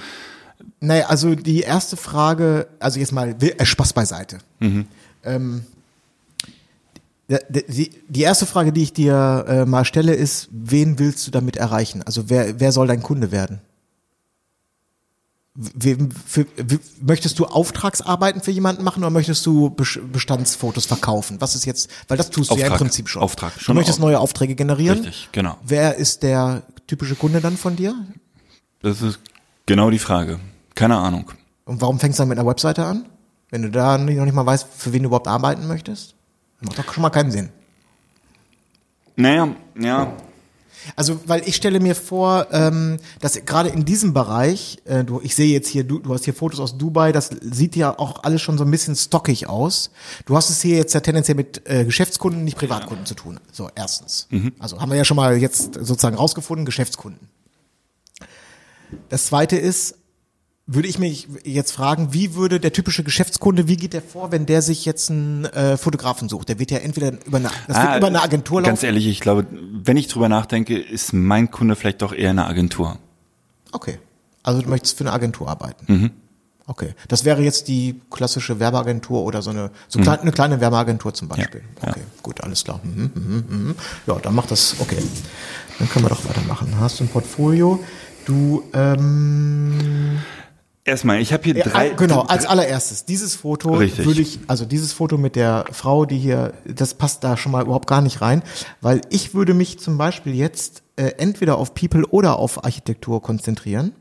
Naja, 0.81 1.05
also 1.07 1.35
die 1.35 1.61
erste 1.61 1.95
Frage, 1.97 2.67
also 2.79 2.99
jetzt 2.99 3.11
mal 3.13 3.35
äh, 3.41 3.65
Spaß 3.65 3.93
beiseite. 3.93 4.39
Ähm, 4.61 4.85
d- 5.23 5.63
d- 5.63 5.65
die, 7.27 7.89
die 8.07 8.21
erste 8.21 8.45
Frage, 8.45 8.71
die 8.71 8.83
ich 8.83 8.93
dir 8.93 9.45
äh, 9.47 9.65
mal 9.65 9.83
stelle, 9.85 10.13
ist, 10.13 10.47
wen 10.51 10.99
willst 10.99 11.25
du 11.25 11.31
damit 11.31 11.57
erreichen? 11.57 12.03
Also 12.03 12.29
wer, 12.29 12.59
wer 12.59 12.71
soll 12.71 12.87
dein 12.87 13.01
Kunde 13.01 13.31
werden? 13.31 13.61
Wem, 15.57 16.11
für, 16.11 16.45
möchtest 17.01 17.39
du 17.39 17.45
Auftragsarbeiten 17.45 18.41
für 18.41 18.51
jemanden 18.51 18.83
machen 18.83 18.99
oder 19.03 19.09
möchtest 19.09 19.45
du 19.45 19.67
Bes- 19.67 20.01
Bestandsfotos 20.05 20.85
verkaufen? 20.85 21.39
Was 21.39 21.55
ist 21.55 21.65
jetzt, 21.65 21.89
weil 22.09 22.17
das 22.17 22.29
tust 22.29 22.51
du 22.51 22.55
ja 22.55 22.65
im 22.67 22.73
Auftrag, 22.73 22.79
Prinzip 22.87 23.07
schon. 23.07 23.21
Auftrag, 23.21 23.53
Du 23.53 23.59
schon 23.61 23.75
möchtest 23.77 23.99
au- 23.99 24.03
neue 24.03 24.19
Aufträge 24.19 24.53
generieren. 24.55 24.97
richtig, 24.99 25.29
genau. 25.31 25.57
Wer 25.63 25.95
ist 25.95 26.23
der 26.23 26.63
typische 26.87 27.15
Kunde 27.15 27.39
dann 27.39 27.55
von 27.55 27.77
dir? 27.77 27.95
Das 28.81 29.01
ist 29.01 29.19
genau 29.65 29.89
die 29.91 29.99
Frage. 29.99 30.39
Keine 30.75 30.97
Ahnung. 30.97 31.31
Und 31.63 31.79
warum 31.81 32.01
fängst 32.01 32.19
du 32.19 32.23
dann 32.23 32.27
mit 32.29 32.37
einer 32.37 32.47
Webseite 32.49 32.83
an? 32.85 33.05
Wenn 33.49 33.61
du 33.61 33.71
da 33.71 33.97
noch 33.97 34.25
nicht 34.25 34.33
mal 34.35 34.45
weißt, 34.45 34.67
für 34.75 34.91
wen 34.91 35.03
du 35.03 35.07
überhaupt 35.07 35.29
arbeiten 35.29 35.67
möchtest? 35.67 36.15
Macht 36.65 36.79
doch 36.79 36.93
schon 36.93 37.01
mal 37.01 37.09
keinen 37.09 37.31
Sinn. 37.31 37.49
Naja, 39.15 39.55
ja, 39.79 40.13
Also, 40.95 41.19
weil 41.25 41.47
ich 41.47 41.55
stelle 41.55 41.79
mir 41.79 41.95
vor, 41.95 42.47
ähm, 42.51 42.97
dass 43.19 43.43
gerade 43.45 43.69
in 43.69 43.85
diesem 43.85 44.13
Bereich, 44.13 44.77
äh, 44.85 45.03
du, 45.03 45.19
ich 45.23 45.33
sehe 45.35 45.51
jetzt 45.51 45.67
hier, 45.69 45.83
du, 45.83 45.99
du 45.99 46.13
hast 46.13 46.25
hier 46.25 46.33
Fotos 46.33 46.59
aus 46.59 46.77
Dubai, 46.77 47.11
das 47.11 47.29
sieht 47.41 47.75
ja 47.75 47.97
auch 47.97 48.23
alles 48.23 48.41
schon 48.41 48.57
so 48.57 48.65
ein 48.65 48.71
bisschen 48.71 48.95
stockig 48.95 49.47
aus. 49.47 49.89
Du 50.25 50.35
hast 50.35 50.49
es 50.49 50.61
hier 50.61 50.77
jetzt 50.77 50.93
ja 50.93 50.99
tendenziell 50.99 51.35
mit 51.35 51.61
äh, 51.67 51.85
Geschäftskunden, 51.85 52.43
nicht 52.43 52.57
Privatkunden 52.57 53.05
zu 53.05 53.15
tun. 53.15 53.39
So, 53.51 53.69
erstens. 53.73 54.27
Also 54.59 54.79
haben 54.79 54.91
wir 54.91 54.97
ja 54.97 55.05
schon 55.05 55.17
mal 55.17 55.37
jetzt 55.37 55.73
sozusagen 55.73 56.17
rausgefunden, 56.17 56.65
Geschäftskunden. 56.65 57.29
Das 59.09 59.25
zweite 59.27 59.57
ist, 59.57 59.95
würde 60.67 60.87
ich 60.87 60.97
mich 60.97 61.27
jetzt 61.43 61.71
fragen, 61.71 62.11
wie 62.13 62.33
würde 62.33 62.59
der 62.59 62.73
typische 62.73 63.03
Geschäftskunde, 63.03 63.67
wie 63.67 63.77
geht 63.77 63.93
der 63.93 64.01
vor, 64.01 64.31
wenn 64.31 64.45
der 64.47 64.61
sich 64.63 64.83
jetzt 64.85 65.11
einen 65.11 65.45
äh, 65.45 65.77
Fotografen 65.77 66.27
sucht? 66.27 66.49
Der 66.49 66.57
wird 66.57 66.71
ja 66.71 66.79
entweder 66.79 67.11
über 67.25 67.37
eine, 67.37 67.49
das 67.67 67.77
wird 67.77 67.87
Ah, 67.87 67.97
über 67.97 68.07
eine 68.07 68.21
Agentur 68.23 68.61
laufen. 68.61 68.69
Ganz 68.71 68.81
ehrlich, 68.83 69.05
ich 69.05 69.19
glaube, 69.19 69.45
wenn 69.51 69.95
ich 69.97 70.07
drüber 70.07 70.27
nachdenke, 70.27 70.77
ist 70.79 71.13
mein 71.13 71.51
Kunde 71.51 71.75
vielleicht 71.75 72.01
doch 72.01 72.13
eher 72.13 72.31
eine 72.31 72.47
Agentur. 72.47 72.97
Okay. 73.71 73.99
Also 74.41 74.61
du 74.61 74.69
möchtest 74.69 74.97
für 74.97 75.03
eine 75.03 75.13
Agentur 75.13 75.49
arbeiten. 75.49 75.85
Mhm. 75.91 76.11
Okay. 76.67 76.95
Das 77.09 77.25
wäre 77.25 77.43
jetzt 77.43 77.67
die 77.67 78.01
klassische 78.09 78.59
Werbeagentur 78.59 79.23
oder 79.23 79.43
so 79.43 79.51
eine, 79.51 79.69
so 79.87 79.99
klein, 79.99 80.19
eine 80.21 80.31
kleine 80.31 80.59
Werbeagentur 80.61 81.13
zum 81.13 81.27
Beispiel. 81.27 81.61
Mhm. 81.61 81.67
Ja, 81.83 81.89
Okay, 81.89 82.01
gut, 82.23 82.41
alles 82.41 82.63
klar. 82.63 82.79
Mhm, 82.83 83.11
mhm, 83.13 83.45
mhm. 83.47 83.75
Ja, 84.07 84.15
dann 84.15 84.33
macht 84.33 84.49
das, 84.49 84.75
okay. 84.79 84.97
Dann 85.77 85.89
können 85.89 86.05
wir 86.05 86.09
doch 86.09 86.25
weitermachen. 86.27 86.73
Hast 86.79 86.99
du 86.99 87.03
ein 87.03 87.07
Portfolio? 87.07 87.83
Du, 88.25 88.63
ähm, 88.73 90.17
Erstmal, 90.87 91.19
ich 91.19 91.33
habe 91.33 91.43
hier 91.43 91.57
ja, 91.57 91.63
drei. 91.63 91.89
genau, 91.89 92.21
als 92.21 92.45
allererstes, 92.45 93.05
dieses 93.05 93.35
Foto 93.35 93.73
Richtig. 93.73 94.05
würde 94.05 94.21
ich, 94.21 94.39
also 94.45 94.65
dieses 94.65 94.93
Foto 94.93 95.17
mit 95.17 95.35
der 95.35 95.65
Frau, 95.71 96.05
die 96.05 96.19
hier, 96.19 96.53
das 96.63 96.93
passt 96.93 97.23
da 97.23 97.37
schon 97.37 97.51
mal 97.51 97.63
überhaupt 97.63 97.87
gar 97.87 98.01
nicht 98.01 98.21
rein, 98.21 98.43
weil 98.81 99.01
ich 99.09 99.33
würde 99.33 99.55
mich 99.55 99.79
zum 99.79 99.97
Beispiel 99.97 100.35
jetzt 100.35 100.83
äh, 100.95 101.13
entweder 101.17 101.57
auf 101.57 101.73
People 101.73 102.05
oder 102.05 102.37
auf 102.37 102.63
Architektur 102.63 103.19
konzentrieren 103.23 103.93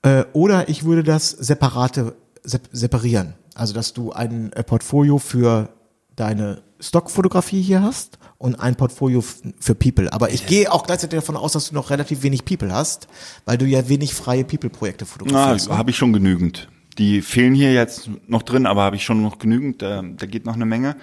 äh, 0.00 0.24
oder 0.32 0.70
ich 0.70 0.84
würde 0.84 1.02
das 1.02 1.28
separate 1.30 2.16
sep 2.42 2.62
separieren, 2.72 3.34
also 3.54 3.74
dass 3.74 3.92
du 3.92 4.10
ein 4.10 4.54
äh, 4.54 4.62
Portfolio 4.62 5.18
für 5.18 5.68
deine 6.16 6.62
Stockfotografie 6.80 7.62
hier 7.62 7.82
hast 7.82 8.18
und 8.38 8.56
ein 8.56 8.76
Portfolio 8.76 9.22
für 9.58 9.74
People. 9.74 10.12
Aber 10.12 10.30
ich 10.30 10.46
gehe 10.46 10.70
auch 10.72 10.84
gleichzeitig 10.84 11.18
davon 11.20 11.36
aus, 11.36 11.52
dass 11.52 11.68
du 11.68 11.74
noch 11.74 11.90
relativ 11.90 12.22
wenig 12.22 12.44
People 12.44 12.72
hast, 12.72 13.08
weil 13.44 13.58
du 13.58 13.64
ja 13.64 13.88
wenig 13.88 14.14
freie 14.14 14.44
People-Projekte 14.44 15.04
Na, 15.04 15.10
fotografierst. 15.12 15.68
ne? 15.68 15.78
habe 15.78 15.90
ich 15.90 15.96
schon 15.96 16.12
genügend. 16.12 16.68
Die 16.98 17.22
fehlen 17.22 17.54
hier 17.54 17.72
jetzt 17.72 18.08
noch 18.28 18.42
drin, 18.42 18.66
aber 18.66 18.82
habe 18.82 18.96
ich 18.96 19.04
schon 19.04 19.22
noch 19.22 19.38
genügend. 19.38 19.82
Da, 19.82 20.02
da 20.02 20.26
geht 20.26 20.46
noch 20.46 20.54
eine 20.54 20.66
Menge. 20.66 20.96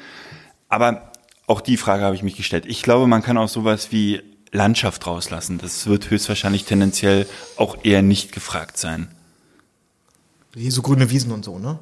Aber 0.69 1.11
auch 1.47 1.61
die 1.61 1.77
Frage 1.77 2.03
habe 2.03 2.15
ich 2.15 2.23
mich 2.23 2.37
gestellt. 2.37 2.65
Ich 2.67 2.81
glaube, 2.81 3.07
man 3.07 3.21
kann 3.21 3.37
auch 3.37 3.49
sowas 3.49 3.91
wie 3.91 4.21
Landschaft 4.51 5.05
rauslassen. 5.07 5.57
Das 5.57 5.87
wird 5.87 6.09
höchstwahrscheinlich 6.09 6.65
tendenziell 6.65 7.25
auch 7.57 7.77
eher 7.83 8.01
nicht 8.01 8.31
gefragt 8.31 8.77
sein. 8.77 9.09
Hier 10.55 10.71
so 10.71 10.81
grüne 10.81 11.09
Wiesen 11.09 11.31
und 11.31 11.45
so, 11.45 11.59
ne? 11.59 11.79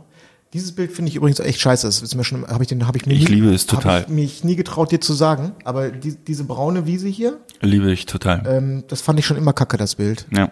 Dieses 0.54 0.72
Bild 0.72 0.92
finde 0.92 1.10
ich 1.10 1.16
übrigens 1.16 1.40
echt 1.40 1.60
scheiße. 1.62 1.86
Das 1.86 2.02
ist 2.02 2.16
mir 2.16 2.24
schon, 2.24 2.48
habe 2.48 2.64
ich 2.64 2.68
den, 2.70 2.88
habe 2.88 2.98
ich 2.98 3.06
mir 3.06 3.14
Ich 3.14 3.30
nie, 3.30 3.36
liebe 3.36 3.54
es 3.54 3.68
total. 3.68 4.02
Habe 4.02 4.12
ich 4.12 4.16
mich 4.16 4.44
nie 4.44 4.56
getraut, 4.56 4.92
dir 4.92 5.00
zu 5.00 5.14
sagen. 5.14 5.52
Aber 5.64 5.90
die, 5.92 6.16
diese 6.16 6.44
braune 6.44 6.86
Wiese 6.88 7.08
hier, 7.08 7.40
Liebe 7.62 7.92
ich 7.92 8.06
total. 8.08 8.44
ähm, 8.48 8.84
das 8.88 9.02
fand 9.02 9.20
ich 9.20 9.26
schon 9.28 9.38
immer 9.38 9.54
kacke, 9.54 9.78
das 9.78 9.96
Bild. 9.96 10.26
Ja. 10.36 10.52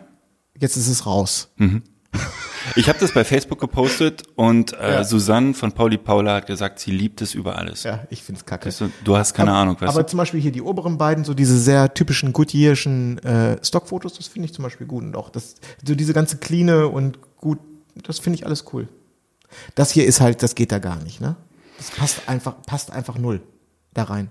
Jetzt 0.59 0.75
ist 0.77 0.87
es 0.87 1.05
raus. 1.05 1.49
Ich 2.75 2.89
habe 2.89 2.99
das 2.99 3.11
bei 3.13 3.23
Facebook 3.23 3.59
gepostet 3.59 4.23
und 4.35 4.73
äh, 4.73 4.93
Ja. 4.95 5.03
Susanne 5.03 5.53
von 5.53 5.71
Pauli 5.71 5.97
Paula 5.97 6.35
hat 6.35 6.47
gesagt, 6.47 6.79
sie 6.79 6.91
liebt 6.91 7.21
es 7.21 7.33
über 7.33 7.57
alles. 7.57 7.83
Ja, 7.83 8.03
ich 8.09 8.23
finde 8.23 8.39
es 8.39 8.45
kacke. 8.45 8.65
Weißt 8.67 8.81
du, 8.81 8.91
du 9.03 9.15
hast 9.17 9.33
keine 9.33 9.51
aber, 9.51 9.59
Ahnung, 9.59 9.75
weißt 9.79 9.93
Aber 9.93 10.03
du? 10.03 10.09
zum 10.09 10.17
Beispiel 10.17 10.39
hier 10.41 10.51
die 10.51 10.61
oberen 10.61 10.97
beiden, 10.97 11.23
so 11.23 11.33
diese 11.33 11.57
sehr 11.57 11.93
typischen 11.93 12.33
Goodyearschen 12.33 13.19
äh, 13.19 13.57
Stockfotos, 13.63 14.13
das 14.15 14.27
finde 14.27 14.47
ich 14.47 14.53
zum 14.53 14.63
Beispiel 14.63 14.85
gut. 14.87 15.03
Und 15.03 15.15
auch 15.15 15.29
das, 15.29 15.55
so 15.85 15.95
diese 15.95 16.13
ganze 16.13 16.37
cleane 16.37 16.87
und 16.87 17.19
gut, 17.37 17.59
das 18.03 18.19
finde 18.19 18.35
ich 18.39 18.45
alles 18.45 18.65
cool. 18.73 18.87
Das 19.75 19.91
hier 19.91 20.05
ist 20.05 20.21
halt, 20.21 20.43
das 20.43 20.55
geht 20.55 20.71
da 20.71 20.79
gar 20.79 21.01
nicht, 21.03 21.21
ne? 21.21 21.35
Das 21.77 21.91
passt 21.91 22.27
einfach, 22.27 22.55
passt 22.65 22.91
einfach 22.91 23.17
null 23.17 23.41
da 23.93 24.03
rein. 24.03 24.29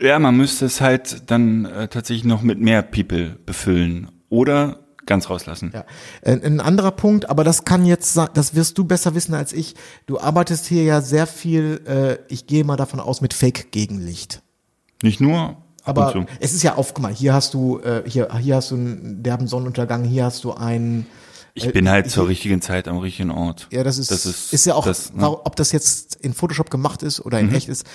Ja, 0.00 0.18
man 0.18 0.36
müsste 0.36 0.66
es 0.66 0.80
halt 0.80 1.30
dann 1.30 1.64
äh, 1.64 1.88
tatsächlich 1.88 2.24
noch 2.24 2.42
mit 2.42 2.60
mehr 2.60 2.82
People 2.82 3.36
befüllen 3.46 4.10
oder 4.28 4.80
ganz 5.06 5.30
rauslassen. 5.30 5.72
Ja. 5.74 5.84
Äh, 6.22 6.44
Ein 6.44 6.60
anderer 6.60 6.90
Punkt, 6.90 7.30
aber 7.30 7.44
das 7.44 7.64
kann 7.64 7.84
jetzt, 7.84 8.18
das 8.34 8.54
wirst 8.54 8.78
du 8.78 8.84
besser 8.84 9.14
wissen 9.14 9.34
als 9.34 9.52
ich. 9.52 9.74
Du 10.06 10.18
arbeitest 10.20 10.66
hier 10.66 10.84
ja 10.84 11.00
sehr 11.00 11.26
viel, 11.26 11.80
äh, 11.86 12.32
ich 12.32 12.46
gehe 12.46 12.64
mal 12.64 12.76
davon 12.76 13.00
aus, 13.00 13.20
mit 13.20 13.34
Fake-Gegenlicht. 13.34 14.42
Nicht 15.02 15.20
nur 15.20 15.56
ab 15.84 15.98
Aber 15.98 16.26
es 16.40 16.52
ist 16.52 16.62
ja 16.62 16.74
auf, 16.76 16.94
guck 16.94 17.02
mal, 17.02 17.12
hier 17.12 17.34
hast 17.34 17.54
du, 17.54 17.80
äh, 17.80 18.02
hier, 18.06 18.28
hier 18.38 18.56
hast 18.56 18.70
du 18.70 18.76
einen 18.76 19.22
derben 19.22 19.46
Sonnenuntergang, 19.46 20.04
hier 20.04 20.24
hast 20.24 20.44
du 20.44 20.52
einen, 20.52 21.06
Ich 21.54 21.70
bin 21.72 21.88
halt 21.88 22.06
ich- 22.06 22.12
zur 22.12 22.28
richtigen 22.28 22.62
Zeit 22.62 22.88
am 22.88 22.98
richtigen 22.98 23.30
Ort. 23.30 23.68
ja, 23.70 23.84
das 23.84 23.98
ist, 23.98 24.10
das 24.10 24.24
ist, 24.26 24.52
ist, 24.52 24.64
ja 24.66 24.74
auch, 24.74 24.84
das, 24.86 25.12
ne? 25.12 25.28
ob 25.28 25.54
das 25.56 25.72
jetzt 25.72 26.14
in 26.16 26.32
Photoshop 26.34 26.70
gemacht 26.70 27.02
ist 27.02 27.20
oder 27.20 27.38
in 27.40 27.48
Mhm. 27.48 27.54
echt 27.54 27.68
ist, 27.68 27.86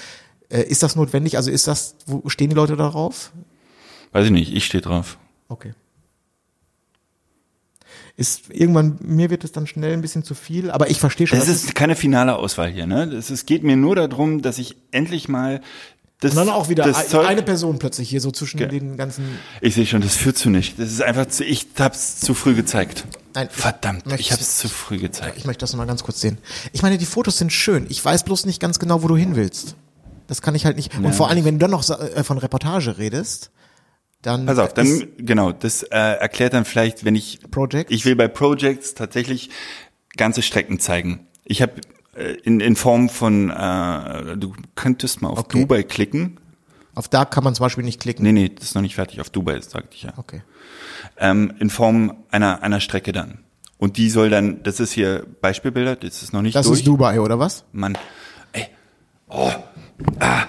äh, 0.50 0.62
ist 0.62 0.84
das 0.84 0.96
notwendig? 0.96 1.38
Also 1.38 1.50
ist 1.52 1.68
das, 1.68 1.96
wo 2.06 2.28
stehen 2.30 2.50
die 2.50 2.56
Leute 2.56 2.76
darauf? 2.76 3.32
Weiß 4.12 4.26
ich 4.26 4.32
nicht, 4.32 4.54
ich 4.54 4.66
stehe 4.66 4.82
drauf. 4.82 5.18
Okay. 5.50 5.74
Ist 8.16 8.50
irgendwann, 8.50 8.98
mir 9.02 9.30
wird 9.30 9.44
es 9.44 9.52
dann 9.52 9.68
schnell 9.68 9.94
ein 9.94 10.02
bisschen 10.02 10.24
zu 10.24 10.34
viel, 10.34 10.72
aber 10.72 10.90
ich 10.90 11.00
verstehe 11.00 11.28
schon. 11.28 11.38
Das 11.40 11.48
ist 11.48 11.76
keine 11.76 11.96
finale 11.96 12.36
Auswahl 12.36 12.70
hier, 12.72 12.88
ne? 12.88 13.04
Es 13.04 13.30
ist, 13.30 13.46
geht 13.46 13.64
mir 13.64 13.76
nur 13.78 13.96
darum, 13.96 14.42
dass 14.42 14.58
ich 14.58 14.76
endlich 14.92 15.30
mal 15.30 15.62
das, 16.20 16.32
Und 16.32 16.38
dann 16.38 16.50
auch 16.50 16.68
wieder 16.68 16.84
das 16.84 16.98
ein- 16.98 17.08
Zeug, 17.10 17.28
eine 17.28 17.44
Person 17.44 17.78
plötzlich 17.78 18.10
hier 18.10 18.20
so 18.22 18.32
zwischen 18.32 18.58
Ge- 18.58 18.68
den 18.70 18.98
ganzen. 18.98 19.24
Ich 19.62 19.76
sehe 19.76 19.86
schon, 19.86 20.02
das 20.02 20.16
führt 20.16 20.36
zu 20.36 20.50
nicht. 20.50 20.80
Das 20.80 20.92
ist 20.92 21.02
einfach 21.04 21.28
zu, 21.28 21.44
ich 21.46 21.68
hab's 21.78 22.20
zu 22.20 22.34
früh 22.34 22.56
gezeigt. 22.56 23.04
Nein, 23.38 23.50
ich 23.52 23.62
Verdammt, 23.62 24.06
möchte- 24.08 24.22
ich 24.22 24.32
hab's 24.32 24.58
zu 24.58 24.68
früh 24.68 24.98
gezeigt. 24.98 25.38
Ich 25.38 25.46
möchte 25.46 25.62
das 25.62 25.72
noch 25.74 25.78
mal 25.78 25.86
ganz 25.86 26.04
kurz 26.04 26.22
sehen. 26.22 26.40
Ich 26.72 26.82
meine, 26.82 26.98
die 26.98 27.06
Fotos 27.06 27.38
sind 27.38 27.54
schön. 27.54 27.86
Ich 27.90 28.04
weiß 28.04 28.24
bloß 28.24 28.46
nicht 28.48 28.60
ganz 28.60 28.80
genau, 28.80 29.04
wo 29.04 29.08
du 29.08 29.16
hin 29.16 29.36
willst. 29.36 29.76
Das 30.26 30.42
kann 30.42 30.56
ich 30.56 30.66
halt 30.66 30.76
nicht. 30.76 30.98
Und 30.98 31.14
vor 31.14 31.28
allen 31.28 31.36
Dingen, 31.36 31.46
wenn 31.46 31.60
du 31.60 31.64
dann 31.68 31.72
noch 31.72 31.88
äh, 31.88 32.24
von 32.24 32.38
Reportage 32.40 32.98
redest, 32.98 33.52
dann. 34.24 34.46
Pass 34.48 34.58
auf, 34.58 34.74
dann, 34.74 35.08
genau, 35.18 35.52
das 35.52 35.84
äh, 35.84 35.90
erklärt 35.98 36.54
dann 36.54 36.66
vielleicht, 36.66 37.06
wenn 37.06 37.14
ich, 37.16 37.40
Projects? 37.52 37.92
ich 37.92 38.04
will 38.06 38.16
bei 38.16 38.28
Projects 38.28 38.96
tatsächlich 38.96 39.52
ganze 40.18 40.42
Strecken 40.42 40.80
zeigen. 40.80 41.28
Ich 41.46 41.62
habe 41.62 41.74
äh, 42.16 42.34
in, 42.44 42.60
in 42.60 42.76
Form 42.76 43.08
von, 43.08 43.52
äh, 43.52 44.36
du 44.36 44.54
könntest 44.74 45.22
mal 45.22 45.30
auf 45.30 45.40
Okay. 45.40 45.60
Dubai 45.62 45.84
klicken. 45.84 46.40
Auf 46.98 47.08
da 47.08 47.26
kann 47.26 47.44
man 47.44 47.54
zum 47.54 47.64
Beispiel 47.64 47.84
nicht 47.84 48.02
klicken. 48.02 48.24
Nee, 48.24 48.32
nee, 48.32 48.50
das 48.50 48.70
ist 48.70 48.74
noch 48.76 48.82
nicht 48.82 48.96
fertig, 48.96 49.22
auf 49.22 49.30
Dubai, 49.30 49.54
das 49.58 49.70
sagte 49.70 49.90
ich 49.96 50.02
ja. 50.02 50.14
Okay. 50.18 50.42
Ähm, 51.18 51.54
in 51.60 51.70
Form 51.70 52.24
einer, 52.32 52.64
einer 52.64 52.80
Strecke 52.80 53.12
dann. 53.12 53.44
Und 53.78 53.98
die 53.98 54.10
soll 54.10 54.32
dann, 54.32 54.64
das 54.64 54.80
ist 54.80 54.94
hier 54.94 55.24
Beispielbilder, 55.42 55.96
das 55.96 56.24
ist 56.24 56.34
noch 56.34 56.42
nicht 56.42 56.56
Das 56.56 56.66
durch. 56.66 56.80
ist 56.80 56.88
Dubai, 56.88 57.22
oder 57.22 57.38
was? 57.38 57.66
Mann, 57.72 57.96
ey, 58.54 58.66
oh, 59.30 59.52
ah, 60.20 60.46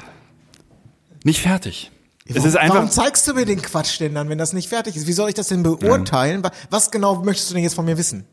nicht 1.22 1.42
fertig. 1.42 1.90
Es 2.24 2.36
Warum- 2.36 2.49
ist 2.49 2.57
einfach, 2.57 2.74
Warum 2.76 2.90
zeigst 2.90 3.28
du 3.28 3.34
mir 3.34 3.44
den 3.44 3.61
Quatsch 3.61 4.01
denn 4.01 4.14
dann, 4.14 4.30
wenn 4.30 4.38
das 4.38 4.55
nicht 4.55 4.70
fertig 4.70 4.96
ist? 4.96 5.07
Wie 5.07 5.12
soll 5.12 5.28
ich 5.28 5.34
das 5.34 5.49
denn 5.49 5.62
beurteilen? 5.62 6.42
Wa- 6.42 6.51
Was 6.70 6.90
genau 6.90 7.22
möchtest 7.22 7.51
du 7.51 7.55
denn 7.57 7.62
jetzt 7.62 7.74
von 7.74 7.84
mir 7.84 7.99
wissen? 7.99 8.24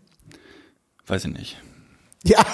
weiß 1.08 1.26
ich 1.26 1.34
nicht. 1.34 1.62
Ja. 2.24 2.40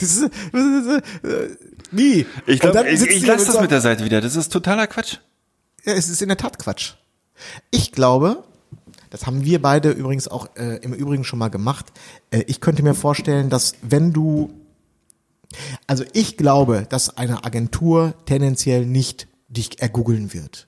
das 0.00 0.16
ist, 0.16 0.30
das 0.52 1.02
ist, 1.22 1.58
Wie? 1.90 2.26
Ich 2.46 2.60
dann 2.60 2.86
ich, 2.86 3.00
ich 3.02 3.26
lasse 3.26 3.46
das 3.46 3.54
so- 3.54 3.60
mit 3.60 3.70
der 3.70 3.80
Seite 3.80 4.04
wieder. 4.04 4.20
Das 4.20 4.36
ist 4.36 4.52
totaler 4.52 4.86
Quatsch. 4.86 5.18
Ja, 5.84 5.92
es 5.94 6.08
ist 6.08 6.20
in 6.22 6.28
der 6.28 6.36
Tat 6.36 6.58
Quatsch. 6.58 6.94
Ich 7.70 7.92
glaube, 7.92 8.42
das 9.10 9.26
haben 9.26 9.44
wir 9.44 9.62
beide 9.62 9.90
übrigens 9.90 10.28
auch 10.28 10.48
äh, 10.56 10.76
im 10.82 10.92
Übrigen 10.92 11.24
schon 11.24 11.38
mal 11.38 11.48
gemacht. 11.48 11.86
Äh, 12.30 12.42
ich 12.46 12.60
könnte 12.60 12.82
mir 12.82 12.94
vorstellen, 12.94 13.48
dass 13.48 13.74
wenn 13.82 14.12
du, 14.12 14.50
also 15.86 16.04
ich 16.12 16.36
glaube, 16.36 16.86
dass 16.88 17.16
eine 17.16 17.44
Agentur 17.44 18.14
tendenziell 18.26 18.84
nicht 18.84 19.28
dich 19.48 19.80
ergoogeln 19.80 20.34
wird. 20.34 20.66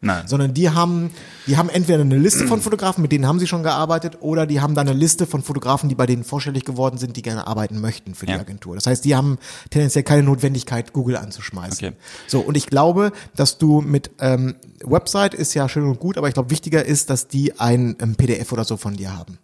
Nein. 0.00 0.28
sondern 0.28 0.52
die 0.52 0.68
haben, 0.70 1.10
die 1.46 1.56
haben 1.56 1.68
entweder 1.70 2.00
eine 2.02 2.18
Liste 2.18 2.46
von 2.46 2.60
Fotografen, 2.60 3.00
mit 3.02 3.12
denen 3.12 3.26
haben 3.26 3.38
sie 3.38 3.46
schon 3.46 3.62
gearbeitet, 3.62 4.18
oder 4.20 4.46
die 4.46 4.60
haben 4.60 4.74
dann 4.74 4.86
eine 4.88 4.96
Liste 4.98 5.26
von 5.26 5.42
Fotografen, 5.42 5.88
die 5.88 5.94
bei 5.94 6.04
denen 6.06 6.22
vorstellig 6.22 6.64
geworden 6.64 6.98
sind, 6.98 7.16
die 7.16 7.22
gerne 7.22 7.46
arbeiten 7.46 7.80
möchten 7.80 8.14
für 8.14 8.26
die 8.26 8.32
Ja. 8.32 8.38
Agentur. 8.40 8.74
Das 8.74 8.86
heißt, 8.86 9.04
die 9.04 9.16
haben 9.16 9.38
tendenziell 9.70 10.04
keine 10.04 10.22
Notwendigkeit, 10.22 10.92
Google 10.92 11.16
anzuschmeißen. 11.16 11.88
Okay. 11.88 11.96
So, 12.26 12.40
und 12.40 12.56
ich 12.56 12.66
glaube, 12.66 13.12
dass 13.34 13.58
du 13.58 13.80
mit 13.80 14.10
ähm, 14.20 14.56
Website 14.84 15.32
ist 15.34 15.54
ja 15.54 15.68
schön 15.68 15.84
und 15.84 15.98
gut, 15.98 16.18
aber 16.18 16.28
ich 16.28 16.34
glaube, 16.34 16.50
wichtiger 16.50 16.84
ist, 16.84 17.08
dass 17.10 17.28
die 17.28 17.58
ein 17.58 17.96
ähm, 18.00 18.16
PDF 18.16 18.52
oder 18.52 18.64
so 18.64 18.76
von 18.76 18.96
dir 18.96 19.16
haben. 19.16 19.38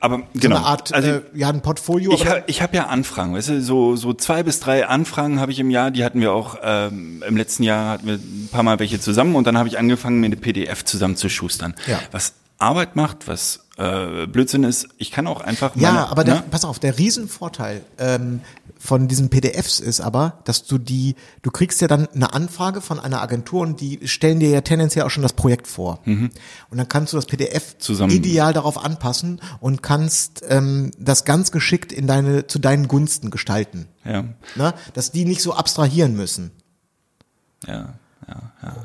Aber 0.00 0.18
So 0.34 0.40
genau. 0.40 0.56
eine 0.56 0.66
Art, 0.66 0.92
also, 0.92 1.08
äh, 1.08 1.22
ja, 1.34 1.48
ein 1.48 1.62
Portfolio. 1.62 2.12
ich 2.12 2.26
habe 2.26 2.44
ich 2.46 2.62
hab 2.62 2.74
ja 2.74 2.86
Anfragen, 2.86 3.34
weißt 3.34 3.48
du, 3.48 3.62
so, 3.62 3.96
so 3.96 4.12
zwei 4.12 4.42
bis 4.42 4.60
drei 4.60 4.86
Anfragen 4.86 5.40
habe 5.40 5.52
ich 5.52 5.58
im 5.58 5.70
Jahr, 5.70 5.90
die 5.90 6.04
hatten 6.04 6.20
wir 6.20 6.32
auch 6.32 6.58
ähm, 6.62 7.22
im 7.26 7.36
letzten 7.36 7.62
Jahr 7.62 7.92
hatten 7.92 8.06
wir 8.06 8.14
ein 8.14 8.48
paar 8.52 8.62
Mal 8.62 8.78
welche 8.78 9.00
zusammen 9.00 9.34
und 9.34 9.46
dann 9.46 9.56
habe 9.56 9.68
ich 9.68 9.78
angefangen, 9.78 10.20
mir 10.20 10.26
eine 10.26 10.36
PDF 10.36 10.84
zusammenzuschustern. 10.84 11.74
Ja. 11.86 11.98
Was 12.12 12.34
Arbeit 12.58 12.96
macht, 12.96 13.28
was 13.28 13.65
äh, 13.76 14.26
Blödsinn 14.26 14.64
ist, 14.64 14.88
ich 14.98 15.10
kann 15.10 15.26
auch 15.26 15.40
einfach 15.42 15.76
Ja, 15.76 15.92
meine, 15.92 16.08
aber 16.08 16.24
der, 16.24 16.34
ne? 16.36 16.44
pass 16.50 16.64
auf, 16.64 16.78
der 16.78 16.98
Riesenvorteil 16.98 17.82
ähm, 17.98 18.40
von 18.78 19.08
diesen 19.08 19.28
PDFs 19.30 19.80
ist 19.80 20.00
aber, 20.00 20.38
dass 20.44 20.64
du 20.64 20.78
die, 20.78 21.14
du 21.42 21.50
kriegst 21.50 21.80
ja 21.80 21.88
dann 21.88 22.06
eine 22.08 22.32
Anfrage 22.34 22.80
von 22.80 23.00
einer 23.00 23.20
Agentur 23.22 23.62
und 23.62 23.80
die 23.80 24.00
stellen 24.06 24.38
dir 24.40 24.50
ja 24.50 24.60
tendenziell 24.60 25.04
auch 25.04 25.10
schon 25.10 25.22
das 25.22 25.32
Projekt 25.32 25.66
vor. 25.66 26.00
Und 26.04 26.30
dann 26.70 26.88
kannst 26.88 27.12
du 27.12 27.16
das 27.16 27.26
PDF 27.26 27.74
Mhm. 27.74 27.80
Zusammen- 27.80 28.12
ideal 28.12 28.52
darauf 28.52 28.82
anpassen 28.82 29.40
und 29.60 29.82
kannst 29.82 30.42
ähm, 30.48 30.90
das 30.98 31.24
ganz 31.24 31.50
geschickt 31.52 31.92
in 31.92 32.06
deine, 32.06 32.46
zu 32.46 32.58
deinen 32.58 32.86
Gunsten 32.88 33.30
gestalten. 33.30 33.88
ja, 34.04 34.24
Ne? 34.56 34.72
Dass 34.94 35.10
die 35.10 35.24
nicht 35.24 35.42
so 35.42 35.52
abstrahieren 35.54 36.14
müssen. 36.16 36.50
ja. 37.66 37.94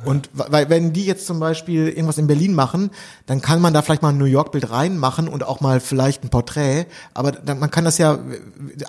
Und 0.06 0.30
weil 0.34 0.70
wenn 0.70 0.94
die 0.94 1.06
jetzt 1.06 1.26
zum 1.26 1.40
Beispiel 1.40 1.88
irgendwas 1.88 2.18
in 2.18 2.28
Berlin 2.28 2.54
machen, 2.54 2.92
dann 3.26 3.42
kann 3.42 3.62
man 3.62 3.74
da 3.74 3.82
vielleicht 3.82 4.02
mal 4.02 4.10
ein 4.10 4.18
New 4.18 4.26
York 4.26 4.52
Bild 4.52 4.70
reinmachen 4.70 5.28
und 5.28 5.44
auch 5.44 5.62
mal 5.62 5.80
vielleicht 5.80 6.24
ein 6.24 6.30
Porträt. 6.30 6.86
Aber 7.14 7.32
dann, 7.32 7.60
man 7.60 7.72
kann 7.72 7.86
das 7.86 7.98
ja 7.98 8.20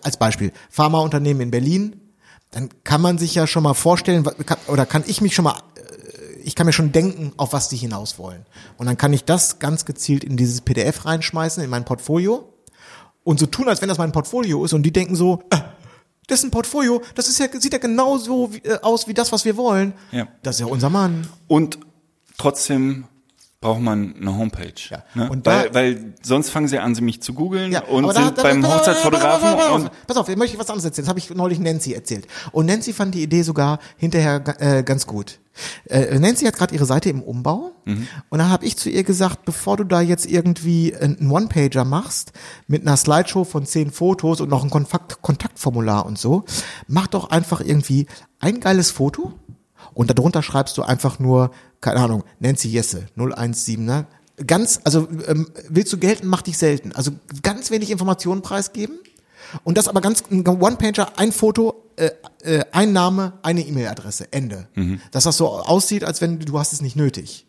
als 0.03 0.17
Beispiel 0.17 0.53
Pharmaunternehmen 0.71 1.43
in 1.43 1.51
Berlin, 1.51 2.01
dann 2.51 2.69
kann 2.85 3.01
man 3.01 3.17
sich 3.17 3.35
ja 3.35 3.47
schon 3.47 3.63
mal 3.63 3.75
vorstellen 3.75 4.29
oder 4.69 4.85
kann 4.85 5.05
ich 5.07 5.23
mich 5.23 5.35
schon 5.35 5.45
mal 5.45 5.57
äh, 5.77 6.33
ich 6.45 6.55
kann 6.55 6.67
mir 6.67 6.73
schon 6.73 6.93
denken, 6.93 7.33
auf 7.37 7.53
was 7.53 7.69
die 7.69 7.77
hinaus 7.77 8.19
wollen. 8.19 8.45
Und 8.77 8.87
dann 8.87 8.97
kann 8.97 9.13
ich 9.13 9.25
das 9.25 9.59
ganz 9.59 9.85
gezielt 9.85 10.25
in 10.25 10.37
dieses 10.37 10.61
PDF 10.61 11.07
reinschmeißen, 11.07 11.63
in 11.63 11.71
mein 11.71 11.85
Portfolio 11.85 12.53
und 13.25 13.39
so 13.39 13.47
tun, 13.47 13.69
als 13.69 13.81
wenn 13.81 13.89
das 13.89 13.99
mein 13.99 14.13
Portfolio 14.13 14.65
ist 14.65 14.73
und 14.73 14.83
die 14.83 14.93
denken 14.93 15.17
so, 15.17 15.43
äh, 15.51 15.59
ein 16.45 16.51
Portfolio, 16.51 17.03
das 17.15 17.29
ist 17.29 17.39
ja, 17.39 17.49
sieht 17.53 17.73
ja 17.73 17.79
genauso 17.79 18.53
wie, 18.53 18.59
äh, 18.59 18.79
aus 18.83 19.09
wie 19.09 19.15
das, 19.15 19.33
was 19.33 19.45
wir 19.45 19.57
wollen. 19.57 19.93
Ja. 20.13 20.29
Das 20.43 20.57
ist 20.57 20.61
ja 20.61 20.67
unser 20.67 20.91
Mann. 20.91 21.27
Und 21.49 21.79
trotzdem 22.39 23.05
braucht 23.63 23.81
man 23.81 24.15
eine 24.21 24.37
Homepage. 24.37 24.75
Ja. 24.91 25.03
Ne? 25.15 25.31
Und 25.31 25.47
da- 25.47 25.65
weil, 25.73 25.75
weil 25.75 26.15
sonst 26.23 26.51
fangen 26.51 26.69
sie 26.69 26.79
an, 26.79 26.95
sie 26.95 27.01
mich 27.01 27.23
zu 27.23 27.33
googeln 27.33 27.73
Ja, 27.73 27.85
und 27.85 28.07
da- 28.07 28.13
sind 28.13 28.37
da- 28.37 28.43
beim 28.43 28.67
Hochzeitsfotografen 28.67 29.41
pass 29.41 29.53
auf, 29.55 29.59
pass 29.59 29.69
auf, 29.69 29.75
und 29.81 30.07
Pass 30.07 30.17
auf, 30.19 30.29
jetzt 30.29 30.37
möchte 30.39 30.55
ich 30.57 30.61
was 30.61 30.69
anderes 30.69 30.85
erzählen. 30.85 31.05
Das 31.07 31.09
habe 31.09 31.19
ich 31.21 31.31
neulich 31.31 31.59
Nancy 31.59 31.95
erzählt. 31.95 32.27
Und 32.53 32.67
Nancy 32.67 32.93
fand 32.93 33.15
die 33.15 33.23
Idee 33.23 33.43
sogar 33.43 33.79
hinterher 33.97 34.43
äh, 34.61 34.83
ganz 34.83 35.07
gut. 35.07 35.39
Äh, 35.87 36.19
Nancy 36.19 36.45
hat 36.47 36.57
gerade 36.57 36.75
ihre 36.75 36.87
Seite 36.87 37.11
im 37.11 37.23
Umbau 37.23 37.73
Mhm. 37.85 38.07
und 38.31 38.39
dann 38.39 38.49
habe 38.49 38.65
ich 38.65 38.77
zu 38.77 38.89
ihr 38.91 39.03
gesagt, 39.05 39.45
bevor 39.45 39.77
du 39.77 39.85
da 39.85 40.01
jetzt 40.01 40.25
irgendwie 40.25 40.95
einen 40.97 41.31
One-Pager 41.31 41.85
machst 41.85 42.33
mit 42.69 42.83
einer 42.87 42.97
Slideshow 42.97 43.45
von 43.45 43.67
zehn 43.67 43.91
Fotos 43.91 44.41
und 44.41 44.49
noch 44.49 44.63
ein 44.65 44.71
Kontakt 44.71 45.21
Kontaktformular 45.21 46.07
und 46.07 46.19
so, 46.19 46.45
mach 46.87 47.07
doch 47.09 47.31
einfach 47.31 47.61
irgendwie 47.61 48.07
ein 48.41 48.61
geiles 48.61 48.91
Foto 48.91 49.33
und 49.95 50.11
darunter 50.11 50.43
schreibst 50.43 50.77
du 50.79 50.83
einfach 50.83 51.19
nur, 51.19 51.51
keine 51.81 52.01
Ahnung, 52.01 52.25
Nancy 52.41 52.69
Jesse 52.69 53.07
017, 53.17 53.85
ne? 53.85 54.07
Ganz, 54.47 54.81
also 54.85 55.09
ähm, 55.29 55.49
willst 55.69 55.93
du 55.93 55.99
gelten, 55.99 56.27
mach 56.27 56.43
dich 56.43 56.57
selten. 56.57 56.93
Also 56.93 57.13
ganz 57.43 57.71
wenig 57.71 57.91
Informationen 57.91 58.43
preisgeben 58.43 58.99
und 59.63 59.77
das 59.77 59.89
aber 59.89 60.01
ganz 60.01 60.25
ein 60.31 60.47
One-Pager, 60.47 61.19
ein 61.19 61.33
Foto, 61.33 61.75
äh, 61.97 62.11
äh, 62.43 62.65
ein 62.73 62.93
Name, 62.93 63.35
eine 63.43 63.61
E-Mail-Adresse, 63.61 64.33
Ende. 64.33 64.69
Dass 65.11 65.25
das 65.25 65.37
so 65.37 65.49
aussieht, 65.49 66.05
als 66.05 66.21
wenn 66.21 66.39
du, 66.39 66.47
du 66.47 66.59
hast 66.59 66.73
es 66.73 66.81
nicht 66.81 66.97
nötig. 66.97 67.47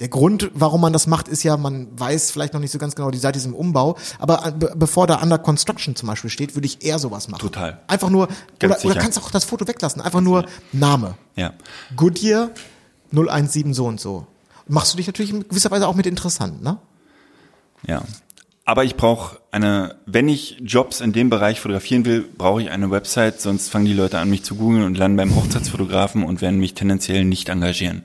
Der 0.00 0.08
Grund, 0.08 0.50
warum 0.54 0.80
man 0.80 0.92
das 0.92 1.08
macht, 1.08 1.26
ist 1.26 1.42
ja, 1.42 1.56
man 1.56 1.88
weiß 1.98 2.30
vielleicht 2.30 2.54
noch 2.54 2.60
nicht 2.60 2.70
so 2.70 2.78
ganz 2.78 2.94
genau, 2.94 3.10
die 3.10 3.18
Seite 3.18 3.38
ist 3.38 3.46
im 3.46 3.54
Umbau, 3.54 3.96
aber 4.20 4.46
äh, 4.46 4.52
be 4.52 4.72
bevor 4.76 5.08
da 5.08 5.20
Under 5.20 5.38
Construction 5.38 5.96
zum 5.96 6.08
Beispiel 6.08 6.30
steht, 6.30 6.54
würde 6.54 6.66
ich 6.66 6.84
eher 6.84 7.00
sowas 7.00 7.28
machen. 7.28 7.40
Total. 7.40 7.80
Einfach 7.88 8.08
nur, 8.08 8.28
Ganz 8.60 8.84
oder, 8.84 8.92
oder 8.92 9.00
kannst 9.00 9.18
auch 9.18 9.30
das 9.30 9.44
Foto 9.44 9.66
weglassen, 9.66 10.00
einfach 10.00 10.20
nur 10.20 10.44
Name. 10.72 11.14
ja. 11.34 11.52
Goodyear 11.96 12.50
017 13.10 13.74
so 13.74 13.86
und 13.86 14.00
so. 14.00 14.26
Machst 14.68 14.92
du 14.92 14.98
dich 14.98 15.06
natürlich 15.06 15.32
in 15.32 15.48
gewisser 15.48 15.70
Weise 15.70 15.88
auch 15.88 15.94
mit 15.94 16.06
interessant, 16.06 16.62
ne? 16.62 16.78
Ja. 17.86 18.02
Aber 18.64 18.84
ich 18.84 18.96
brauche 18.96 19.38
eine, 19.50 19.96
wenn 20.04 20.28
ich 20.28 20.58
Jobs 20.60 21.00
in 21.00 21.14
dem 21.14 21.30
Bereich 21.30 21.58
fotografieren 21.58 22.04
will, 22.04 22.28
brauche 22.36 22.60
ich 22.60 22.70
eine 22.70 22.90
Website, 22.90 23.40
sonst 23.40 23.70
fangen 23.70 23.86
die 23.86 23.94
Leute 23.94 24.18
an, 24.18 24.28
mich 24.28 24.44
zu 24.44 24.56
googeln 24.56 24.84
und 24.84 24.98
landen 24.98 25.16
beim 25.16 25.34
Hochzeitsfotografen 25.34 26.22
und 26.22 26.42
werden 26.42 26.60
mich 26.60 26.74
tendenziell 26.74 27.24
nicht 27.24 27.48
engagieren. 27.48 28.02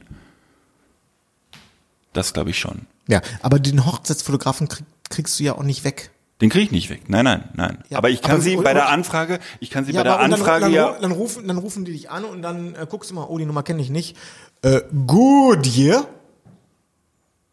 Das 2.14 2.34
glaube 2.34 2.52
ich 2.52 2.60
schon. 2.60 2.82
Ja, 3.08 3.22
aber 3.42 3.60
den 3.60 3.86
Hochzeitsfotografen 3.86 4.68
krieg, 4.70 4.86
kriegst 5.10 5.40
du 5.40 5.44
ja 5.44 5.54
auch 5.56 5.64
nicht 5.64 5.84
weg. 5.84 6.12
Den 6.42 6.50
kriege 6.50 6.66
ich 6.66 6.72
nicht 6.72 6.90
weg. 6.90 7.10
Nein, 7.10 7.26
nein, 7.26 7.44
nein. 7.56 7.78
Ja, 7.90 7.98
aber 7.98 8.10
ich 8.10 8.22
kann 8.22 8.34
aber- 8.34 8.42
sie 8.42 8.56
und- 8.58 8.64
bei 8.64 8.74
der 8.74 8.90
Anfrage, 8.90 9.40
ich 9.60 9.70
kann 9.70 9.86
sie 9.86 9.92
bei 9.94 9.98
Ja, 10.00 10.04
der 10.04 10.16
und 10.16 10.22
dann, 10.32 10.34
Anfrage 10.34 10.66
dann, 10.66 10.74
ja. 10.74 10.98
dann, 11.00 11.12
rufen, 11.12 11.48
dann 11.48 11.58
rufen 11.58 11.86
die 11.86 11.92
dich 11.94 12.10
an 12.10 12.26
und 12.26 12.42
dann 12.42 12.76
äh, 12.76 12.86
guckst 12.90 13.12
du 13.12 13.16
mal, 13.16 13.26
oh, 13.30 13.38
die 13.38 13.46
Nummer 13.46 13.64
kenne 13.64 13.82
ich 13.82 13.90
nicht. 13.90 14.18
Äh, 14.62 14.82
Goodyear? 15.08 16.08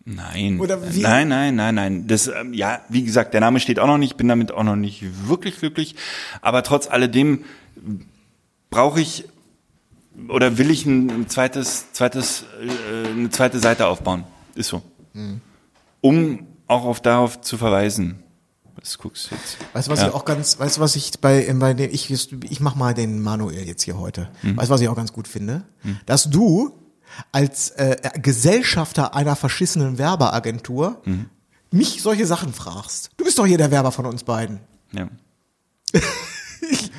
Nein. 0.04 0.58
Oder 0.60 0.92
wie- 0.94 1.02
Nein, 1.02 1.28
nein, 1.28 1.54
nein, 1.56 1.74
nein. 1.74 2.06
Das, 2.06 2.26
ähm, 2.26 2.52
ja, 2.54 2.80
wie 2.88 3.04
gesagt, 3.04 3.34
der 3.34 3.40
Name 3.40 3.60
steht 3.60 3.78
auch 3.78 3.86
noch 3.86 3.98
nicht, 3.98 4.16
bin 4.16 4.28
damit 4.28 4.50
auch 4.50 4.62
noch 4.64 4.76
nicht 4.76 5.04
wirklich 5.28 5.58
glücklich. 5.58 5.94
Aber 6.40 6.62
trotz 6.62 6.88
alledem 6.88 7.44
brauche 8.70 9.00
ich 9.00 9.24
oder 10.28 10.58
will 10.58 10.70
ich 10.70 10.86
ein 10.86 11.28
zweites, 11.28 11.92
zweites, 11.92 12.44
äh, 12.62 13.08
eine 13.10 13.30
zweite 13.30 13.58
Seite 13.60 13.86
aufbauen. 13.86 14.24
Ist 14.54 14.68
so. 14.68 14.82
Hm. 15.14 15.40
Um 16.00 16.46
auch 16.66 16.84
auf 16.84 17.00
darauf 17.00 17.40
zu 17.40 17.56
verweisen. 17.58 18.22
Was 18.76 18.96
guckst 18.96 19.30
du 19.30 19.34
jetzt? 19.34 19.58
Weißt 19.74 19.88
du, 19.88 19.92
was 19.92 20.00
Ja. 20.00 20.08
ich 20.08 20.14
auch 20.14 20.24
ganz, 20.24 20.58
weißt 20.58 20.76
du, 20.78 20.80
was 20.80 20.96
ich 20.96 21.12
bei, 21.20 21.52
bei 21.54 21.74
dem, 21.74 21.90
ich, 21.92 22.10
ich 22.10 22.60
mach 22.60 22.74
mal 22.76 22.94
den 22.94 23.20
Manuel 23.20 23.66
jetzt 23.66 23.82
hier 23.82 23.98
heute. 23.98 24.30
Hm. 24.40 24.56
Weißt 24.56 24.70
du, 24.70 24.74
was 24.74 24.80
ich 24.80 24.88
auch 24.88 24.96
ganz 24.96 25.12
gut 25.12 25.28
finde? 25.28 25.64
Dass 26.06 26.30
du 26.30 26.72
als 27.32 27.70
äh, 27.70 27.96
Gesellschafter 28.22 29.14
einer 29.14 29.36
verschissenen 29.36 29.98
Werbeagentur 29.98 31.00
Hm. 31.04 31.26
mich 31.70 32.00
solche 32.02 32.24
Sachen 32.26 32.52
fragst. 32.54 33.10
Du 33.16 33.24
bist 33.24 33.38
doch 33.38 33.46
hier 33.46 33.58
der 33.58 33.70
Werber 33.70 33.92
von 33.92 34.06
uns 34.06 34.24
beiden. 34.24 34.60
Ja. 34.92 35.08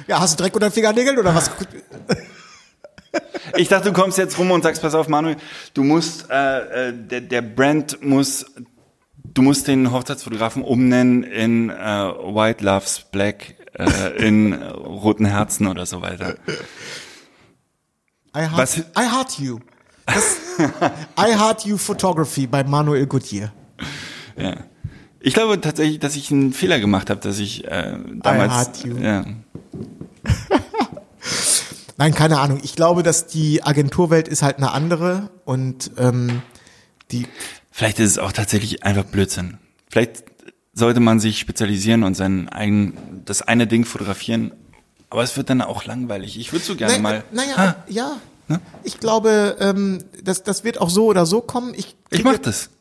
Ja, 0.07 0.19
hast 0.19 0.37
du 0.37 0.43
Dreck 0.43 0.53
unter 0.55 0.67
den 0.69 0.73
Fingernägeln 0.73 1.17
oder 1.17 1.33
was? 1.33 1.49
Ich 3.57 3.67
dachte, 3.67 3.91
du 3.91 3.93
kommst 3.93 4.17
jetzt 4.17 4.37
rum 4.37 4.51
und 4.51 4.63
sagst, 4.63 4.81
pass 4.81 4.95
auf, 4.95 5.07
Manuel, 5.07 5.35
du 5.73 5.83
musst, 5.83 6.29
äh, 6.29 6.89
äh, 6.89 6.93
der, 6.93 7.21
der 7.21 7.41
Brand 7.41 8.01
muss, 8.03 8.45
du 9.33 9.41
musst 9.41 9.67
den 9.67 9.91
Hochzeitsfotografen 9.91 10.63
umnennen 10.63 11.23
in 11.23 11.69
äh, 11.69 11.73
White 11.75 12.63
Loves 12.63 13.01
Black, 13.11 13.55
äh, 13.77 14.25
in 14.25 14.53
äh, 14.53 14.65
roten 14.67 15.25
Herzen 15.25 15.67
oder 15.67 15.85
so 15.85 16.01
weiter. 16.01 16.35
I 18.35 18.39
heart, 18.47 18.57
Was- 18.57 18.77
I 18.77 19.09
heart 19.11 19.39
you. 19.39 19.59
Das, 20.05 20.37
I 21.19 21.35
heart 21.37 21.65
you 21.65 21.77
Photography 21.77 22.47
bei 22.47 22.63
Manuel 22.63 23.05
Goodyear. 23.07 23.51
Ja. 24.37 24.55
Ich 25.19 25.33
glaube 25.33 25.59
tatsächlich, 25.61 25.99
dass 25.99 26.15
ich 26.15 26.31
einen 26.31 26.53
Fehler 26.53 26.79
gemacht 26.79 27.09
habe, 27.09 27.19
dass 27.19 27.37
ich 27.39 27.65
äh, 27.65 27.97
damals. 28.23 28.53
heart 28.53 28.83
you. 28.85 28.97
Ja. 28.97 29.25
Nein, 32.01 32.15
keine 32.15 32.39
Ahnung. 32.39 32.61
Ich 32.63 32.75
glaube, 32.75 33.03
dass 33.03 33.27
die 33.27 33.63
Agenturwelt 33.63 34.27
ist 34.27 34.41
halt 34.41 34.57
eine 34.57 34.71
andere 34.71 35.29
und 35.45 35.91
ähm, 35.99 36.41
die 37.11 37.27
Vielleicht 37.69 37.99
ist 37.99 38.09
es 38.09 38.17
auch 38.17 38.31
tatsächlich 38.31 38.81
einfach 38.81 39.03
Blödsinn. 39.03 39.59
Vielleicht 39.87 40.23
sollte 40.73 40.99
man 40.99 41.19
sich 41.19 41.37
spezialisieren 41.37 42.01
und 42.01 42.15
sein 42.15 42.49
eigen, 42.49 43.21
das 43.25 43.43
eine 43.43 43.67
Ding 43.67 43.85
fotografieren, 43.85 44.51
aber 45.11 45.21
es 45.21 45.37
wird 45.37 45.51
dann 45.51 45.61
auch 45.61 45.85
langweilig. 45.85 46.39
Ich 46.39 46.51
würde 46.51 46.65
so 46.65 46.75
gerne 46.75 46.93
Nein, 46.93 47.01
mal. 47.03 47.23
Naja, 47.31 47.57
Ha, 47.57 47.75
ja. 47.87 48.17
Ne? 48.47 48.59
Ich 48.81 48.99
glaube, 48.99 49.57
ähm, 49.59 50.03
das, 50.23 50.41
das 50.41 50.63
wird 50.63 50.81
auch 50.81 50.89
so 50.89 51.05
oder 51.05 51.27
so 51.27 51.41
kommen. 51.41 51.75
Ich, 51.75 51.95
ich 52.09 52.23
mach 52.23 52.39
das. 52.39 52.71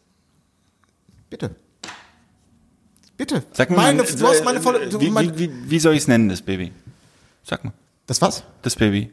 Bitte. 1.28 1.56
Bitte. 3.18 3.42
Sag 3.52 3.68
mir 3.68 3.76
meine, 3.76 4.02
mal, 4.02 4.06
du 4.10 4.26
hast 4.26 4.44
meine 4.46 4.62
volle. 4.62 4.98
Wie, 4.98 5.14
wie, 5.14 5.38
wie, 5.38 5.70
wie 5.70 5.78
soll 5.78 5.92
ich 5.92 6.00
es 6.00 6.08
nennen, 6.08 6.30
das 6.30 6.40
Baby? 6.40 6.72
Sag 7.44 7.64
mal. 7.64 7.74
Das 8.11 8.20
was? 8.20 8.42
Das 8.62 8.74
Baby. 8.74 9.12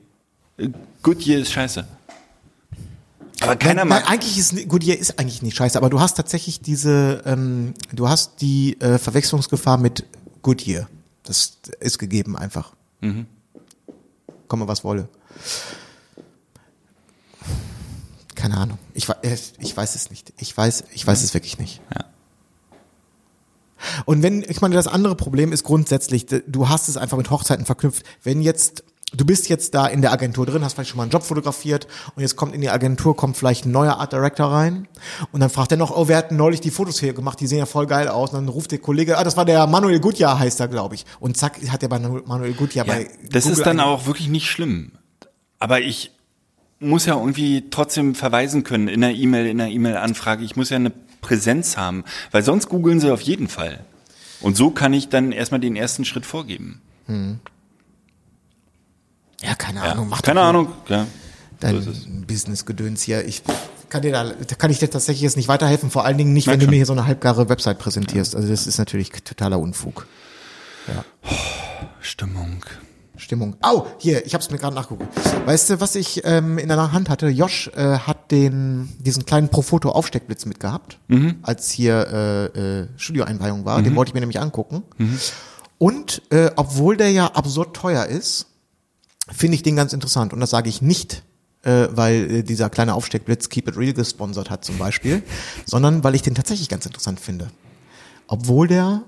Äh, 0.57 0.69
Goodyear 1.03 1.39
ist 1.41 1.51
scheiße. 1.51 1.87
Aber 3.41 3.55
keiner 3.55 3.81
nein, 3.81 3.89
mag. 3.89 4.03
nein, 4.05 4.13
eigentlich 4.13 4.39
ist 4.39 4.67
Goodyear 4.67 4.97
ist 4.97 5.19
eigentlich 5.19 5.43
nicht 5.43 5.55
scheiße, 5.55 5.77
aber 5.77 5.91
du 5.91 5.99
hast 5.99 6.15
tatsächlich 6.15 6.61
diese, 6.61 7.21
ähm, 7.27 7.75
du 7.93 8.09
hast 8.09 8.41
die 8.41 8.75
äh, 8.81 8.97
Verwechslungsgefahr 8.97 9.77
mit 9.77 10.03
Goodyear. 10.41 10.89
Das 11.25 11.59
ist 11.79 11.99
gegeben 11.99 12.35
einfach. 12.35 12.73
Mhm. 13.01 13.27
Komme 14.47 14.67
was 14.67 14.83
wolle. 14.83 15.07
Keine 18.33 18.57
Ahnung. 18.57 18.79
Ich, 18.95 19.07
äh, 19.09 19.37
ich 19.59 19.77
weiß 19.77 19.93
es 19.93 20.09
nicht. 20.09 20.33
Ich 20.39 20.57
weiß, 20.57 20.85
ich 20.91 21.05
weiß 21.05 21.23
es 21.23 21.35
wirklich 21.35 21.59
nicht. 21.59 21.81
Ja. 21.93 22.05
Und 24.05 24.23
wenn, 24.23 24.43
ich 24.43 24.61
meine, 24.61 24.75
das 24.75 24.87
andere 24.87 25.15
Problem 25.15 25.51
ist 25.51 25.63
grundsätzlich, 25.63 26.25
du 26.25 26.69
hast 26.69 26.87
es 26.87 26.97
einfach 26.97 27.17
mit 27.17 27.29
Hochzeiten 27.29 27.65
verknüpft. 27.65 28.03
Wenn 28.23 28.41
jetzt, 28.41 28.83
du 29.13 29.25
bist 29.25 29.47
jetzt 29.49 29.73
da 29.73 29.87
in 29.87 30.01
der 30.01 30.11
Agentur 30.11 30.45
drin, 30.45 30.63
hast 30.63 30.73
vielleicht 30.73 30.89
schon 30.89 30.97
mal 30.97 31.03
einen 31.03 31.11
Job 31.11 31.23
fotografiert 31.23 31.87
und 32.15 32.21
jetzt 32.21 32.35
kommt 32.35 32.53
in 32.53 32.61
die 32.61 32.69
Agentur, 32.69 33.15
kommt 33.15 33.37
vielleicht 33.37 33.65
ein 33.65 33.71
neuer 33.71 33.97
Art 33.97 34.11
Director 34.11 34.51
rein 34.51 34.87
und 35.31 35.39
dann 35.39 35.49
fragt 35.49 35.71
er 35.71 35.77
noch, 35.77 35.95
oh, 35.95 36.07
wer 36.07 36.17
hat 36.17 36.31
neulich 36.31 36.61
die 36.61 36.71
Fotos 36.71 36.99
hier 36.99 37.13
gemacht, 37.13 37.39
die 37.39 37.47
sehen 37.47 37.59
ja 37.59 37.65
voll 37.65 37.87
geil 37.87 38.07
aus. 38.07 38.31
Und 38.31 38.35
dann 38.45 38.49
ruft 38.49 38.71
der 38.71 38.79
Kollege, 38.79 39.17
ah, 39.17 39.23
das 39.23 39.37
war 39.37 39.45
der 39.45 39.65
Manuel 39.67 39.99
Gutjahr, 39.99 40.39
heißt 40.39 40.59
er, 40.59 40.67
glaube 40.67 40.95
ich. 40.95 41.05
Und 41.19 41.37
zack, 41.37 41.59
hat 41.69 41.83
er 41.83 41.89
bei 41.89 41.99
Manuel 41.99 42.53
Gutjahr 42.53 42.85
Ja, 42.85 42.93
bei 42.93 43.09
das 43.29 43.43
Google 43.43 43.57
ist 43.57 43.65
dann 43.65 43.79
auch 43.79 44.05
wirklich 44.05 44.27
nicht 44.27 44.49
schlimm. 44.49 44.91
Aber 45.59 45.79
ich 45.79 46.11
muss 46.79 47.05
ja 47.05 47.15
irgendwie 47.15 47.69
trotzdem 47.69 48.13
verweisen 48.13 48.63
können 48.63 48.87
in 48.87 49.01
der 49.01 49.15
E-Mail, 49.15 49.47
in 49.47 49.57
der 49.57 49.69
E-Mail-Anfrage. 49.69 50.43
Ich 50.43 50.55
muss 50.55 50.69
ja 50.69 50.75
eine 50.75 50.91
Präsenz 51.21 51.77
haben, 51.77 52.03
weil 52.31 52.43
sonst 52.43 52.69
googeln 52.69 52.99
sie 52.99 53.11
auf 53.11 53.21
jeden 53.21 53.47
Fall. 53.47 53.79
Und 54.41 54.55
so 54.55 54.69
kann 54.69 54.93
ich 54.93 55.09
dann 55.09 55.31
erstmal 55.31 55.59
den 55.59 55.75
ersten 55.75 56.05
Schritt 56.05 56.25
vorgeben. 56.25 56.81
Ja, 59.41 59.55
keine 59.55 59.79
Ja. 59.79 59.91
Ahnung, 59.91 60.09
mach 60.09 60.21
Keine 60.21 60.41
Ahnung. 60.41 60.69
Ja. 60.87 61.05
dein 61.59 61.81
So. 61.81 61.91
Business-Gedöns 62.27 63.01
hier. 63.03 63.25
Ich 63.25 63.41
kann 63.89 64.01
dir 64.01 64.11
da, 64.11 64.31
kann 64.57 64.69
ich 64.71 64.79
dir 64.79 64.89
tatsächlich 64.89 65.21
jetzt 65.21 65.37
nicht 65.37 65.47
weiterhelfen, 65.47 65.89
vor 65.91 66.05
allen 66.05 66.17
Dingen 66.17 66.33
nicht, 66.33 66.47
wenn 66.47 66.53
Merk 66.53 66.59
du 66.61 66.65
schon. 66.65 66.69
mir 66.71 66.75
hier 66.77 66.85
so 66.85 66.93
eine 66.93 67.05
halbgare 67.07 67.47
Website 67.49 67.79
präsentierst. 67.79 68.35
Also 68.35 68.47
das 68.47 68.67
ist 68.67 68.77
natürlich 68.77 69.11
totaler 69.23 69.59
Unfug. 69.59 70.07
Stimmung. 72.01 72.63
Stimmung. 73.17 73.55
Au, 73.61 73.87
hier, 73.97 74.25
ich 74.27 74.33
habe 74.33 74.43
es 74.43 74.51
mir 74.51 74.57
gerade 74.59 74.75
nachgeguckt. 74.75 75.09
Weißt 75.47 75.71
du, 75.71 75.81
was 75.81 75.95
ich 75.95 76.21
ähm, 76.23 76.57
in 76.59 76.67
der 76.69 76.91
Hand 76.91 77.09
hatte? 77.09 77.27
Josh 77.29 77.69
äh, 77.75 77.97
hat 77.99 78.31
den 78.31 78.89
diesen 78.99 79.25
kleinen 79.25 79.49
Profoto 79.49 79.89
Aufsteckblitz 79.89 80.45
mitgehabt, 80.45 80.99
als 81.41 81.71
hier 81.71 82.07
äh, 82.55 82.81
äh, 82.81 82.87
Studioeinweihung 82.97 83.65
war. 83.65 83.81
Den 83.81 83.95
wollte 83.95 84.09
ich 84.09 84.13
mir 84.13 84.19
nämlich 84.19 84.39
angucken. 84.39 84.83
Und 85.79 86.21
äh, 86.29 86.51
obwohl 86.55 86.95
der 86.95 87.11
ja 87.11 87.27
absurd 87.27 87.75
teuer 87.75 88.05
ist, 88.05 88.45
finde 89.31 89.55
ich 89.55 89.63
den 89.63 89.75
ganz 89.75 89.93
interessant. 89.93 90.33
Und 90.33 90.39
das 90.39 90.49
sage 90.49 90.69
ich 90.69 90.81
nicht, 90.81 91.23
äh, 91.63 91.87
weil 91.91 92.31
äh, 92.31 92.43
dieser 92.43 92.69
kleine 92.69 92.93
Aufsteckblitz 92.93 93.49
Keep 93.49 93.69
It 93.69 93.77
Real 93.77 93.93
gesponsert 93.93 94.49
hat 94.49 94.63
zum 94.63 94.77
Beispiel, 94.77 95.23
sondern 95.65 96.03
weil 96.03 96.15
ich 96.15 96.21
den 96.21 96.35
tatsächlich 96.35 96.69
ganz 96.69 96.85
interessant 96.85 97.19
finde. 97.19 97.49
Obwohl 98.27 98.67
der, 98.67 99.03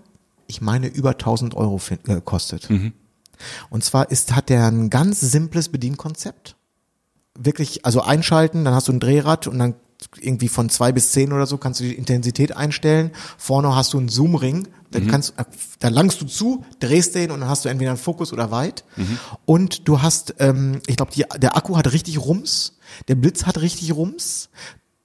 ich 0.47 0.61
meine, 0.61 0.87
über 0.87 1.11
1000 1.11 1.55
Euro 1.55 1.79
äh, 2.07 2.21
kostet. 2.23 2.69
Und 3.69 3.83
zwar 3.83 4.11
ist, 4.11 4.35
hat 4.35 4.49
der 4.49 4.65
ein 4.67 4.89
ganz 4.89 5.19
simples 5.19 5.69
Bedienkonzept. 5.69 6.55
Wirklich, 7.37 7.85
also 7.85 8.01
einschalten, 8.01 8.65
dann 8.65 8.73
hast 8.73 8.87
du 8.87 8.93
ein 8.93 8.99
Drehrad 8.99 9.47
und 9.47 9.59
dann 9.59 9.75
irgendwie 10.19 10.47
von 10.47 10.69
zwei 10.69 10.91
bis 10.91 11.11
zehn 11.11 11.33
oder 11.33 11.45
so 11.45 11.57
kannst 11.57 11.79
du 11.79 11.83
die 11.83 11.95
Intensität 11.95 12.55
einstellen. 12.55 13.11
Vorne 13.37 13.75
hast 13.75 13.93
du 13.93 13.97
einen 13.97 14.09
Zoomring, 14.09 14.67
dann 14.91 15.07
kannst, 15.07 15.37
äh, 15.37 15.45
da 15.79 15.89
langst 15.89 16.21
du 16.21 16.25
zu, 16.25 16.65
drehst 16.79 17.15
den 17.15 17.31
und 17.31 17.41
dann 17.41 17.49
hast 17.49 17.65
du 17.65 17.69
entweder 17.69 17.91
einen 17.91 17.99
Fokus 17.99 18.33
oder 18.33 18.49
weit. 18.51 18.83
Und 19.45 19.87
du 19.87 20.01
hast, 20.01 20.35
ähm, 20.39 20.81
ich 20.87 20.95
glaube, 20.95 21.11
der 21.37 21.55
Akku 21.55 21.77
hat 21.77 21.91
richtig 21.91 22.19
Rums, 22.19 22.77
der 23.07 23.15
Blitz 23.15 23.45
hat 23.45 23.61
richtig 23.61 23.93
Rums, 23.93 24.49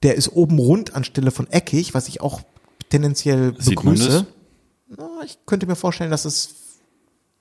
der 0.02 0.14
ist 0.14 0.28
oben 0.28 0.58
rund 0.58 0.94
anstelle 0.94 1.30
von 1.30 1.50
eckig, 1.50 1.94
was 1.94 2.08
ich 2.08 2.20
auch 2.20 2.40
tendenziell 2.88 3.54
Sieht 3.58 3.76
begrüße. 3.76 4.26
Na, 4.96 5.08
ich 5.24 5.38
könnte 5.46 5.66
mir 5.66 5.76
vorstellen, 5.76 6.10
dass 6.10 6.24
es 6.24 6.54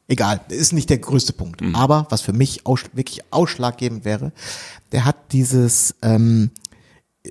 egal, 0.08 0.41
ist 0.49 0.74
nicht 0.74 0.89
der 0.89 0.97
größte 0.97 1.34
Punkt. 1.34 1.62
Mhm. 1.62 1.76
Aber 1.76 2.08
was 2.10 2.22
für 2.22 2.34
mich 2.34 2.66
aus, 2.66 2.82
wirklich 2.93 3.22
ausschlaggebend 3.32 4.06
wäre, 4.06 4.32
der 4.91 5.06
hat 5.06 5.32
dieses 5.32 5.95
ähm, 6.01 6.51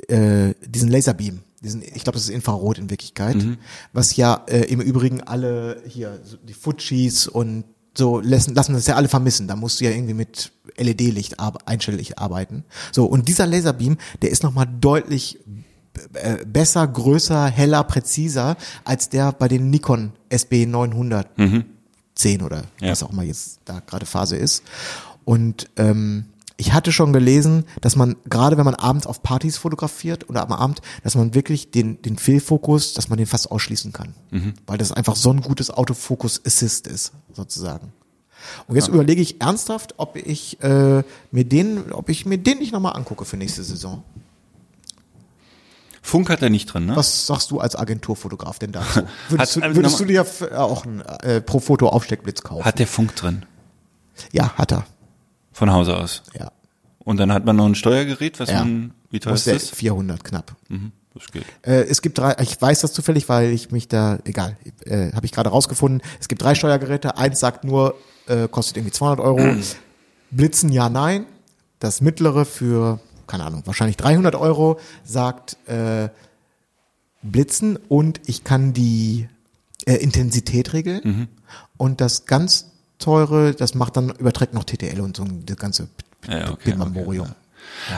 äh, 0.09 0.55
diesen 0.67 0.89
Laserbeam, 0.91 1.41
diesen, 1.63 1.83
ich 1.83 2.03
glaube, 2.05 2.13
das 2.13 2.23
ist 2.25 2.31
Infrarot 2.31 2.79
in 2.79 2.91
Wirklichkeit, 2.91 3.37
Mhm. 3.37 3.59
was 3.93 4.17
ja 4.17 4.45
äh, 4.49 4.63
im 4.65 4.81
Übrigen 4.81 5.21
alle 5.23 5.83
hier 5.87 6.21
so 6.25 6.37
die 6.37 6.55
Fujis 6.55 7.27
und 7.29 7.65
so 7.97 8.21
lassen, 8.21 8.55
lassen 8.55 8.73
das 8.73 8.87
ja 8.87 8.97
alle 8.97 9.09
vermissen. 9.09 9.47
Da 9.49 9.55
musst 9.57 9.81
du 9.81 9.85
ja 9.85 9.91
irgendwie 9.91 10.15
mit 10.15 10.51
LED-Licht 10.79 11.39
ar 11.39 11.53
einstellig 11.67 12.19
arbeiten. 12.19 12.65
So 12.91 13.05
und 13.05 13.29
dieser 13.29 13.47
Laserbeam, 13.47 13.99
der 14.23 14.31
ist 14.31 14.43
noch 14.43 14.55
mal 14.55 14.65
deutlich 14.65 15.39
äh, 16.15 16.45
besser, 16.47 16.87
größer, 16.89 17.47
heller, 17.49 17.85
präziser 17.85 18.57
als 18.85 19.11
der 19.11 19.31
bei 19.33 19.47
den 19.47 19.69
Nikon 19.69 20.13
SB 20.31 20.65
900 20.65 21.29
10 22.15 22.43
oder 22.43 22.65
Ja. 22.81 22.91
was 22.93 23.03
auch 23.03 23.11
immer 23.13 23.23
jetzt 23.25 23.61
da 23.67 23.81
gerade 23.81 24.07
Phase 24.07 24.37
ist. 24.37 24.63
Und 25.27 25.69
ähm, 25.77 26.25
ich 26.63 26.73
hatte 26.73 26.93
schon 26.93 27.13
gelesen, 27.13 27.65
dass 27.81 27.97
man, 27.97 28.15
gerade 28.31 28.57
wenn 28.57 28.65
man 28.65 28.77
abends 28.77 29.07
auf 29.09 29.23
Partys 29.23 29.57
fotografiert 29.59 30.29
oder 30.31 30.43
am 30.43 30.53
Abend, 30.53 30.81
dass 31.03 31.17
man 31.17 31.35
wirklich 31.35 31.73
den, 31.73 32.01
den 32.03 32.19
Fehlfokus, 32.19 32.95
dass 32.95 33.09
man 33.09 33.19
den 33.19 33.27
fast 33.27 33.51
ausschließen 33.51 33.93
kann. 33.93 34.15
Weil 34.67 34.79
das 34.79 34.93
einfach 34.93 35.17
so 35.17 35.31
ein 35.33 35.41
gutes 35.41 35.71
Autofokus-Assist 35.71 36.87
ist, 36.87 37.13
sozusagen. 37.33 37.93
Und 38.69 38.77
jetzt 38.77 38.87
überlege 38.89 39.21
ich 39.23 39.41
ernsthaft, 39.41 39.95
ob 39.99 40.17
ich 40.17 40.61
äh, 40.63 41.03
mir 41.33 41.45
den, 41.45 41.91
ob 41.93 42.09
ich 42.09 42.27
mir 42.27 42.39
den 42.39 42.59
nicht 42.59 42.73
nochmal 42.73 42.95
angucke 42.97 43.25
für 43.25 43.37
nächste 43.37 43.63
Saison. 43.65 44.03
Funk 46.01 46.29
hat 46.31 46.43
er 46.43 46.51
nicht 46.51 46.67
drin, 46.67 46.87
ne? 46.87 46.97
Was 46.97 47.27
sagst 47.27 47.51
du 47.53 47.61
als 47.61 47.77
Agenturfotograf 47.77 48.59
denn 48.59 48.73
dazu? 48.73 49.03
Würdest, 49.29 49.57
Hat- 49.57 49.65
du, 49.65 49.77
würdest 49.77 50.01
du 50.01 50.05
dir 50.05 50.23
f- 50.23 50.41
äh, 50.43 50.55
auch 50.55 50.85
einen 50.85 51.01
äh, 51.01 51.41
pro 51.41 51.61
Foto 51.61 51.89
Aufsteckblitz 51.89 52.43
kaufen? 52.43 52.65
Hat 52.65 52.79
der 52.79 52.87
Funk 52.87 53.15
drin? 53.17 53.45
ja, 54.33 54.53
hat 54.55 54.73
er. 54.73 54.85
Von 55.53 55.73
Hause 55.73 55.97
aus. 55.97 56.23
Ja. 56.39 56.51
Und 56.99 57.19
dann 57.19 57.33
hat 57.33 57.45
man 57.45 57.57
noch 57.57 57.67
ein 57.67 57.75
Steuergerät, 57.75 58.39
was 58.41 58.51
Ja. 58.51 58.61
man, 58.61 58.95
wie 59.11 59.21
teuer 59.21 59.35
ist 59.35 59.47
das? 59.47 59.71
400 59.71 60.23
knapp. 60.25 60.55
Mhm, 60.69 60.93
das 61.15 61.27
geht. 61.33 61.45
Äh, 61.63 61.83
es 61.85 62.01
gibt 62.01 62.19
drei, 62.19 62.37
ich 62.41 62.61
weiß 62.61 62.81
das 62.81 62.93
zufällig, 62.93 63.29
weil 63.29 63.51
ich 63.51 63.71
mich 63.71 63.89
da, 63.89 64.19
egal, 64.25 64.57
äh, 64.85 65.13
habe 65.13 65.27
ich 65.27 65.33
gerade 65.33 65.51
rausgefunden. 65.51 66.01
Es 66.21 66.29
gibt 66.29 66.43
drei 66.43 66.55
Steuergeräte. 66.55 67.17
Eins 67.17 67.41
sagt 67.41 67.65
nur, 67.65 67.97
äh, 68.29 68.49
kostet 68.49 68.77
irgendwie 68.77 68.93
200 68.93 69.21
Euro. 69.21 69.41
Blitzen 70.31 70.71
ja, 70.71 70.89
nein. 70.89 71.27
Das 71.81 72.01
mittlere 72.01 72.45
für, 72.45 73.01
keine 73.27 73.45
Ahnung, 73.45 73.63
wahrscheinlich 73.67 73.97
300 73.97 74.37
Euro 74.37 74.79
sagt 75.05 75.57
äh, 75.69 76.09
Blitzen 77.23 77.77
und 77.89 78.21
ich 78.27 78.45
kann 78.45 78.73
die 78.73 79.29
äh, 79.87 79.95
Intensität 79.95 80.73
regeln. 80.73 81.01
Mhm. 81.05 81.29
Und 81.77 82.01
das 82.01 82.27
ganz 82.27 82.72
teure, 83.03 83.55
das 83.55 83.75
macht 83.75 83.97
dann, 83.97 84.11
überträgt 84.11 84.55
noch 84.55 84.65
TTL 84.65 85.01
und 85.01 85.17
so 85.17 85.25
das 85.47 85.57
ganze 85.57 85.89
Ja, 86.29 86.51
okay, 86.51 86.71
Bimbamborium. 86.71 87.29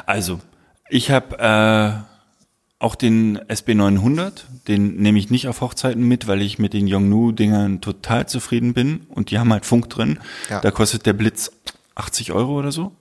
Also, 0.07 0.41
ich 0.89 1.11
habe 1.11 1.39
äh, 1.39 2.83
auch 2.83 2.95
den 2.95 3.39
SB900, 3.39 4.43
den 4.69 4.97
nehme 4.97 5.19
ich 5.19 5.31
nicht 5.31 5.49
auf 5.49 5.61
Hochzeiten 5.61 6.03
mit, 6.07 6.27
weil 6.27 6.43
ich 6.43 6.59
mit 6.59 6.73
den 6.73 6.87
Yongnu-Dingern 6.87 7.81
total 7.81 8.27
zufrieden 8.29 8.75
bin 8.75 9.07
und 9.09 9.31
die 9.31 9.39
haben 9.39 9.53
halt 9.53 9.67
Funk 9.67 9.91
drin. 9.91 10.19
Ja. 10.51 10.61
Da 10.61 10.71
kostet 10.71 11.07
der 11.07 11.13
Blitz 11.13 11.53
80 11.95 12.33
Euro 12.33 12.59
oder 12.59 12.73
so. 12.73 12.93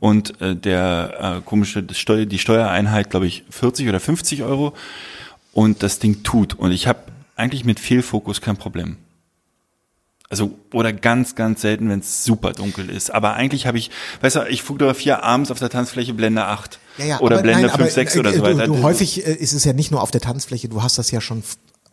Und 0.00 0.40
äh, 0.40 0.54
der 0.54 1.38
äh, 1.38 1.40
komische 1.42 1.84
Steuer, 1.92 2.26
die 2.26 2.38
Steuereinheit, 2.38 3.10
glaube 3.10 3.26
ich, 3.26 3.44
40 3.50 3.88
oder 3.88 4.00
50 4.00 4.42
Euro. 4.42 4.74
Und 5.52 5.82
das 5.82 5.98
Ding 5.98 6.22
tut. 6.22 6.54
Und 6.54 6.72
ich 6.72 6.86
habe 6.86 7.00
eigentlich 7.36 7.64
mit 7.64 7.80
Fehlfokus 7.80 8.40
kein 8.40 8.56
Problem. 8.56 8.96
Also, 10.32 10.52
oder 10.72 10.94
ganz, 10.94 11.34
ganz 11.34 11.60
selten, 11.60 11.90
wenn 11.90 12.00
es 12.00 12.24
super 12.24 12.54
dunkel 12.54 12.88
ist. 12.88 13.12
Aber 13.12 13.34
eigentlich 13.34 13.66
habe 13.66 13.76
ich, 13.76 13.90
weißt 14.22 14.36
du, 14.36 14.40
ich 14.48 14.62
fotografiere 14.62 15.22
abends 15.22 15.50
auf 15.50 15.58
der 15.58 15.68
Tanzfläche 15.68 16.14
Blende 16.14 16.46
8. 16.46 16.78
Ja, 16.96 17.04
ja, 17.04 17.20
oder 17.20 17.42
Blende 17.42 17.66
nein, 17.66 17.70
5, 17.70 17.74
aber, 17.74 17.90
6 17.90 18.16
äh, 18.16 18.18
oder 18.18 18.32
so 18.32 18.38
du, 18.38 18.42
weiter. 18.44 18.66
Du, 18.66 18.82
häufig 18.82 19.26
äh, 19.26 19.34
ist 19.34 19.52
es 19.52 19.64
ja 19.64 19.74
nicht 19.74 19.90
nur 19.90 20.00
auf 20.00 20.10
der 20.10 20.22
Tanzfläche, 20.22 20.70
du 20.70 20.82
hast 20.82 20.96
das 20.96 21.10
ja 21.10 21.20
schon 21.20 21.42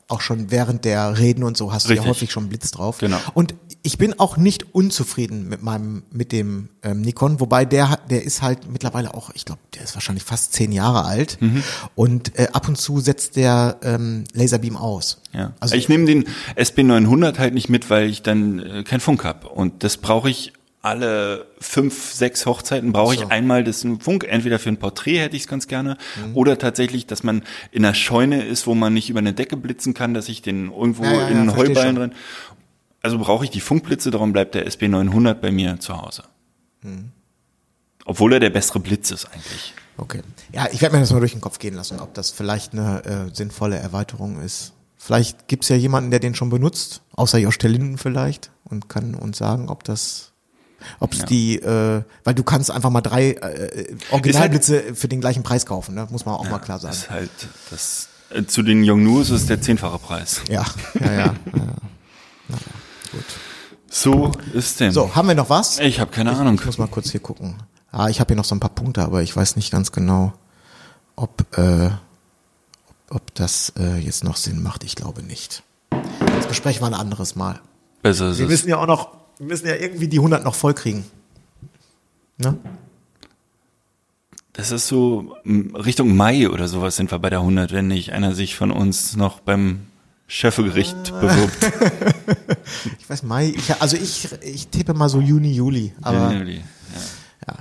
auch 0.07 0.21
schon 0.21 0.51
während 0.51 0.85
der 0.85 1.19
Reden 1.19 1.43
und 1.43 1.57
so 1.57 1.73
hast 1.73 1.85
du 1.85 1.89
Richtig. 1.89 2.05
ja 2.05 2.09
häufig 2.09 2.31
schon 2.31 2.47
Blitz 2.47 2.71
drauf. 2.71 2.99
Genau. 2.99 3.19
Und 3.33 3.55
ich 3.81 3.97
bin 3.97 4.19
auch 4.19 4.35
nicht 4.35 4.75
unzufrieden 4.75 5.47
mit 5.47 5.63
meinem 5.63 6.03
mit 6.11 6.31
dem 6.33 6.67
ähm, 6.83 6.99
Nikon, 7.01 7.39
wobei 7.39 7.63
der 7.63 7.89
hat- 7.89 8.11
der 8.11 8.23
ist 8.23 8.41
halt 8.41 8.69
mittlerweile 8.69 9.13
auch, 9.13 9.29
ich 9.33 9.45
glaube, 9.45 9.61
der 9.75 9.83
ist 9.83 9.93
wahrscheinlich 9.95 10.23
fast 10.25 10.51
zehn 10.53 10.71
Jahre 10.73 11.05
alt 11.05 11.37
Mhm. 11.39 11.63
und 11.95 12.37
äh, 12.37 12.49
ab 12.51 12.67
und 12.67 12.77
zu 12.77 12.99
setzt 12.99 13.37
der 13.37 13.77
ähm, 13.81 14.25
Laserbeam 14.33 14.75
aus. 14.75 15.21
Ja. 15.33 15.53
Also 15.61 15.75
ich 15.75 15.87
nehme 15.87 16.05
den 16.05 16.25
SB900 16.57 17.37
halt 17.37 17.53
nicht 17.53 17.69
mit, 17.69 17.89
weil 17.89 18.09
ich 18.09 18.21
dann 18.21 18.59
äh, 18.59 18.83
keinen 18.83 18.99
Funk 18.99 19.23
habe. 19.23 19.47
Und 19.49 19.83
das 19.83 19.97
brauche 19.97 20.29
ich 20.29 20.53
alle 20.81 21.45
fünf, 21.59 22.13
sechs 22.13 22.45
Hochzeiten 22.45 22.93
brauche 22.93 23.15
So. 23.15 23.23
ich 23.23 23.27
einmal 23.31 23.63
das 23.65 23.85
Funk. 23.99 24.25
Entweder 24.29 24.59
für 24.59 24.69
ein 24.69 24.77
Porträt 24.77 25.19
hätte 25.19 25.35
ich 25.35 25.41
es 25.43 25.47
ganz 25.47 25.67
gerne 25.67 25.97
Mhm. 26.25 26.35
oder 26.37 26.57
tatsächlich, 26.57 27.05
dass 27.05 27.23
man 27.23 27.43
in 27.71 27.83
einer 27.83 27.93
Scheune 27.93 28.43
ist, 28.45 28.65
wo 28.65 28.75
man 28.75 28.93
nicht 28.93 29.09
über 29.09 29.19
eine 29.19 29.33
Decke 29.33 29.57
blitzen 29.57 29.93
kann, 29.93 30.13
dass 30.13 30.29
ich 30.29 30.41
den 30.41 30.71
irgendwo 30.71 31.03
Ja, 31.03 31.11
ja, 31.11 31.19
ja, 31.21 31.27
in 31.27 31.37
einen 31.37 31.49
versteh 31.49 31.69
Heuballen 31.69 31.95
drin. 31.95 32.11
Also 33.01 33.17
brauche 33.19 33.45
ich 33.45 33.49
die 33.51 33.61
Funkblitze, 33.61 34.11
darum 34.11 34.33
bleibt 34.33 34.55
der 34.55 34.65
SB 34.67 34.87
900 34.87 35.41
bei 35.41 35.51
mir 35.51 35.79
zu 35.79 36.01
Hause. 36.01 36.23
Hm. 36.81 37.11
Obwohl 38.05 38.33
er 38.33 38.39
der 38.39 38.49
bessere 38.49 38.79
Blitz 38.79 39.11
ist 39.11 39.25
eigentlich. 39.25 39.73
Okay. 39.97 40.21
Ja, 40.51 40.67
ich 40.71 40.81
werde 40.81 40.95
mir 40.95 41.01
das 41.01 41.11
mal 41.11 41.19
durch 41.19 41.33
den 41.33 41.41
Kopf 41.41 41.59
gehen 41.59 41.75
lassen, 41.75 41.99
ob 41.99 42.13
das 42.13 42.31
vielleicht 42.31 42.73
eine 42.73 43.03
äh, 43.05 43.35
sinnvolle 43.35 43.77
Erweiterung 43.77 44.41
ist. 44.41 44.73
Vielleicht 44.97 45.47
gibt's 45.47 45.69
ja 45.69 45.75
jemanden, 45.75 46.09
der 46.11 46.19
den 46.19 46.35
schon 46.35 46.49
benutzt, 46.49 47.01
außer 47.13 47.37
Josh 47.37 47.59
Linden 47.59 47.97
vielleicht, 47.97 48.51
und 48.63 48.89
kann 48.89 49.15
uns 49.15 49.37
sagen, 49.37 49.69
ob 49.69 49.83
das, 49.83 50.31
ob 50.99 51.13
es 51.13 51.19
Ja. 51.19 51.25
die, 51.25 51.55
äh, 51.59 52.01
weil 52.23 52.33
du 52.33 52.43
kannst 52.43 52.71
einfach 52.71 52.89
mal 52.89 53.01
drei 53.01 53.31
äh, 53.31 53.95
Originalblitze 54.11 54.95
für 54.95 55.07
den 55.07 55.21
gleichen 55.21 55.43
Preis 55.43 55.65
kaufen, 55.65 55.95
ne? 55.95 56.07
muss 56.09 56.25
man 56.25 56.35
auch 56.35 56.49
mal 56.49 56.59
klar 56.59 56.79
sagen. 56.79 56.93
Das 56.93 57.03
ist 57.03 57.09
halt, 57.09 57.31
das, 57.69 58.09
äh, 58.31 58.43
zu 58.45 58.63
den 58.63 58.83
Yongnu's 58.83 59.29
ist 59.29 59.49
der 59.49 59.61
zehnfache 59.61 59.99
Preis. 59.99 60.41
Ja, 60.49 60.65
ja, 60.99 61.11
ja. 61.11 61.17
ja. 61.17 61.35
Naja, 62.51 62.61
gut. 63.11 63.23
So 63.89 64.31
ist 64.53 64.79
denn. 64.79 64.91
So, 64.91 65.15
haben 65.15 65.27
wir 65.27 65.35
noch 65.35 65.49
was? 65.49 65.79
Ich 65.79 65.99
habe 65.99 66.11
keine 66.11 66.35
Ahnung. 66.35 66.55
Ich 66.55 66.65
muss 66.65 66.77
mal 66.77 66.87
kurz 66.87 67.11
hier 67.11 67.19
gucken. 67.19 67.55
Ah, 67.91 68.07
ich 68.07 68.19
habe 68.19 68.27
hier 68.29 68.37
noch 68.37 68.45
so 68.45 68.53
ein 68.53 68.59
paar 68.59 68.69
Punkte, 68.69 69.01
aber 69.01 69.23
ich 69.23 69.35
weiß 69.35 69.55
nicht 69.55 69.71
ganz 69.71 69.91
genau, 69.91 70.33
ob, 71.15 71.45
äh, 71.57 71.89
ob, 73.09 73.33
das 73.33 73.73
äh, 73.79 73.97
jetzt 73.97 74.23
noch 74.23 74.35
Sinn 74.37 74.61
macht. 74.61 74.83
Ich 74.83 74.95
glaube 74.95 75.23
nicht. 75.23 75.63
Das 76.35 76.47
besprechen 76.47 76.81
wir 76.83 76.87
ein 76.87 76.93
anderes 76.93 77.35
Mal. 77.35 77.59
Besser 78.03 78.29
ist 78.29 78.37
Wir 78.37 78.45
es. 78.45 78.51
müssen 78.51 78.69
ja 78.69 78.77
auch 78.77 78.85
noch, 78.87 79.09
wir 79.39 79.47
müssen 79.47 79.67
ja 79.67 79.75
irgendwie 79.75 80.07
die 80.07 80.19
100 80.19 80.43
noch 80.43 80.53
voll 80.53 80.75
kriegen. 80.75 81.03
Ne? 82.37 82.57
Das 84.53 84.71
ist 84.71 84.87
so 84.87 85.35
Richtung 85.45 86.15
Mai 86.15 86.49
oder 86.49 86.67
sowas 86.67 86.95
sind 86.95 87.11
wir 87.11 87.19
bei 87.19 87.29
der 87.29 87.39
100, 87.39 87.71
wenn 87.71 87.87
nicht 87.87 88.11
einer 88.11 88.35
sich 88.35 88.55
von 88.55 88.71
uns 88.71 89.15
noch 89.15 89.39
beim 89.39 89.87
Schöffegericht 90.29 90.95
Ah. 91.11 91.19
bewirbt. 91.19 91.57
Ich 92.99 93.09
weiß 93.09 93.23
Mai, 93.23 93.47
ich, 93.47 93.81
also 93.81 93.97
ich, 93.97 94.29
ich 94.43 94.67
tippe 94.67 94.93
mal 94.93 95.09
so 95.09 95.19
Juni, 95.19 95.51
Juli, 95.51 95.91
aber 96.01 96.31
Juli. 96.33 96.61
ja, 97.47 97.55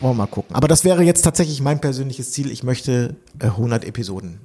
wollen 0.00 0.12
wir 0.16 0.24
mal 0.24 0.26
gucken. 0.26 0.56
Aber 0.56 0.66
das 0.66 0.82
wäre 0.84 1.02
jetzt 1.02 1.20
tatsächlich 1.22 1.60
mein 1.60 1.78
persönliches 1.80 2.32
Ziel. 2.32 2.50
Ich 2.50 2.62
möchte 2.62 3.16
äh, 3.38 3.44
100 3.46 3.84
Episoden. 3.84 4.40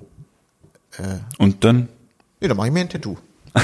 Und 1.37 1.63
dann? 1.63 1.87
Ja, 2.41 2.49
dann 2.49 2.57
mache 2.57 2.67
ich 2.67 2.73
mir 2.73 2.81
ein 2.81 2.89
Tattoo. 2.89 3.15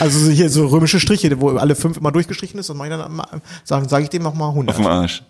also 0.00 0.18
so 0.18 0.30
hier 0.30 0.48
so 0.50 0.66
römische 0.68 1.00
Striche, 1.00 1.40
wo 1.40 1.50
alle 1.56 1.74
fünf 1.74 1.96
immer 1.96 2.12
durchgestrichen 2.12 2.58
ist, 2.60 2.70
und 2.70 2.76
mache 2.76 2.88
ich 2.88 2.94
dann 2.96 3.12
mal, 3.12 3.26
sagen, 3.64 3.88
sage 3.88 4.04
ich 4.04 4.10
dem 4.10 4.22
mach 4.22 4.34
mal 4.34 4.46
Auf 4.46 4.54
100. 4.54 4.78
dem 4.78 4.86
Arsch. 4.86 5.22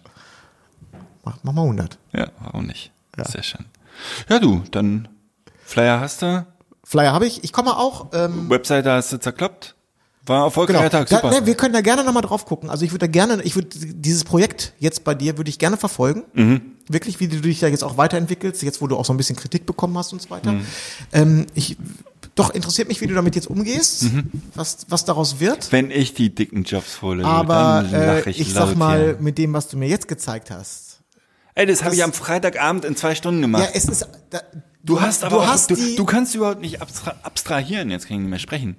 Mach, 1.25 1.39
mach 1.43 1.53
mal 1.53 1.63
100. 1.63 1.99
Ja, 2.13 2.29
warum 2.41 2.67
nicht? 2.67 2.91
Sehr 3.17 3.43
schön. 3.43 3.65
Ja, 4.29 4.39
du, 4.39 4.63
dann 4.71 5.09
Flyer 5.65 6.01
hast 6.01 6.23
du, 6.23 6.47
Flyer 6.85 7.13
habe 7.13 7.27
ich. 7.27 7.45
Ich 7.45 7.53
komme 7.53 7.77
auch. 7.77 8.09
Ähm, 8.13 8.49
Webseite 8.51 8.91
hast 8.93 9.13
du 9.13 9.19
zerkloppt. 9.19 9.77
War 10.27 10.45
erfolgreicher 10.45 10.81
genau. 10.91 11.05
Tag, 11.05 11.09
Da, 11.09 11.17
super. 11.17 11.31
ne, 11.41 11.47
wir 11.47 11.55
können 11.55 11.73
da 11.73 11.81
gerne 11.81 12.05
nochmal 12.05 12.23
drauf 12.23 12.45
gucken. 12.45 12.69
Also 12.69 12.85
ich 12.85 12.91
würde 12.93 13.07
da 13.07 13.11
gerne, 13.11 13.43
ich 13.43 13.55
würde 13.57 13.69
dieses 13.73 14.23
Projekt 14.25 14.75
jetzt 14.79 15.03
bei 15.03 15.15
dir 15.15 15.39
würde 15.39 15.49
ich 15.49 15.59
gerne 15.59 15.77
verfolgen. 15.77 16.25
Mhm. 16.35 16.61
Wirklich, 16.89 17.21
wie 17.21 17.29
du 17.29 17.41
dich 17.41 17.61
da 17.61 17.69
jetzt 17.69 17.83
auch 17.83 17.97
weiterentwickelst, 17.97 18.63
jetzt 18.63 18.83
wo 18.83 18.87
du 18.87 18.97
auch 18.97 19.05
so 19.05 19.13
ein 19.15 19.17
bisschen 19.17 19.37
Kritik 19.37 19.65
bekommen 19.65 19.97
hast 19.97 20.13
und 20.13 20.21
so 20.21 20.29
weiter. 20.31 20.53
Mhm. 20.53 20.67
Ähm, 21.13 21.47
ich, 21.55 21.77
doch 22.35 22.51
interessiert 22.51 22.89
mich, 22.89 23.01
wie 23.01 23.07
du 23.07 23.15
damit 23.15 23.35
jetzt 23.35 23.49
umgehst, 23.49 24.03
Mhm. 24.05 24.31
was, 24.55 24.79
was 24.89 25.05
daraus 25.05 25.41
wird. 25.41 25.73
Wenn 25.73 25.91
ich 25.91 26.13
die 26.15 26.35
dicken 26.35 26.65
Jobs 26.65 27.01
hole, 27.03 27.25
Aber 27.25 27.85
dann 27.91 27.95
äh, 27.95 28.19
lach 28.19 28.27
ich, 28.27 28.41
ich 28.41 28.55
laut 28.55 28.69
sag 28.69 28.77
mal, 28.77 29.01
hier. 29.03 29.17
mit 29.21 29.39
dem, 29.39 29.53
was 29.55 29.69
du 29.69 29.79
mir 29.79 29.89
jetzt 29.89 30.07
gezeigt 30.07 30.51
hast. 30.51 30.90
Ey, 31.55 31.67
das 31.67 31.81
habe 31.81 31.91
das- 31.91 31.99
ich 31.99 32.05
am 32.05 32.13
Freitagabend 32.13 32.85
in 32.85 32.97
zwei 32.97 33.15
Stunden 33.15 33.41
gemacht. 33.43 33.65
Ja, 33.65 33.71
es 33.75 33.85
ist. 33.87 34.07
Da, 34.31 34.41
Du 34.83 35.01
hast 35.01 35.25
aber 35.25 35.37
du 35.37 35.43
auch, 35.43 35.47
hast 35.47 35.71
du, 35.71 35.77
du 35.77 36.05
kannst 36.07 36.35
überhaupt 36.35 36.63
nicht 36.63 36.81
abstra 36.81 37.15
abstrahieren, 37.23 37.91
jetzt 37.91 38.09
kann 38.09 38.17
ich 38.17 38.21
nicht 38.23 38.31
mehr 38.31 38.39
sprechen. 38.39 38.77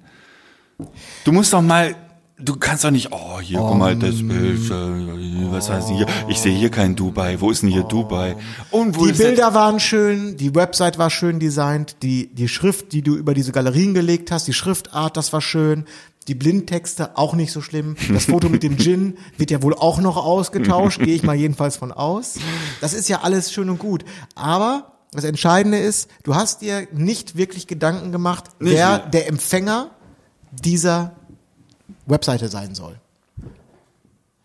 Du 1.24 1.30
musst 1.30 1.52
doch 1.52 1.62
mal, 1.62 1.94
du 2.38 2.56
kannst 2.56 2.82
doch 2.82 2.90
nicht, 2.90 3.12
oh, 3.12 3.38
hier, 3.40 3.58
guck 3.58 3.76
mal, 3.76 3.94
das 3.94 4.16
Bild, 4.16 4.68
äh, 4.68 5.52
was 5.52 5.70
heißt 5.70 5.90
hier? 5.90 6.06
Ich 6.28 6.40
sehe 6.40 6.56
hier 6.56 6.70
kein 6.70 6.96
Dubai. 6.96 7.40
Wo 7.40 7.50
ist 7.52 7.62
denn 7.62 7.70
hier 7.70 7.84
Dubai? 7.84 8.34
Und 8.72 8.98
wo 8.98 9.06
die 9.06 9.12
Bilder 9.12 9.54
waren 9.54 9.78
schön, 9.78 10.36
die 10.36 10.54
Website 10.56 10.98
war 10.98 11.08
schön 11.10 11.38
designt, 11.38 11.96
die, 12.02 12.34
die 12.34 12.48
Schrift, 12.48 12.92
die 12.92 13.02
du 13.02 13.14
über 13.14 13.32
diese 13.32 13.52
Galerien 13.52 13.94
gelegt 13.94 14.32
hast, 14.32 14.48
die 14.48 14.54
Schriftart, 14.54 15.16
das 15.16 15.32
war 15.32 15.40
schön. 15.40 15.84
Die 16.28 16.34
Blindtexte 16.34 17.16
auch 17.16 17.34
nicht 17.34 17.52
so 17.52 17.60
schlimm. 17.60 17.96
Das 18.12 18.24
Foto 18.26 18.48
mit 18.48 18.62
dem 18.62 18.78
Gin 18.78 19.18
wird 19.36 19.50
ja 19.50 19.62
wohl 19.62 19.74
auch 19.74 20.00
noch 20.00 20.16
ausgetauscht, 20.16 20.98
gehe 21.02 21.14
ich 21.14 21.22
mal 21.22 21.36
jedenfalls 21.36 21.76
von 21.76 21.92
aus. 21.92 22.34
Das 22.80 22.94
ist 22.94 23.08
ja 23.08 23.20
alles 23.22 23.52
schön 23.52 23.68
und 23.70 23.78
gut. 23.78 24.04
Aber 24.34 24.92
das 25.12 25.24
Entscheidende 25.24 25.78
ist, 25.78 26.08
du 26.22 26.34
hast 26.34 26.62
dir 26.62 26.86
nicht 26.92 27.36
wirklich 27.36 27.66
Gedanken 27.66 28.12
gemacht, 28.12 28.44
Nicht 28.60 28.74
wer 28.74 28.88
mehr. 28.88 28.98
der 29.08 29.28
Empfänger 29.28 29.90
dieser 30.52 31.12
Webseite 32.06 32.48
sein 32.48 32.74
soll. 32.74 32.98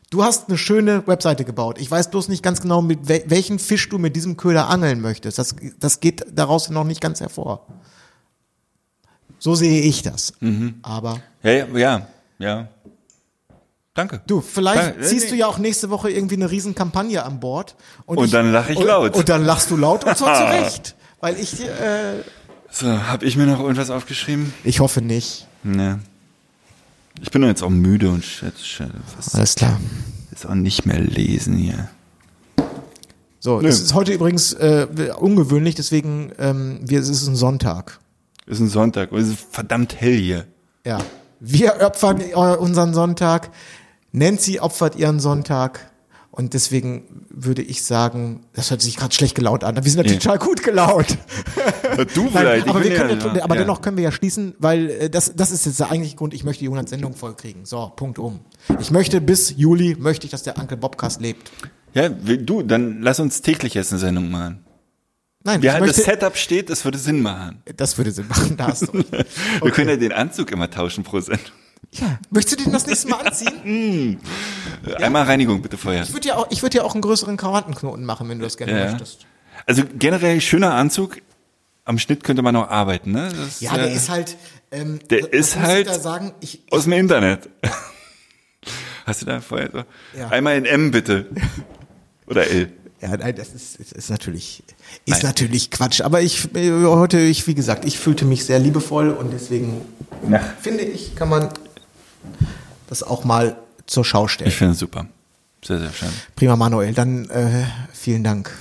Du 0.10 0.24
hast 0.24 0.48
eine 0.48 0.58
schöne 0.58 1.06
Webseite 1.06 1.44
gebaut. 1.44 1.80
Ich 1.80 1.92
weiß 1.92 2.12
bloß 2.12 2.30
nicht 2.30 2.42
ganz 2.42 2.62
genau, 2.62 2.82
mit 2.82 3.10
wel 3.10 3.24
welchen 3.28 3.60
Fisch 3.60 3.90
du 3.90 3.98
mit 3.98 4.16
diesem 4.16 4.38
Köder 4.38 4.70
angeln 4.70 5.02
möchtest. 5.02 5.38
Das, 5.38 5.56
das 5.80 6.00
geht 6.00 6.26
daraus 6.32 6.70
noch 6.70 6.86
nicht 6.86 7.02
ganz 7.02 7.20
hervor. 7.20 7.66
So 9.40 9.56
sehe 9.56 9.82
ich 9.82 10.02
das. 10.02 10.34
Aber 10.82 11.20
Ja, 11.44 11.52
ja, 11.52 11.68
ja, 11.78 12.08
ja. 12.40 12.68
Danke. 13.94 14.22
du, 14.28 14.42
vielleicht 14.42 14.78
Danke. 14.96 15.02
ziehst 15.02 15.26
Nee. 15.26 15.30
du 15.32 15.36
ja 15.38 15.48
auch 15.48 15.58
nächste 15.58 15.90
Woche 15.90 16.12
irgendwie 16.12 16.36
eine 16.36 16.52
Riesenkampagne 16.52 17.24
an 17.26 17.40
Bord. 17.40 17.76
Und 18.06 18.32
dann 18.32 18.52
lach 18.52 18.70
ich 18.70 18.78
und, 18.78 18.86
laut. 18.86 19.16
Und 19.16 19.28
dann 19.30 19.44
lachst 19.44 19.72
du 19.72 19.76
laut 19.78 20.04
und 20.04 20.16
zwar 20.18 20.36
zu 20.38 20.44
Recht. 20.44 20.96
Weil 21.20 21.36
ich, 21.40 21.62
äh, 21.64 22.22
So, 22.72 22.88
hab 23.08 23.24
ich 23.24 23.36
mir 23.38 23.48
noch 23.48 23.60
irgendwas 23.60 23.90
aufgeschrieben? 23.90 24.54
ich 24.64 24.80
hoffe 24.82 25.02
nicht. 25.02 25.48
Ne. 25.64 26.00
Ich 27.22 27.32
bin 27.32 27.42
jetzt 27.44 27.64
auch 27.64 27.70
müde 27.72 28.10
und 28.12 28.24
schätze, 28.24 28.64
schätze, 28.64 28.94
was 29.18 29.34
Alles 29.34 29.56
klar. 29.56 29.80
ist 30.32 30.46
auch 30.46 30.54
nicht 30.54 30.86
mehr 30.86 31.00
lesen 31.00 31.56
hier. 31.58 31.90
So, 33.40 33.60
es 33.62 33.80
ist 33.82 33.94
heute 33.96 34.12
übrigens 34.14 34.54
äh, 34.54 34.86
ungewöhnlich, 35.18 35.74
deswegen, 35.74 36.32
ähm, 36.38 36.80
wir, 36.84 37.00
es 37.00 37.10
ist 37.10 37.26
ein 37.28 37.36
Sonntag. 37.36 38.00
Ist 38.48 38.60
ein 38.60 38.70
Sonntag 38.70 39.12
und 39.12 39.20
es 39.20 39.28
ist 39.30 39.40
verdammt 39.52 40.00
hell 40.00 40.16
hier. 40.18 40.46
Ja. 40.86 41.00
Wir 41.40 41.82
opfern 41.82 42.22
äh, 42.22 42.34
unseren 42.34 42.94
Sonntag. 42.94 43.52
Nancy 44.12 44.60
opfert 44.60 44.96
ihren 44.96 45.20
Sonntag. 45.20 45.92
Und 46.32 46.54
deswegen 46.54 47.26
würde 47.30 47.64
ich 47.64 47.84
sagen, 47.84 48.42
das 48.54 48.70
hört 48.70 48.82
sich 48.84 48.96
gerade 48.96 49.14
schlecht 49.14 49.34
gelaunt 49.34 49.64
an. 49.64 49.76
Wir 49.76 49.82
sind 49.84 49.98
natürlich 49.98 50.24
Ja. 50.24 50.34
total 50.34 50.48
gut 50.48 50.64
gelaunt. 50.64 51.18
Du 52.14 52.22
Nein, 52.26 52.30
vielleicht. 52.32 52.68
aber 52.70 52.80
ich 52.80 52.86
wir 52.92 52.92
bin 52.92 53.18
können, 53.20 53.36
ja, 53.38 53.44
aber 53.44 53.56
ja. 53.56 53.62
dennoch 53.62 53.82
können 53.82 53.98
wir 53.98 54.04
ja 54.04 54.12
schließen, 54.12 54.54
weil 54.60 54.90
äh, 54.90 55.10
das, 55.10 55.34
das 55.36 55.50
ist 55.52 55.66
jetzt 55.66 55.80
der 55.80 55.90
eigentliche 55.90 56.16
Grund, 56.16 56.36
ich 56.36 56.44
möchte 56.44 56.60
die 56.60 56.68
100 56.68 56.88
Sendungen 56.90 57.18
vollkriegen. 57.18 57.66
So, 57.66 57.92
Punkt 57.96 58.20
um. 58.20 58.40
Ich 58.80 58.92
möchte 58.92 59.20
bis 59.20 59.56
Juli, 59.58 59.96
möchte 60.00 60.26
ich, 60.26 60.32
dass 60.32 60.44
der 60.44 60.58
Uncle 60.60 60.78
Bobcast 60.78 61.22
lebt. 61.22 61.52
Ja, 61.96 62.08
du, 62.10 62.62
dann 62.62 63.02
lass 63.02 63.20
uns 63.20 63.42
täglich 63.42 63.74
jetzt 63.74 63.92
eine 63.92 64.00
Sendung 64.00 64.30
machen. 64.30 64.60
Nein, 65.48 65.62
Wie 65.62 65.68
ich 65.68 65.72
halt 65.72 65.82
das 65.82 65.88
möchte, 65.96 66.02
Setup 66.12 66.36
steht, 66.38 66.70
das 66.70 66.84
würde 66.84 66.98
Sinn 66.98 67.22
machen. 67.22 67.64
das 67.78 67.98
würde 67.98 68.12
Sinn 68.12 68.28
machen, 68.28 68.58
da 68.58 68.68
hast 68.68 68.82
du 68.82 68.92
recht. 68.98 69.10
Wir 69.64 69.72
können 69.72 69.90
ja 69.90 69.96
den 69.96 70.12
Anzug 70.12 70.52
immer 70.52 70.70
tauschen 70.70 71.06
pro 71.06 71.22
Sendung. 71.22 71.46
Ja, 71.94 72.20
möchtest 72.32 72.60
du 72.60 72.64
den 72.66 72.74
das 72.74 72.86
nächste 72.86 73.08
Mal 73.08 73.26
anziehen? 73.26 74.20
Einmal 74.98 75.24
Reinigung 75.24 75.62
bitte 75.62 75.78
vorher. 75.78 76.04
Ich 76.04 76.12
würde 76.12 76.28
ja 76.28 76.36
auch, 76.36 76.48
ich 76.52 76.64
würde 76.64 76.78
ja 76.80 76.84
auch 76.84 76.96
einen 76.96 77.02
größeren 77.02 77.38
Krawattenknoten 77.38 78.04
machen, 78.04 78.28
wenn 78.28 78.40
du 78.40 78.44
das 78.44 78.58
gerne 78.58 78.78
Ja. 78.78 78.92
möchtest. 78.92 79.26
Also 79.66 79.84
generell 79.98 80.42
schöner 80.42 80.74
Anzug. 80.74 81.22
Am 81.86 81.98
Schnitt 81.98 82.26
könnte 82.26 82.42
man 82.42 82.54
noch 82.54 82.70
arbeiten, 82.70 83.12
ne? 83.14 83.32
Das, 83.34 83.62
Ja, 83.62 83.74
der 83.76 83.88
äh, 83.92 83.96
ist 83.96 84.10
halt. 84.10 84.36
Ähm, 84.72 85.00
der 85.10 85.32
ist 85.32 85.56
halt 85.56 85.88
da 85.88 85.98
sagen, 85.98 86.34
ich, 86.42 86.62
aus 86.72 86.84
dem 86.84 86.92
Internet. 86.92 87.48
Hast 89.06 89.22
du 89.22 89.26
da 89.26 89.40
vorher 89.40 89.70
so? 89.72 89.84
Ja. 90.20 90.28
Einmal 90.28 90.58
in 90.58 90.66
M 90.66 90.92
bitte. 90.92 91.28
Oder 92.26 92.48
L. 92.48 92.74
ja, 93.02 93.16
nein, 93.16 93.36
das 93.36 93.50
ist, 93.50 93.76
ist, 93.78 93.92
ist 93.94 94.10
natürlich, 94.10 94.64
ist 95.06 95.24
natürlich 95.24 95.70
Quatsch. 95.72 96.02
Aber 96.02 96.22
ich 96.22 96.54
äh, 96.56 96.72
heute, 96.86 97.20
ich 97.20 97.46
wie 97.48 97.54
gesagt, 97.56 97.86
ich 97.86 98.00
fühlte 98.00 98.26
mich 98.26 98.46
sehr 98.46 98.60
liebevoll 98.60 99.10
und 99.12 99.32
deswegen 99.32 99.82
Ja. 100.30 100.40
finde 100.62 100.84
ich, 100.84 101.16
kann 101.16 101.30
man 101.30 101.50
das 102.88 103.04
auch 103.04 103.24
mal 103.24 103.58
zur 103.86 104.04
Schau 104.04 104.28
stellen. 104.28 104.50
Ich 104.50 104.56
finde 104.56 104.74
es 104.74 104.80
super. 104.80 105.08
Sehr, 105.64 105.80
sehr 105.80 105.92
schön. 105.94 106.10
Prima, 106.36 106.56
Manuel. 106.56 106.94
Dann 106.94 107.30
äh, 107.30 107.66
vielen 107.94 108.24
Dank. 108.24 108.52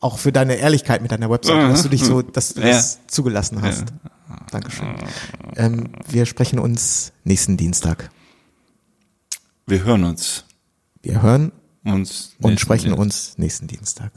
Auch 0.00 0.18
für 0.18 0.32
deine 0.32 0.56
Ehrlichkeit 0.56 1.00
mit 1.02 1.10
deiner 1.12 1.30
Website, 1.30 1.70
dass 1.70 1.82
du 1.82 1.88
dich 1.88 2.02
so, 2.04 2.20
dass 2.22 2.54
du 2.54 2.60
Ja. 2.60 2.68
das 2.68 2.98
zugelassen 3.06 3.62
hast. 3.62 3.84
Dankeschön. 4.50 4.86
Ähm, 5.56 5.88
wir 6.08 6.26
sprechen 6.26 6.58
uns 6.58 7.12
nächsten 7.24 7.56
Dienstag. 7.56 8.10
Wir 9.66 9.84
hören 9.84 10.04
uns. 10.04 10.44
Wir 11.02 11.22
hören 11.22 11.52
uns 11.90 12.34
und 12.40 12.58
sprechen 12.60 12.86
Dienst- 12.90 12.98
uns 13.00 13.38
nächsten 13.38 13.66
Dienstag. 13.66 14.12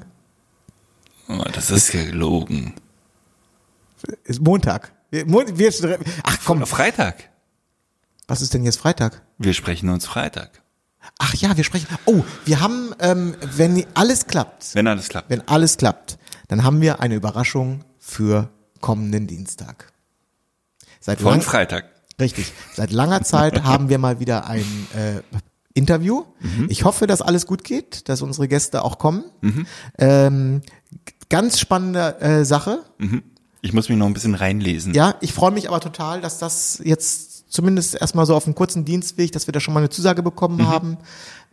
Oh, 1.27 1.43
das 1.53 1.69
ist 1.71 1.91
gelogen. 1.91 2.73
Ist 4.23 4.41
Montag. 4.41 4.91
Wir, 5.11 5.27
wir, 5.27 5.99
ach 6.23 6.37
komm, 6.45 6.65
Freitag. 6.65 7.29
was 8.27 8.41
ist 8.41 8.53
denn 8.53 8.63
jetzt 8.63 8.77
Freitag? 8.79 9.21
Wir 9.37 9.53
sprechen 9.53 9.89
uns 9.89 10.05
Freitag. 10.05 10.61
Ach 11.17 11.33
ja, 11.35 11.55
wir 11.57 11.63
sprechen. 11.63 11.87
Oh, 12.05 12.23
wir 12.45 12.59
haben, 12.61 12.93
ähm, 12.99 13.35
wenn 13.41 13.85
alles 13.93 14.27
klappt, 14.27 14.73
Wenn 14.75 14.87
alles 14.87 15.09
klappt. 15.09 15.29
wenn 15.29 15.47
alles 15.47 15.77
klappt, 15.77 16.17
dann 16.47 16.63
haben 16.63 16.79
wir 16.81 16.99
eine 16.99 17.15
Überraschung 17.15 17.83
für 17.99 18.49
kommenden 18.81 19.27
Dienstag. 19.27 19.91
Seit 20.99 21.19
Von 21.19 21.31
lang- 21.33 21.41
Freitag. 21.41 21.85
Richtig. 22.19 22.53
Seit 22.75 22.91
langer 22.91 23.23
Zeit 23.23 23.63
haben 23.63 23.89
wir 23.89 23.97
mal 23.97 24.19
wieder 24.19 24.45
ein 24.45 24.65
äh, 24.95 25.21
Interview. 25.73 26.23
Ich 26.69 26.83
hoffe, 26.83 27.07
dass 27.07 27.21
alles 27.21 27.45
gut 27.45 27.63
geht, 27.63 28.09
dass 28.09 28.21
unsere 28.21 28.47
Gäste 28.47 28.83
auch 28.83 28.97
kommen. 28.97 29.23
Ähm, 29.97 30.61
g- 31.05 31.13
ganz 31.29 31.59
spannende 31.59 32.19
äh, 32.21 32.45
Sache. 32.45 32.79
Ich 33.61 33.73
muss 33.73 33.89
mich 33.89 33.97
noch 33.97 34.07
ein 34.07 34.13
bisschen 34.13 34.35
reinlesen. 34.35 34.93
Ja, 34.93 35.15
ich 35.21 35.33
freue 35.33 35.51
mich 35.51 35.67
aber 35.69 35.79
total, 35.79 36.21
dass 36.21 36.39
das 36.39 36.81
jetzt 36.83 37.51
zumindest 37.51 37.95
erstmal 37.99 38.25
so 38.25 38.35
auf 38.35 38.45
einem 38.45 38.55
kurzen 38.55 38.85
Dienstweg, 38.85 39.31
dass 39.31 39.47
wir 39.47 39.51
da 39.51 39.59
schon 39.59 39.73
mal 39.73 39.81
eine 39.81 39.89
Zusage 39.89 40.23
bekommen 40.23 40.67
haben. 40.67 40.97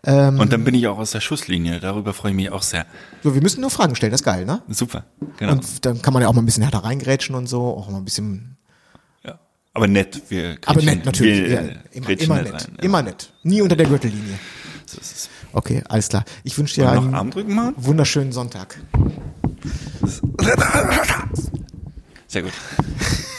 Und 0.04 0.52
dann 0.52 0.62
bin 0.62 0.74
ich 0.76 0.86
auch 0.86 0.98
aus 0.98 1.10
der 1.10 1.20
Schusslinie. 1.20 1.80
Darüber 1.80 2.14
freue 2.14 2.30
ich 2.30 2.36
mich 2.36 2.52
auch 2.52 2.62
sehr. 2.62 2.86
So, 3.24 3.34
wir 3.34 3.42
müssen 3.42 3.60
nur 3.60 3.70
Fragen 3.70 3.96
stellen, 3.96 4.12
das 4.12 4.20
ist 4.20 4.24
geil, 4.24 4.44
ne? 4.44 4.62
Super. 4.68 5.06
Genau. 5.38 5.52
Und 5.54 5.84
dann 5.84 6.00
kann 6.02 6.12
man 6.14 6.22
ja 6.22 6.28
auch 6.28 6.34
mal 6.34 6.42
ein 6.42 6.46
bisschen 6.46 6.62
härter 6.62 6.84
reingrätschen 6.84 7.34
und 7.34 7.48
so, 7.48 7.62
auch 7.62 7.90
mal 7.90 7.98
ein 7.98 8.04
bisschen. 8.04 8.57
Aber 9.78 9.86
nett. 9.86 10.20
Wir 10.28 10.56
aber 10.66 10.80
grätschen- 10.80 10.84
nett 10.86 11.04
natürlich. 11.04 11.50
Wir, 11.50 11.50
ja, 11.50 11.60
immer 11.92 12.10
immer 12.10 12.42
nett 12.42 12.52
rein, 12.52 12.60
ja. 12.78 12.82
immer 12.82 13.00
nett. 13.00 13.32
Nie 13.44 13.62
unter 13.62 13.76
der 13.76 13.86
Gürtellinie. 13.86 14.36
So 14.86 14.98
ist 15.00 15.12
es. 15.16 15.28
Okay, 15.52 15.84
alles 15.88 16.08
klar. 16.08 16.24
Ich 16.42 16.58
wünsche 16.58 16.74
dir 16.74 16.90
einen 16.90 17.14
Armdrücken 17.14 17.74
wunderschönen 17.76 18.32
Sonntag. 18.32 18.76
Sehr 22.26 22.42
gut. 22.42 22.50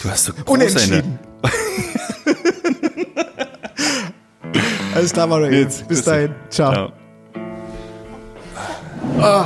Du 0.01 0.09
hast 0.09 0.23
so 0.23 0.31
Unentschieden. 0.45 1.19
Alles 4.95 5.11
klar, 5.11 5.27
Manuel. 5.27 5.53
Jetzt, 5.53 5.85
Bis 5.89 6.03
dahin. 6.05 6.33
Ciao. 6.49 6.93
Ciao. 9.17 9.45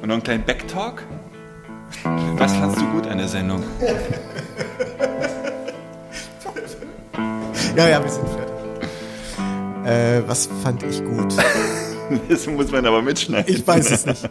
Und 0.00 0.06
noch 0.06 0.14
einen 0.14 0.22
kleinen 0.22 0.44
Backtalk. 0.44 1.02
Was 2.36 2.54
fandst 2.54 2.80
du 2.80 2.86
gut 2.92 3.08
an 3.08 3.18
der 3.18 3.26
Sendung? 3.28 3.64
Ja, 7.76 7.88
ja, 7.88 8.02
wir 8.02 8.10
sind 8.10 8.28
fertig. 8.28 8.54
Äh, 9.84 10.22
was 10.28 10.48
fand 10.62 10.82
ich 10.84 11.04
gut? 11.04 11.34
Das 12.28 12.46
muss 12.46 12.70
man 12.70 12.84
aber 12.84 13.00
mitschneiden. 13.00 13.52
Ich 13.52 13.66
weiß 13.66 13.90
es 13.90 14.04
nicht. 14.04 14.28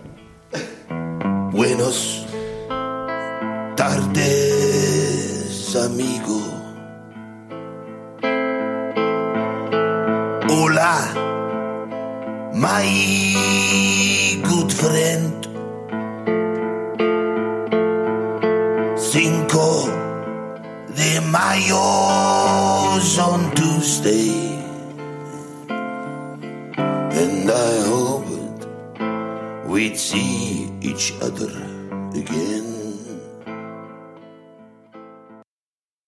Buenos 1.51 2.23
tardes, 3.75 5.75
amigo. 5.75 6.39
Hola, 10.47 10.99
my 12.53 12.85
good 14.43 14.71
friend. 14.71 15.42
Mayo's 21.35 23.17
on 23.19 23.53
Tuesday. 23.55 24.31
And 27.21 27.51
I 27.51 27.71
hoped 27.87 28.67
we'd 29.67 29.97
see 29.97 30.71
each 30.81 31.13
other 31.21 31.51
again. 32.13 32.72